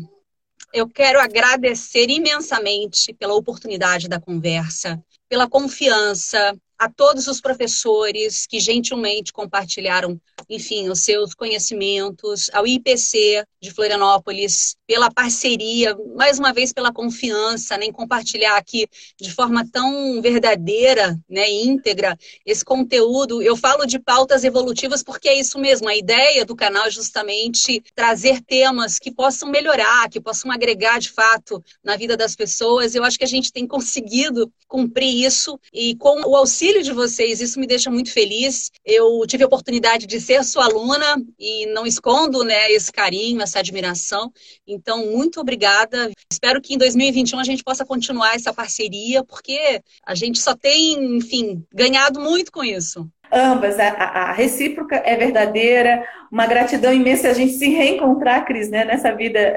eu 0.73 0.87
quero 0.87 1.19
agradecer 1.19 2.09
imensamente 2.09 3.13
pela 3.13 3.33
oportunidade 3.33 4.07
da 4.07 4.19
conversa, 4.19 5.01
pela 5.27 5.49
confiança, 5.49 6.55
a 6.79 6.89
todos 6.89 7.27
os 7.27 7.41
professores 7.41 8.47
que 8.47 8.57
gentilmente 8.57 9.33
compartilharam, 9.33 10.19
enfim, 10.49 10.87
os 10.87 11.01
seus 11.01 11.33
conhecimentos, 11.33 12.49
ao 12.53 12.65
IPC 12.65 13.43
de 13.61 13.69
Florianópolis, 13.69 14.77
pela 14.87 15.11
parceria, 15.11 15.93
mais 16.15 16.39
uma 16.39 16.53
vez 16.53 16.71
pela 16.71 16.93
confiança 16.93 17.77
né, 17.77 17.85
em 17.85 17.91
compartilhar 17.91 18.55
aqui 18.55 18.87
de 19.19 19.29
forma 19.29 19.67
tão 19.69 20.21
verdadeira, 20.21 21.19
né, 21.29 21.51
íntegra, 21.51 22.17
esse 22.45 22.63
conteúdo. 22.63 23.41
Eu 23.41 23.57
falo 23.57 23.85
de 23.85 23.99
pautas 23.99 24.45
evolutivas 24.45 25.03
porque 25.03 25.27
é 25.27 25.37
isso 25.37 25.59
mesmo, 25.59 25.89
a 25.89 25.97
ideia 25.97 26.45
do 26.45 26.55
canal 26.55 26.85
é 26.85 26.91
justamente 26.91 27.83
trazer 27.93 28.41
temas 28.41 28.97
que 28.97 29.11
possam 29.11 29.49
melhorar, 29.49 30.09
que 30.09 30.21
possam 30.21 30.49
agregar 30.49 30.97
de 30.99 31.11
fato 31.11 31.61
na 31.83 31.97
vida 31.97 32.15
das 32.15 32.37
pessoas. 32.37 32.95
Eu 32.95 33.03
acho 33.03 33.17
que 33.17 33.25
a 33.25 33.27
gente 33.27 33.51
tem 33.51 33.67
conseguido 33.67 34.49
cumprir 34.65 35.25
isso 35.25 35.59
e 35.73 35.95
com 35.95 36.21
o 36.21 36.35
auxílio 36.37 36.68
auxílio 36.69 36.83
de 36.83 36.93
vocês, 36.93 37.41
isso 37.41 37.59
me 37.59 37.65
deixa 37.65 37.89
muito 37.89 38.13
feliz. 38.13 38.69
Eu 38.85 39.25
tive 39.25 39.43
a 39.43 39.47
oportunidade 39.47 40.05
de 40.05 40.21
ser 40.21 40.43
sua 40.43 40.65
aluna 40.65 41.15
e 41.39 41.65
não 41.67 41.85
escondo 41.85 42.43
né, 42.43 42.71
esse 42.71 42.91
carinho, 42.91 43.41
essa 43.41 43.57
admiração. 43.57 44.31
Então, 44.67 45.07
muito 45.07 45.39
obrigada. 45.39 46.11
Espero 46.31 46.61
que 46.61 46.75
em 46.75 46.77
2021 46.77 47.39
a 47.39 47.43
gente 47.43 47.63
possa 47.63 47.83
continuar 47.83 48.35
essa 48.35 48.53
parceria, 48.53 49.23
porque 49.23 49.81
a 50.05 50.13
gente 50.13 50.39
só 50.39 50.55
tem, 50.55 51.17
enfim, 51.17 51.63
ganhado 51.73 52.19
muito 52.19 52.51
com 52.51 52.63
isso. 52.63 53.09
ambas, 53.31 53.79
a, 53.79 53.87
a, 53.87 54.31
recíproca 54.31 54.97
é 54.97 55.15
verdadeira, 55.15 56.03
uma 56.31 56.45
gratidão 56.45 56.93
imensa 56.93 57.29
a 57.29 57.33
gente 57.33 57.53
se 57.53 57.69
reencontrar, 57.69 58.45
Cris, 58.45 58.69
né, 58.69 58.85
nessa 58.85 59.11
vida 59.15 59.55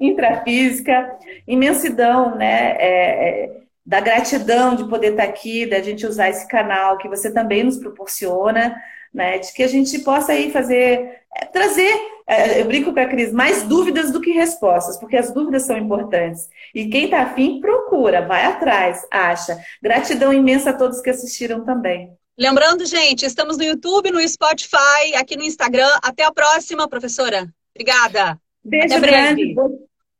intrafísica, 0.00 1.16
imensidão, 1.46 2.34
né, 2.36 2.76
é, 2.78 3.44
é, 3.44 3.60
da 3.84 4.00
gratidão 4.00 4.74
de 4.74 4.88
poder 4.88 5.12
estar 5.12 5.24
aqui, 5.24 5.66
da 5.66 5.80
gente 5.80 6.06
usar 6.06 6.28
esse 6.28 6.46
canal 6.48 6.98
que 6.98 7.08
você 7.08 7.32
também 7.32 7.62
nos 7.62 7.78
proporciona, 7.78 8.76
né, 9.12 9.38
de 9.38 9.52
que 9.52 9.62
a 9.62 9.66
gente 9.66 9.98
possa 10.00 10.32
aí 10.32 10.52
fazer, 10.52 11.20
é, 11.36 11.44
trazer, 11.46 11.92
é, 12.26 12.60
eu 12.60 12.64
brinco 12.64 12.92
com 12.92 13.00
a 13.00 13.06
Cris, 13.06 13.32
mais 13.32 13.64
dúvidas 13.64 14.12
do 14.12 14.20
que 14.20 14.30
respostas, 14.30 14.96
porque 14.98 15.16
as 15.16 15.32
dúvidas 15.32 15.64
são 15.64 15.76
importantes. 15.76 16.48
E 16.74 16.88
quem 16.88 17.06
está 17.06 17.22
afim, 17.22 17.60
procura, 17.60 18.26
vai 18.26 18.44
atrás, 18.44 19.04
acha. 19.10 19.58
Gratidão 19.82 20.32
imensa 20.32 20.70
a 20.70 20.74
todos 20.74 21.00
que 21.00 21.10
assistiram 21.10 21.64
também. 21.64 22.12
Lembrando, 22.38 22.86
gente, 22.86 23.26
estamos 23.26 23.58
no 23.58 23.64
YouTube, 23.64 24.10
no 24.10 24.26
Spotify, 24.26 25.14
aqui 25.16 25.36
no 25.36 25.42
Instagram. 25.42 25.90
Até 26.02 26.24
a 26.24 26.32
próxima, 26.32 26.88
professora. 26.88 27.52
Obrigada. 27.74 28.40
Beijo 28.64 28.96
Até 28.96 29.00
grande. 29.00 29.54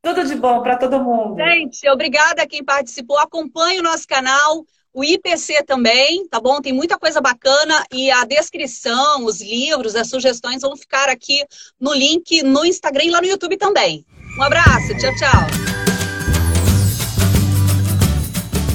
Tudo 0.03 0.25
de 0.27 0.35
bom 0.35 0.63
para 0.63 0.77
todo 0.77 1.03
mundo. 1.03 1.37
Gente, 1.37 1.89
obrigada 1.89 2.43
a 2.43 2.47
quem 2.47 2.65
participou. 2.65 3.19
Acompanhe 3.19 3.81
o 3.81 3.83
nosso 3.83 4.07
canal 4.07 4.65
o 4.93 5.05
IPC 5.05 5.63
também, 5.65 6.27
tá 6.29 6.41
bom? 6.41 6.61
Tem 6.61 6.73
muita 6.73 6.99
coisa 6.99 7.21
bacana 7.21 7.85
e 7.93 8.11
a 8.11 8.25
descrição, 8.25 9.25
os 9.25 9.41
livros, 9.41 9.95
as 9.95 10.09
sugestões 10.09 10.63
vão 10.63 10.77
ficar 10.77 11.09
aqui 11.09 11.45
no 11.81 11.95
link 11.95 12.43
no 12.43 12.65
Instagram 12.65 13.05
e 13.05 13.11
lá 13.11 13.21
no 13.21 13.27
YouTube 13.27 13.57
também. 13.57 14.05
Um 14.37 14.43
abraço, 14.43 14.89
tchau, 14.99 15.15
tchau. 15.17 15.47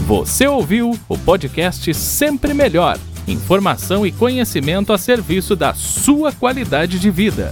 Você 0.07 0.47
ouviu 0.47 0.97
o 1.09 1.17
podcast 1.17 1.93
Sempre 1.93 2.53
Melhor. 2.53 2.97
Informação 3.27 4.05
e 4.05 4.11
conhecimento 4.11 4.93
a 4.93 4.97
serviço 4.97 5.55
da 5.55 5.73
sua 5.73 6.31
qualidade 6.31 6.99
de 6.99 7.09
vida. 7.09 7.51